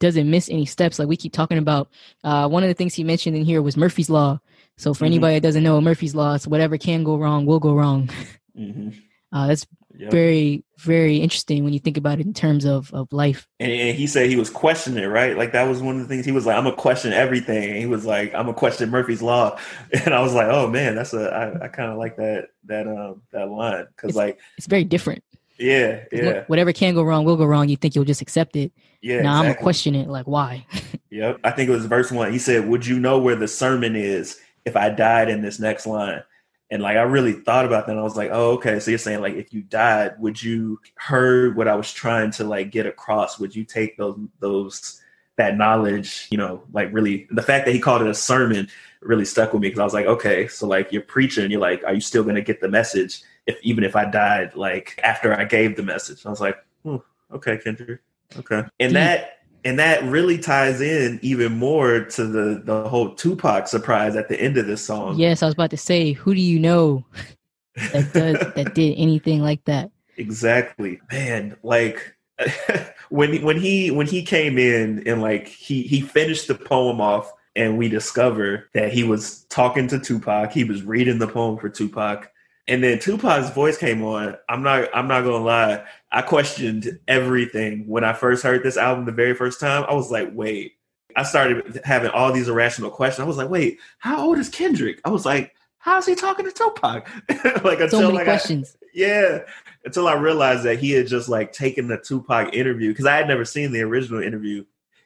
doesn't 0.00 0.30
miss 0.30 0.48
any 0.48 0.64
steps. 0.64 0.98
Like 0.98 1.08
we 1.08 1.16
keep 1.16 1.32
talking 1.32 1.58
about. 1.58 1.90
Uh, 2.24 2.48
one 2.48 2.62
of 2.62 2.68
the 2.68 2.74
things 2.74 2.94
he 2.94 3.04
mentioned 3.04 3.36
in 3.36 3.44
here 3.44 3.60
was 3.60 3.76
Murphy's 3.76 4.08
Law. 4.08 4.40
So 4.78 4.94
for 4.94 5.04
Mhm. 5.04 5.08
anybody 5.08 5.34
that 5.34 5.42
doesn't 5.42 5.62
know 5.62 5.80
Murphy's 5.80 6.14
Law, 6.14 6.34
it's 6.34 6.46
whatever 6.46 6.78
can 6.78 7.04
go 7.04 7.16
wrong 7.18 7.44
will 7.44 7.60
go 7.60 7.74
wrong. 7.74 8.08
hmm 8.56 8.88
Uh, 9.30 9.46
that's 9.48 9.66
Yep. 9.98 10.10
very 10.12 10.64
very 10.78 11.16
interesting 11.16 11.64
when 11.64 11.72
you 11.74 11.80
think 11.80 11.96
about 11.98 12.20
it 12.20 12.24
in 12.26 12.32
terms 12.32 12.64
of 12.64 12.94
of 12.94 13.12
life. 13.12 13.46
And, 13.60 13.70
and 13.72 13.96
he 13.96 14.06
said 14.06 14.30
he 14.30 14.36
was 14.36 14.48
questioning 14.48 15.02
it, 15.02 15.08
right? 15.08 15.36
Like 15.36 15.52
that 15.52 15.64
was 15.68 15.82
one 15.82 15.96
of 15.96 16.02
the 16.02 16.06
things 16.08 16.24
he 16.24 16.30
was 16.32 16.46
like, 16.46 16.56
"I'm 16.56 16.62
gonna 16.64 16.76
question 16.76 17.12
everything." 17.12 17.68
And 17.70 17.76
he 17.78 17.86
was 17.86 18.06
like, 18.06 18.32
"I'm 18.32 18.44
gonna 18.46 18.54
question 18.54 18.88
Murphy's 18.90 19.20
law," 19.20 19.58
and 19.92 20.14
I 20.14 20.20
was 20.22 20.32
like, 20.34 20.46
"Oh 20.48 20.68
man, 20.70 20.94
that's 20.94 21.12
a 21.14 21.28
I, 21.60 21.64
I 21.64 21.68
kind 21.68 21.90
of 21.90 21.98
like 21.98 22.16
that 22.16 22.46
that 22.66 22.86
um 22.86 23.22
that 23.32 23.50
line 23.50 23.86
because 23.96 24.10
It's- 24.10 24.16
like 24.16 24.38
It's 24.56 24.68
very 24.68 24.84
different. 24.84 25.24
yeah 25.58 26.04
yeah 26.12 26.44
Whatever 26.46 26.72
can 26.72 26.94
go 26.94 27.02
wrong 27.02 27.24
will 27.24 27.36
go 27.36 27.44
wrong. 27.44 27.68
You 27.68 27.76
think 27.76 27.96
you'll 27.96 28.04
just 28.04 28.22
accept 28.22 28.54
it. 28.56 28.70
yeah 29.02 29.20
now 29.22 29.34
I'm 29.34 29.42
gonna 29.46 29.56
question 29.56 29.94
it. 29.96 30.08
Like 30.08 30.26
why? 30.26 30.64
Yep, 31.10 31.40
I 31.42 31.50
think 31.52 31.68
it 31.70 31.72
was 31.72 31.86
verse 31.86 32.12
one. 32.12 32.30
He 32.32 32.38
said, 32.38 32.68
"Would 32.68 32.86
you 32.86 33.00
know 33.00 33.18
where 33.18 33.34
the 33.34 33.48
sermon 33.48 33.96
is 33.96 34.38
if 34.68 34.76
I 34.76 34.90
died 34.90 35.28
in 35.28 35.42
this 35.42 35.58
next 35.58 35.86
line?" 35.86 36.22
And 36.70 36.82
like 36.82 36.96
I 36.96 37.02
really 37.02 37.32
thought 37.32 37.64
about 37.64 37.86
that. 37.86 37.92
And 37.92 38.00
I 38.00 38.04
was 38.04 38.16
like, 38.16 38.30
"Oh, 38.32 38.52
okay." 38.52 38.78
So 38.78 38.90
you're 38.90 38.98
saying 38.98 39.20
like 39.20 39.34
if 39.34 39.52
you 39.52 39.62
died, 39.62 40.20
would 40.20 40.42
you 40.42 40.80
heard 40.96 41.56
what 41.56 41.68
I 41.68 41.74
was 41.74 41.92
trying 41.92 42.30
to 42.32 42.44
like 42.44 42.70
get 42.70 42.86
across? 42.86 43.38
Would 43.38 43.56
you 43.56 43.64
take 43.64 43.96
those 43.96 44.18
those 44.40 45.00
that 45.36 45.56
knowledge? 45.56 46.28
You 46.30 46.38
know, 46.38 46.62
like 46.72 46.92
really 46.92 47.26
the 47.30 47.42
fact 47.42 47.66
that 47.66 47.72
he 47.72 47.80
called 47.80 48.02
it 48.02 48.08
a 48.08 48.14
sermon 48.14 48.68
really 49.00 49.24
stuck 49.24 49.52
with 49.52 49.62
me 49.62 49.68
because 49.68 49.80
I 49.80 49.84
was 49.84 49.94
like, 49.94 50.06
okay, 50.06 50.48
so 50.48 50.66
like 50.66 50.92
you're 50.92 51.02
preaching, 51.02 51.50
you're 51.50 51.60
like, 51.60 51.82
are 51.84 51.94
you 51.94 52.00
still 52.00 52.24
to 52.24 52.42
get 52.42 52.60
the 52.60 52.68
message 52.68 53.22
if 53.46 53.58
even 53.62 53.84
if 53.84 53.96
I 53.96 54.04
died 54.04 54.54
like 54.54 55.00
after 55.02 55.32
I 55.32 55.44
gave 55.44 55.76
the 55.76 55.82
message? 55.82 56.26
I 56.26 56.30
was 56.30 56.40
like, 56.40 56.56
hmm, 56.84 56.96
okay, 57.32 57.58
Kendrick, 57.58 58.00
okay, 58.36 58.64
and 58.80 58.94
that 58.96 59.37
and 59.64 59.78
that 59.78 60.02
really 60.04 60.38
ties 60.38 60.80
in 60.80 61.18
even 61.22 61.52
more 61.58 62.00
to 62.00 62.24
the 62.26 62.62
the 62.64 62.88
whole 62.88 63.14
Tupac 63.14 63.68
surprise 63.68 64.16
at 64.16 64.28
the 64.28 64.40
end 64.40 64.56
of 64.56 64.66
this 64.66 64.84
song. 64.84 65.18
yes, 65.18 65.42
I 65.42 65.46
was 65.46 65.54
about 65.54 65.70
to 65.70 65.76
say, 65.76 66.12
who 66.12 66.34
do 66.34 66.40
you 66.40 66.58
know 66.58 67.04
that 67.92 68.12
does 68.12 68.38
that 68.54 68.74
did 68.74 68.94
anything 68.96 69.42
like 69.42 69.64
that? 69.64 69.90
Exactly, 70.16 71.00
man. 71.12 71.56
Like 71.62 72.14
when 73.08 73.42
when 73.42 73.58
he 73.58 73.90
when 73.90 74.06
he 74.06 74.22
came 74.22 74.58
in 74.58 75.02
and 75.06 75.20
like 75.22 75.48
he 75.48 75.82
he 75.82 76.00
finished 76.00 76.48
the 76.48 76.54
poem 76.54 77.00
off, 77.00 77.32
and 77.56 77.76
we 77.76 77.88
discover 77.88 78.68
that 78.74 78.92
he 78.92 79.02
was 79.02 79.44
talking 79.44 79.88
to 79.88 79.98
Tupac. 79.98 80.52
He 80.52 80.64
was 80.64 80.82
reading 80.82 81.18
the 81.18 81.26
poem 81.26 81.58
for 81.58 81.68
Tupac, 81.68 82.30
And 82.68 82.82
then 82.82 82.98
Tupac's 83.00 83.50
voice 83.50 83.76
came 83.76 84.04
on. 84.04 84.36
I'm 84.48 84.62
not 84.62 84.88
I'm 84.94 85.08
not 85.08 85.22
gonna 85.22 85.44
lie. 85.44 85.84
I 86.10 86.22
questioned 86.22 86.98
everything 87.06 87.86
when 87.86 88.04
I 88.04 88.12
first 88.12 88.42
heard 88.42 88.62
this 88.62 88.76
album 88.76 89.04
the 89.04 89.12
very 89.12 89.34
first 89.34 89.60
time. 89.60 89.84
I 89.88 89.94
was 89.94 90.10
like, 90.10 90.30
wait. 90.32 90.74
I 91.16 91.22
started 91.24 91.80
having 91.84 92.10
all 92.10 92.32
these 92.32 92.48
irrational 92.48 92.90
questions. 92.90 93.24
I 93.24 93.26
was 93.28 93.36
like, 93.36 93.48
wait, 93.48 93.78
how 93.98 94.24
old 94.24 94.38
is 94.38 94.48
Kendrick? 94.48 95.00
I 95.04 95.10
was 95.10 95.26
like, 95.26 95.54
how's 95.78 96.06
he 96.06 96.14
talking 96.14 96.44
to 96.44 96.52
Tupac? 96.52 97.08
like 97.64 97.80
until 97.80 97.88
so 97.88 98.00
many 98.02 98.14
like 98.14 98.24
questions. 98.24 98.76
I, 98.82 98.86
yeah. 98.94 99.38
Until 99.84 100.06
I 100.06 100.14
realized 100.14 100.64
that 100.64 100.78
he 100.78 100.92
had 100.92 101.06
just 101.06 101.28
like 101.28 101.52
taken 101.52 101.88
the 101.88 101.98
Tupac 101.98 102.54
interview 102.54 102.90
because 102.90 103.06
I 103.06 103.16
had 103.16 103.26
never 103.26 103.44
seen 103.44 103.72
the 103.72 103.80
original 103.82 104.22
interview, 104.22 104.64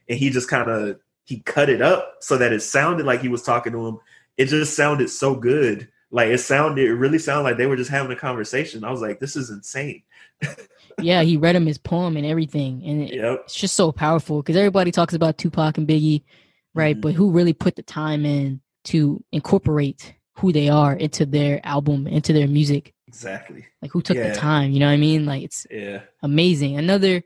and 0.08 0.18
he 0.18 0.30
just 0.30 0.48
kind 0.48 0.68
of 0.68 0.98
he 1.24 1.40
cut 1.40 1.68
it 1.68 1.80
up 1.80 2.16
so 2.20 2.36
that 2.36 2.52
it 2.52 2.60
sounded 2.60 3.06
like 3.06 3.20
he 3.20 3.28
was 3.28 3.42
talking 3.42 3.72
to 3.72 3.86
him. 3.86 3.98
It 4.36 4.46
just 4.46 4.76
sounded 4.76 5.08
so 5.08 5.34
good. 5.34 5.88
Like 6.10 6.28
it 6.28 6.38
sounded, 6.38 6.84
it 6.84 6.94
really 6.94 7.18
sounded 7.18 7.44
like 7.44 7.56
they 7.58 7.66
were 7.66 7.76
just 7.76 7.90
having 7.90 8.12
a 8.12 8.16
conversation. 8.16 8.84
I 8.84 8.90
was 8.90 9.00
like, 9.00 9.20
this 9.20 9.36
is 9.36 9.50
insane. 9.50 10.02
yeah, 11.00 11.22
he 11.22 11.36
read 11.36 11.56
him 11.56 11.66
his 11.66 11.78
poem 11.78 12.16
and 12.16 12.26
everything, 12.26 12.82
and 12.84 13.02
it, 13.02 13.14
Yep. 13.14 13.42
it's 13.44 13.54
just 13.54 13.74
so 13.74 13.92
powerful 13.92 14.42
because 14.42 14.56
everybody 14.56 14.90
talks 14.90 15.14
about 15.14 15.38
Tupac 15.38 15.78
and 15.78 15.86
Biggie, 15.88 16.22
right? 16.74 16.96
Mhm. 16.96 17.00
But 17.00 17.14
who 17.14 17.30
really 17.30 17.52
put 17.52 17.76
the 17.76 17.82
time 17.82 18.24
in 18.26 18.60
to 18.84 19.22
incorporate 19.32 20.14
who 20.36 20.52
they 20.52 20.68
are 20.68 20.94
into 20.94 21.24
their 21.26 21.60
album, 21.64 22.06
into 22.06 22.32
their 22.32 22.48
music? 22.48 22.94
Exactly. 23.06 23.64
Like 23.82 23.90
who 23.92 24.02
took 24.02 24.16
Yeah. 24.16 24.30
the 24.30 24.34
time? 24.34 24.72
You 24.72 24.80
know 24.80 24.86
what 24.86 24.92
I 24.92 24.96
mean? 24.96 25.26
Like 25.26 25.42
it's 25.42 25.66
Yeah. 25.70 26.00
amazing. 26.22 26.76
Another 26.76 27.22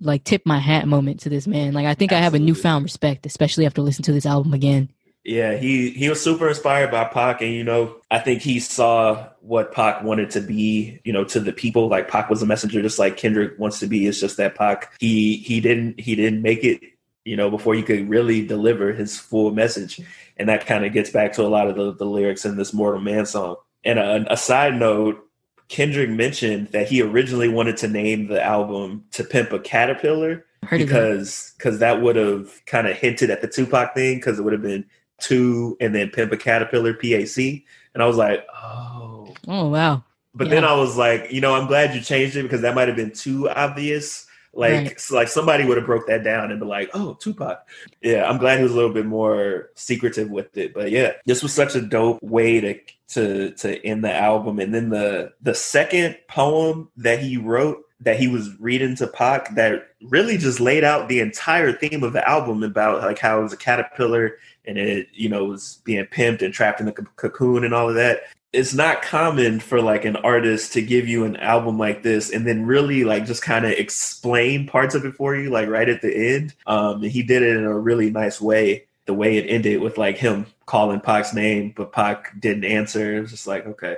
like 0.00 0.22
tip 0.24 0.42
my 0.44 0.58
hat 0.58 0.86
moment 0.86 1.20
to 1.20 1.28
this 1.28 1.46
man. 1.46 1.72
Like 1.74 1.86
I 1.86 1.94
think 1.94 2.12
I 2.12 2.20
have 2.20 2.34
a 2.34 2.38
newfound 2.38 2.84
respect, 2.84 3.26
especially 3.26 3.66
after 3.66 3.82
listening 3.82 4.04
to 4.04 4.12
this 4.12 4.26
album 4.26 4.52
again. 4.54 4.90
Yeah, 5.28 5.58
he 5.58 5.90
he 5.90 6.08
was 6.08 6.22
super 6.22 6.48
inspired 6.48 6.90
by 6.90 7.04
Pac, 7.04 7.42
and 7.42 7.52
you 7.52 7.62
know, 7.62 7.96
I 8.10 8.18
think 8.18 8.40
he 8.40 8.60
saw 8.60 9.28
what 9.40 9.72
Pac 9.72 10.02
wanted 10.02 10.30
to 10.30 10.40
be, 10.40 11.00
you 11.04 11.12
know, 11.12 11.22
to 11.24 11.38
the 11.38 11.52
people. 11.52 11.88
Like 11.88 12.08
Pac 12.08 12.30
was 12.30 12.40
a 12.40 12.46
messenger, 12.46 12.80
just 12.80 12.98
like 12.98 13.18
Kendrick 13.18 13.58
wants 13.58 13.78
to 13.80 13.86
be. 13.86 14.06
It's 14.06 14.20
just 14.20 14.38
that 14.38 14.54
Pac 14.54 14.90
he 14.98 15.36
he 15.36 15.60
didn't 15.60 16.00
he 16.00 16.14
didn't 16.14 16.40
make 16.40 16.64
it, 16.64 16.80
you 17.26 17.36
know, 17.36 17.50
before 17.50 17.74
he 17.74 17.82
could 17.82 18.08
really 18.08 18.46
deliver 18.46 18.94
his 18.94 19.18
full 19.18 19.50
message, 19.50 20.00
and 20.38 20.48
that 20.48 20.64
kind 20.64 20.86
of 20.86 20.94
gets 20.94 21.10
back 21.10 21.34
to 21.34 21.42
a 21.42 21.48
lot 21.48 21.68
of 21.68 21.76
the, 21.76 21.92
the 21.92 22.06
lyrics 22.06 22.46
in 22.46 22.56
this 22.56 22.72
Mortal 22.72 23.02
Man 23.02 23.26
song. 23.26 23.56
And 23.84 23.98
a, 23.98 24.32
a 24.32 24.36
side 24.38 24.76
note, 24.76 25.22
Kendrick 25.68 26.08
mentioned 26.08 26.68
that 26.68 26.88
he 26.88 27.02
originally 27.02 27.48
wanted 27.50 27.76
to 27.78 27.88
name 27.88 28.28
the 28.28 28.42
album 28.42 29.04
"To 29.12 29.24
Pimp 29.24 29.52
a 29.52 29.58
Caterpillar." 29.58 30.46
Because 30.70 31.52
because 31.58 31.80
that 31.80 32.00
would 32.00 32.16
have 32.16 32.64
kind 32.64 32.88
of 32.88 32.96
hinted 32.96 33.28
at 33.28 33.42
the 33.42 33.46
Tupac 33.46 33.94
thing 33.94 34.16
because 34.16 34.38
it 34.38 34.42
would 34.42 34.54
have 34.54 34.62
been 34.62 34.86
two 35.20 35.76
and 35.80 35.94
then 35.94 36.10
Pimp 36.10 36.32
a 36.32 36.36
Caterpillar 36.36 36.94
PAC, 36.94 37.64
and 37.94 38.02
I 38.02 38.06
was 38.06 38.16
like, 38.16 38.46
oh. 38.62 39.34
Oh 39.46 39.68
wow. 39.68 40.04
But 40.34 40.50
then 40.50 40.64
I 40.64 40.74
was 40.74 40.96
like, 40.96 41.32
you 41.32 41.40
know, 41.40 41.54
I'm 41.54 41.66
glad 41.66 41.94
you 41.94 42.00
changed 42.00 42.36
it 42.36 42.42
because 42.42 42.60
that 42.60 42.74
might 42.74 42.86
have 42.88 42.96
been 42.96 43.12
too 43.12 43.48
obvious. 43.48 44.26
Like, 44.52 44.72
Right. 44.72 45.00
so 45.00 45.14
like 45.14 45.28
somebody 45.28 45.64
would 45.64 45.76
have 45.76 45.86
broke 45.86 46.06
that 46.06 46.22
down 46.24 46.50
and 46.50 46.60
be 46.60 46.66
like, 46.66 46.90
oh, 46.94 47.14
Tupac. 47.14 47.66
Yeah, 48.02 48.28
I'm 48.28 48.38
glad 48.38 48.58
he 48.58 48.62
was 48.62 48.72
a 48.72 48.76
little 48.76 48.92
bit 48.92 49.06
more 49.06 49.70
secretive 49.74 50.30
with 50.30 50.56
it. 50.56 50.74
But 50.74 50.90
yeah, 50.90 51.12
this 51.26 51.42
was 51.42 51.52
such 51.52 51.74
a 51.74 51.80
dope 51.80 52.22
way 52.22 52.60
to 52.60 52.78
to 53.08 53.50
to 53.52 53.84
end 53.86 54.04
the 54.04 54.14
album. 54.14 54.58
And 54.58 54.74
then 54.74 54.90
the 54.90 55.32
the 55.42 55.54
second 55.54 56.16
poem 56.28 56.88
that 56.96 57.20
he 57.20 57.36
wrote 57.36 57.84
that 58.00 58.18
he 58.18 58.28
was 58.28 58.50
reading 58.60 58.94
to 58.96 59.06
Pac 59.08 59.54
that 59.56 59.88
really 60.08 60.38
just 60.38 60.60
laid 60.60 60.84
out 60.84 61.08
the 61.08 61.20
entire 61.20 61.72
theme 61.72 62.04
of 62.04 62.12
the 62.12 62.28
album 62.28 62.62
about 62.62 63.02
like 63.02 63.18
how 63.18 63.40
it 63.40 63.42
was 63.42 63.52
a 63.52 63.56
caterpillar 63.56 64.36
and 64.68 64.78
it 64.78 65.08
you 65.12 65.28
know 65.28 65.44
was 65.44 65.80
being 65.84 66.04
pimped 66.06 66.42
and 66.42 66.54
trapped 66.54 66.78
in 66.80 66.86
the 66.86 66.92
cocoon 66.92 67.64
and 67.64 67.74
all 67.74 67.88
of 67.88 67.96
that 67.96 68.20
it's 68.52 68.72
not 68.72 69.02
common 69.02 69.60
for 69.60 69.82
like 69.82 70.04
an 70.06 70.16
artist 70.16 70.72
to 70.72 70.80
give 70.80 71.06
you 71.06 71.24
an 71.24 71.36
album 71.36 71.78
like 71.78 72.02
this 72.02 72.30
and 72.32 72.46
then 72.46 72.64
really 72.64 73.04
like 73.04 73.26
just 73.26 73.42
kind 73.42 73.64
of 73.66 73.72
explain 73.72 74.66
parts 74.66 74.94
of 74.94 75.04
it 75.04 75.14
for 75.14 75.34
you 75.34 75.50
like 75.50 75.68
right 75.68 75.88
at 75.88 76.02
the 76.02 76.14
end 76.34 76.54
um 76.66 77.02
and 77.02 77.10
he 77.12 77.22
did 77.22 77.42
it 77.42 77.56
in 77.56 77.64
a 77.64 77.78
really 77.78 78.10
nice 78.10 78.40
way 78.40 78.84
the 79.06 79.14
way 79.14 79.38
it 79.38 79.46
ended 79.48 79.80
with 79.80 79.96
like 79.98 80.18
him 80.18 80.46
calling 80.66 81.00
Pac's 81.00 81.34
name 81.34 81.72
but 81.76 81.92
Pac 81.92 82.38
didn't 82.40 82.64
answer 82.64 83.16
it 83.16 83.20
was 83.20 83.30
just 83.30 83.46
like 83.46 83.66
okay 83.66 83.96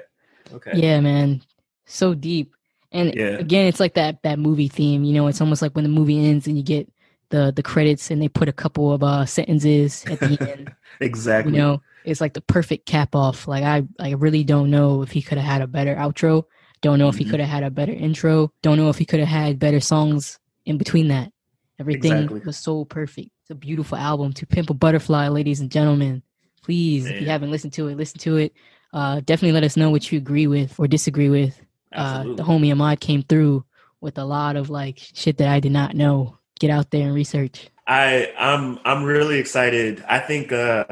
okay 0.54 0.72
Yeah, 0.74 1.00
man. 1.00 1.42
So 1.86 2.14
deep. 2.14 2.54
And 2.92 3.14
Yeah. 3.14 3.38
again, 3.38 3.66
it's 3.66 3.80
like 3.80 3.94
that 3.94 4.22
that 4.22 4.38
movie 4.38 4.68
theme, 4.68 5.04
you 5.04 5.12
know, 5.14 5.26
it's 5.26 5.40
almost 5.40 5.62
like 5.62 5.74
when 5.74 5.84
the 5.84 5.90
movie 5.90 6.24
ends 6.24 6.46
and 6.46 6.56
you 6.56 6.62
get 6.62 6.88
the 7.30 7.52
the 7.54 7.62
credits 7.62 8.10
and 8.10 8.20
they 8.20 8.28
put 8.28 8.48
a 8.48 8.52
couple 8.52 8.92
of 8.92 9.02
uh 9.02 9.24
sentences 9.26 10.04
at 10.08 10.20
the 10.20 10.38
end. 10.50 10.72
exactly 11.00 11.52
You 11.52 11.58
know, 11.58 11.82
it's 12.04 12.20
like 12.20 12.34
the 12.34 12.40
perfect 12.42 12.86
cap 12.86 13.14
off. 13.14 13.48
Like 13.48 13.64
I 13.64 13.82
I 13.98 14.10
really 14.12 14.44
don't 14.44 14.70
know 14.70 15.02
if 15.02 15.10
he 15.10 15.22
could 15.22 15.38
have 15.38 15.46
had 15.46 15.62
a 15.62 15.66
better 15.66 15.94
outro. 15.94 16.44
Don't 16.82 16.98
know 16.98 17.08
if 17.08 17.16
he 17.16 17.24
Mhm. 17.24 17.30
could 17.30 17.40
have 17.40 17.48
had 17.48 17.62
a 17.62 17.70
better 17.70 17.92
intro. 17.92 18.50
Don't 18.62 18.76
know 18.78 18.88
if 18.88 18.98
he 18.98 19.04
could 19.04 19.20
have 19.20 19.28
had 19.28 19.58
better 19.58 19.80
songs 19.80 20.38
in 20.64 20.78
between 20.78 21.08
that. 21.08 21.30
Everything 21.78 22.10
Exactly. 22.12 22.40
was 22.44 22.56
so 22.56 22.84
perfect. 22.84 23.28
It's 23.42 23.50
a 23.50 23.54
beautiful 23.54 23.96
album. 23.98 24.32
To 24.34 24.46
Pimp 24.46 24.70
a 24.70 24.74
Butterfly, 24.74 25.28
ladies 25.28 25.60
and 25.60 25.70
gentlemen. 25.70 26.22
Please, 26.62 27.10
if 27.10 27.20
you 27.20 27.26
haven't 27.28 27.50
listened 27.50 27.72
to 27.74 27.88
it, 27.88 27.96
listen 27.96 28.18
to 28.20 28.36
it. 28.36 28.52
Uh, 28.92 29.20
definitely 29.20 29.52
let 29.52 29.64
us 29.64 29.76
know 29.76 29.90
what 29.90 30.10
you 30.10 30.18
agree 30.18 30.46
with 30.46 30.78
or 30.78 30.86
disagree 30.88 31.30
with. 31.30 31.58
Uh, 31.92 32.24
the 32.24 32.42
homie 32.42 32.70
Ahmad 32.72 33.00
came 33.00 33.22
through 33.22 33.64
with 34.00 34.18
a 34.18 34.24
lot 34.24 34.56
of 34.56 34.68
like 34.70 34.98
shit 35.14 35.38
that 35.38 35.48
I 35.48 35.60
did 35.60 35.72
not 35.72 35.94
know. 35.94 36.38
Get 36.60 36.70
out 36.70 36.90
there 36.90 37.06
and 37.06 37.14
research. 37.14 37.68
I 37.86 38.32
I'm 38.38 38.78
I'm 38.84 39.02
really 39.02 39.38
excited. 39.40 40.04
I 40.08 40.20
think 40.20 40.52
uh 40.52 40.84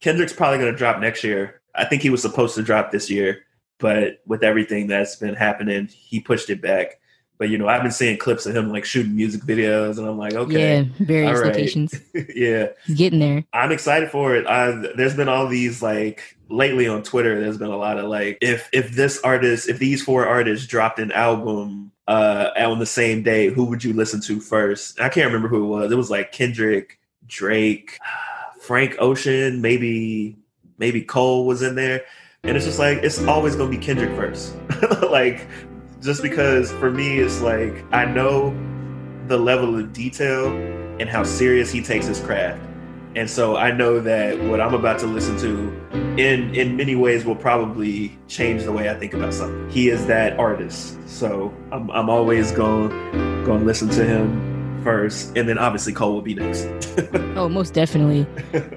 Kendrick's 0.00 0.32
probably 0.32 0.58
going 0.58 0.72
to 0.72 0.76
drop 0.76 1.00
next 1.00 1.24
year. 1.24 1.62
I 1.74 1.84
think 1.86 2.02
he 2.02 2.10
was 2.10 2.20
supposed 2.20 2.56
to 2.56 2.62
drop 2.62 2.90
this 2.90 3.08
year, 3.08 3.44
but 3.78 4.20
with 4.26 4.42
everything 4.42 4.88
that's 4.88 5.16
been 5.16 5.34
happening, 5.34 5.86
he 5.86 6.20
pushed 6.20 6.50
it 6.50 6.60
back. 6.60 6.98
But 7.38 7.48
you 7.50 7.56
know, 7.56 7.68
I've 7.68 7.82
been 7.82 7.92
seeing 7.92 8.18
clips 8.18 8.44
of 8.46 8.54
him 8.54 8.70
like 8.70 8.84
shooting 8.84 9.16
music 9.16 9.42
videos, 9.42 9.98
and 9.98 10.06
I'm 10.06 10.18
like, 10.18 10.34
okay, 10.34 10.82
Yeah, 10.82 10.84
various 11.06 11.40
right. 11.40 11.46
locations. 11.48 11.94
yeah, 12.34 12.66
He's 12.84 12.96
getting 12.96 13.20
there. 13.20 13.44
I'm 13.52 13.72
excited 13.72 14.10
for 14.10 14.34
it. 14.34 14.46
I, 14.46 14.72
there's 14.96 15.14
been 15.16 15.28
all 15.28 15.46
these 15.48 15.82
like 15.82 16.36
lately 16.48 16.86
on 16.88 17.02
Twitter. 17.02 17.40
There's 17.40 17.58
been 17.58 17.70
a 17.70 17.76
lot 17.76 17.98
of 17.98 18.06
like, 18.06 18.38
if 18.40 18.68
if 18.72 18.92
this 18.92 19.20
artist, 19.22 19.68
if 19.68 19.78
these 19.78 20.02
four 20.02 20.26
artists 20.26 20.66
dropped 20.66 20.98
an 20.98 21.12
album 21.12 21.91
uh 22.08 22.50
on 22.56 22.78
the 22.78 22.86
same 22.86 23.22
day, 23.22 23.48
who 23.48 23.64
would 23.64 23.84
you 23.84 23.92
listen 23.92 24.20
to 24.22 24.40
first? 24.40 25.00
I 25.00 25.08
can't 25.08 25.26
remember 25.26 25.48
who 25.48 25.64
it 25.64 25.68
was. 25.68 25.92
It 25.92 25.96
was 25.96 26.10
like 26.10 26.32
Kendrick, 26.32 26.98
Drake, 27.26 27.98
Frank 28.60 28.96
Ocean, 28.98 29.60
maybe 29.60 30.36
maybe 30.78 31.02
Cole 31.02 31.46
was 31.46 31.62
in 31.62 31.74
there, 31.74 32.04
and 32.42 32.56
it's 32.56 32.66
just 32.66 32.78
like 32.78 32.98
it's 32.98 33.22
always 33.24 33.56
gonna 33.56 33.70
be 33.70 33.78
Kendrick 33.78 34.10
first. 34.16 34.54
like 35.10 35.46
just 36.00 36.22
because 36.22 36.72
for 36.72 36.90
me, 36.90 37.18
it's 37.18 37.40
like 37.40 37.84
I 37.92 38.04
know 38.04 38.50
the 39.28 39.38
level 39.38 39.78
of 39.78 39.92
detail 39.92 40.48
and 41.00 41.08
how 41.08 41.22
serious 41.22 41.70
he 41.70 41.80
takes 41.82 42.06
his 42.06 42.20
craft. 42.20 42.60
And 43.14 43.28
so 43.28 43.56
I 43.56 43.70
know 43.70 44.00
that 44.00 44.38
what 44.44 44.60
I'm 44.60 44.74
about 44.74 44.98
to 45.00 45.06
listen 45.06 45.36
to 45.38 46.01
in 46.18 46.54
in 46.54 46.76
many 46.76 46.94
ways 46.94 47.24
will 47.24 47.36
probably 47.36 48.18
change 48.28 48.64
the 48.64 48.72
way 48.72 48.90
I 48.90 48.94
think 48.94 49.14
about 49.14 49.34
something. 49.34 49.68
He 49.70 49.88
is 49.88 50.06
that 50.06 50.38
artist. 50.38 50.96
So 51.08 51.52
I'm 51.70 51.90
I'm 51.90 52.10
always 52.10 52.52
going 52.52 52.90
going 53.44 53.60
to 53.60 53.66
listen 53.66 53.88
to 53.90 54.04
him 54.04 54.52
first 54.84 55.36
and 55.36 55.48
then 55.48 55.58
obviously 55.58 55.92
Cole 55.92 56.12
will 56.14 56.22
be 56.22 56.34
next. 56.34 56.68
Oh, 57.34 57.48
most 57.48 57.72
definitely. 57.72 58.26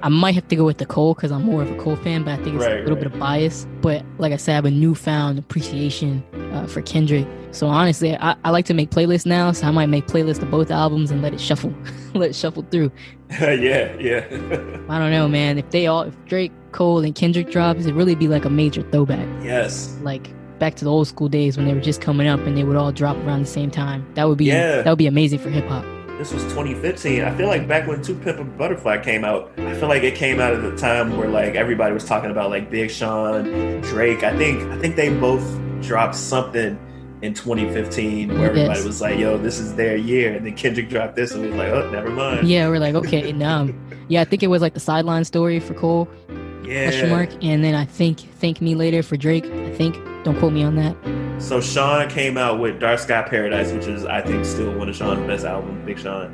I 0.02 0.08
might 0.08 0.34
have 0.34 0.48
to 0.48 0.56
go 0.56 0.64
with 0.64 0.78
the 0.78 0.86
Cole 0.86 1.14
because 1.14 1.30
I'm 1.30 1.42
more 1.42 1.62
of 1.62 1.70
a 1.70 1.76
Cole 1.76 1.94
fan, 1.94 2.24
but 2.24 2.32
I 2.32 2.42
think 2.42 2.56
it's 2.56 2.64
a 2.64 2.70
little 2.70 2.94
right. 2.96 3.04
bit 3.04 3.12
of 3.12 3.18
bias. 3.18 3.66
But 3.82 4.02
like 4.18 4.32
I 4.32 4.36
said, 4.36 4.52
I 4.52 4.54
have 4.56 4.64
a 4.64 4.70
newfound 4.70 5.38
appreciation 5.38 6.24
uh, 6.52 6.66
for 6.66 6.80
Kendrick. 6.80 7.26
So 7.56 7.68
honestly, 7.68 8.14
I, 8.14 8.36
I 8.44 8.50
like 8.50 8.66
to 8.66 8.74
make 8.74 8.90
playlists 8.90 9.24
now, 9.24 9.50
so 9.50 9.66
I 9.66 9.70
might 9.70 9.86
make 9.86 10.06
playlists 10.06 10.42
of 10.42 10.50
both 10.50 10.70
albums 10.70 11.10
and 11.10 11.22
let 11.22 11.32
it 11.32 11.40
shuffle, 11.40 11.72
let 12.14 12.28
it 12.30 12.36
shuffle 12.36 12.66
through. 12.70 12.92
yeah, 13.30 13.96
yeah. 13.98 14.26
I 14.90 14.98
don't 14.98 15.10
know, 15.10 15.26
man. 15.26 15.56
If 15.56 15.70
they 15.70 15.86
all, 15.86 16.02
if 16.02 16.24
Drake, 16.26 16.52
Cole, 16.72 17.02
and 17.02 17.14
Kendrick 17.14 17.50
drops, 17.50 17.80
it'd 17.80 17.94
really 17.94 18.14
be 18.14 18.28
like 18.28 18.44
a 18.44 18.50
major 18.50 18.82
throwback, 18.90 19.26
yes. 19.42 19.96
like 20.02 20.28
back 20.58 20.74
to 20.74 20.84
the 20.84 20.90
old 20.90 21.08
school 21.08 21.30
days 21.30 21.56
when 21.56 21.66
they 21.66 21.72
were 21.72 21.80
just 21.80 22.02
coming 22.02 22.26
up 22.28 22.40
and 22.40 22.58
they 22.58 22.64
would 22.64 22.76
all 22.76 22.92
drop 22.92 23.16
around 23.24 23.40
the 23.40 23.46
same 23.46 23.70
time. 23.70 24.06
That 24.16 24.28
would 24.28 24.36
be 24.36 24.44
Yeah. 24.44 24.82
that 24.82 24.90
would 24.90 24.98
be 24.98 25.06
amazing 25.06 25.38
for 25.38 25.48
hip 25.48 25.66
hop. 25.66 25.84
This 26.18 26.34
was 26.34 26.42
2015. 26.44 27.24
I 27.24 27.34
feel 27.36 27.46
like 27.46 27.66
back 27.66 27.86
when 27.86 28.02
To 28.02 28.14
Pimp 28.14 28.38
a 28.38 28.44
Butterfly 28.44 28.98
came 29.02 29.24
out, 29.24 29.50
I 29.56 29.74
feel 29.74 29.88
like 29.88 30.02
it 30.02 30.14
came 30.14 30.40
out 30.40 30.52
at 30.52 30.60
the 30.60 30.76
time 30.76 31.16
where 31.16 31.28
like 31.28 31.54
everybody 31.54 31.94
was 31.94 32.04
talking 32.04 32.30
about 32.30 32.50
like 32.50 32.70
Big 32.70 32.90
Sean, 32.90 33.80
Drake. 33.80 34.22
I 34.24 34.36
think 34.36 34.62
I 34.72 34.78
think 34.78 34.96
they 34.96 35.08
both 35.08 35.42
dropped 35.80 36.16
something 36.16 36.78
in 37.22 37.32
2015 37.34 38.28
where 38.28 38.50
everybody 38.50 38.78
Yes. 38.78 38.84
was 38.84 39.00
like, 39.00 39.18
"Yo, 39.18 39.38
this 39.38 39.58
is 39.58 39.74
their 39.74 39.96
year," 39.96 40.34
and 40.34 40.44
then 40.44 40.54
Kendrick 40.54 40.88
dropped 40.88 41.16
this, 41.16 41.32
and 41.32 41.42
we 41.42 41.48
was 41.48 41.56
like, 41.56 41.68
"Oh, 41.72 41.90
never 41.90 42.10
mind." 42.10 42.46
Yeah, 42.48 42.68
we're 42.68 42.78
like, 42.78 42.94
okay, 42.94 43.32
no. 43.46 43.72
Yeah, 44.08 44.20
I 44.20 44.24
think 44.24 44.42
it 44.42 44.48
was 44.48 44.62
like 44.62 44.74
the 44.74 44.80
sideline 44.80 45.24
story 45.24 45.58
for 45.60 45.74
Cole. 45.74 46.06
question 46.64 47.08
Yeah. 47.08 47.14
mark 47.14 47.28
and 47.44 47.62
then 47.62 47.76
i 47.76 47.84
think 47.84 48.18
thank 48.40 48.60
me 48.60 48.74
later 48.74 49.00
for 49.00 49.16
drake 49.16 49.44
i 49.46 49.70
think 49.70 49.94
don't 50.24 50.36
quote 50.36 50.52
me 50.52 50.64
on 50.64 50.74
that 50.74 50.96
So 51.38 51.60
Sean 51.60 52.08
came 52.08 52.36
out 52.36 52.58
with 52.58 52.80
Dark 52.80 52.98
Sky 52.98 53.22
Paradise, 53.22 53.70
which 53.72 53.86
is 53.86 54.04
I 54.04 54.20
think 54.22 54.44
still 54.44 54.72
one 54.76 54.88
of 54.88 54.96
Sean's 54.96 55.24
best 55.28 55.44
albums, 55.44 55.84
Big 55.86 55.98
Sean. 55.98 56.32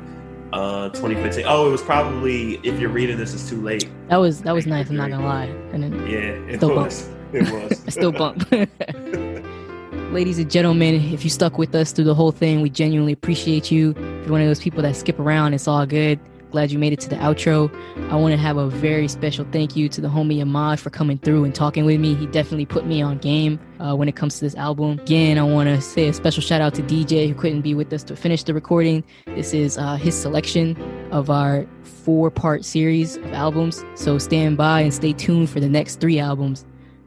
Uh, 0.53 0.87
2015. 0.89 1.43
Oh, 1.47 1.67
it 1.67 1.71
was 1.71 1.81
probably 1.83 2.55
if 2.63 2.79
you're 2.79 2.89
reading 2.89 3.17
this, 3.17 3.33
it's 3.35 3.47
too 3.49 3.61
late. 3.61 3.87
that 4.09 4.17
was 4.17 4.41
that 4.41 4.53
was 4.55 4.65
nice 4.65 4.89
i'm 4.89 4.95
not 4.95 5.09
gonna 5.11 5.25
lie 5.25 5.51
and 5.73 5.83
then 5.83 5.91
Yeah, 6.09 6.51
it 6.51 6.57
Still 6.57 6.75
was. 6.75 7.09
It 7.33 7.43
was. 7.51 7.83
i 7.87 7.89
still 7.91 8.11
bump 8.11 8.47
ladies 10.13 10.37
and 10.37 10.49
gentlemen, 10.49 10.93
if 11.11 11.23
you 11.23 11.29
stuck 11.29 11.57
with 11.57 11.73
us 11.73 11.91
through 11.91 12.05
the 12.05 12.13
whole 12.13 12.31
thing, 12.31 12.61
we 12.61 12.69
genuinely 12.69 13.13
appreciate 13.13 13.71
you. 13.71 13.91
If 13.91 13.97
you're 13.97 14.31
one 14.31 14.41
of 14.41 14.47
those 14.47 14.59
people 14.59 14.83
that 14.83 14.95
skip 14.95 15.17
around, 15.19 15.55
it's 15.55 15.67
all 15.67 15.83
good. 15.87 16.19
Glad 16.51 16.69
you 16.69 16.77
made 16.77 16.93
it 16.93 16.99
to 16.99 17.09
the 17.09 17.15
outro. 17.15 17.73
I 18.11 18.15
want 18.15 18.31
to 18.31 18.37
have 18.37 18.57
a 18.57 18.69
very 18.69 19.07
special 19.07 19.43
thank 19.51 19.75
you 19.75 19.89
to 19.89 20.01
the 20.01 20.07
homie 20.07 20.39
Ahmad 20.39 20.79
for 20.79 20.91
coming 20.91 21.17
through 21.17 21.45
and 21.45 21.55
talking 21.55 21.83
with 21.83 21.99
me. 21.99 22.13
He 22.13 22.27
definitely 22.27 22.67
put 22.67 22.85
me 22.85 23.01
on 23.01 23.17
game 23.17 23.59
uh, 23.79 23.95
when 23.95 24.07
it 24.07 24.15
comes 24.15 24.35
to 24.35 24.41
this 24.41 24.53
album. 24.53 24.99
Again, 24.99 25.39
I 25.39 25.43
want 25.43 25.67
to 25.67 25.81
say 25.81 26.07
a 26.09 26.13
special 26.13 26.43
shout 26.43 26.61
out 26.61 26.75
to 26.75 26.83
DJ 26.83 27.27
who 27.27 27.33
couldn't 27.33 27.61
be 27.61 27.73
with 27.73 27.91
us 27.91 28.03
to 28.03 28.15
finish 28.15 28.43
the 28.43 28.53
recording. 28.53 29.03
This 29.25 29.55
is 29.55 29.79
uh, 29.79 29.95
his 29.95 30.13
selection 30.13 30.77
of 31.11 31.31
our 31.31 31.65
four 31.81 32.29
part 32.29 32.65
series 32.65 33.15
of 33.17 33.33
albums. 33.33 33.83
So 33.95 34.19
stand 34.19 34.57
by 34.57 34.81
and 34.81 34.93
stay 34.93 35.13
tuned 35.13 35.49
for 35.49 35.59
the 35.59 35.69
next 35.69 35.99
three 35.99 36.19
albums. 36.19 36.65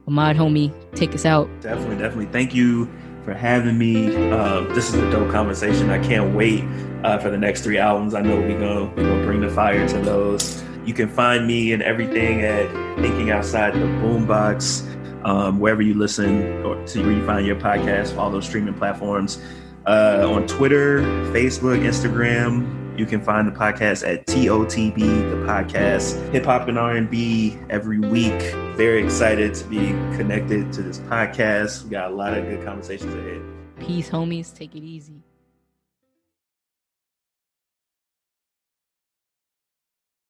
Ahmad, 0.09 0.37
homie, 0.37 0.73
take 0.95 1.15
us 1.15 1.25
out. 1.25 1.49
Definitely, 1.61 1.97
definitely. 1.97 2.27
Thank 2.27 2.55
you 2.55 2.89
for 3.25 3.35
having 3.35 3.77
me. 3.77 4.31
Uh, 4.31 4.61
this 4.73 4.89
is 4.89 4.95
a 4.95 5.11
dope 5.11 5.31
conversation. 5.33 5.91
I 5.91 5.99
can't 5.99 6.35
wait 6.35 6.63
uh, 7.03 7.19
for 7.19 7.31
the 7.31 7.37
next 7.37 7.63
three 7.63 7.77
albums. 7.77 8.15
I 8.15 8.21
know 8.21 8.37
we're 8.37 8.47
we 8.47 8.55
gonna 8.55 9.25
bring 9.25 9.41
the 9.41 9.51
fire 9.51 9.87
to 9.89 9.99
those. 9.99 10.63
You 10.85 10.95
can 10.95 11.09
find 11.09 11.45
me 11.45 11.73
and 11.73 11.83
everything 11.83 12.43
at 12.43 12.71
Thinking 13.01 13.33
Outside 13.33 13.75
the 13.75 13.81
Boombox, 13.81 14.87
um, 15.25 15.59
wherever 15.59 15.83
you 15.83 15.95
listen 15.95 16.65
or 16.65 16.87
to 16.87 17.03
where 17.03 17.13
you 17.13 17.27
find 17.27 17.45
your 17.45 17.57
podcast, 17.57 18.17
all 18.17 18.31
those 18.31 18.47
streaming 18.47 18.75
platforms. 18.75 19.43
Uh, 19.87 20.29
on 20.29 20.47
Twitter, 20.47 21.01
Facebook, 21.33 21.81
Instagram, 21.81 22.86
you 22.99 23.07
can 23.07 23.20
find 23.20 23.47
the 23.47 23.53
podcast 23.53 24.07
at 24.07 24.26
TOTB, 24.26 24.97
the 24.97 25.36
podcast, 25.47 26.30
hip 26.32 26.44
hop 26.44 26.68
and 26.68 26.78
R&B 26.78 27.59
every 27.70 27.99
week. 27.99 28.55
Very 28.76 29.05
excited 29.05 29.55
to 29.55 29.64
be 29.64 29.88
connected 30.16 30.72
to 30.72 30.82
this 30.82 30.99
podcast. 30.99 31.84
We 31.84 31.90
got 31.90 32.11
a 32.11 32.14
lot 32.14 32.36
of 32.36 32.44
good 32.44 32.64
conversations 32.64 33.14
ahead. 33.14 33.42
Peace, 33.78 34.09
homies. 34.09 34.55
Take 34.55 34.74
it 34.74 34.82
easy. 34.82 35.26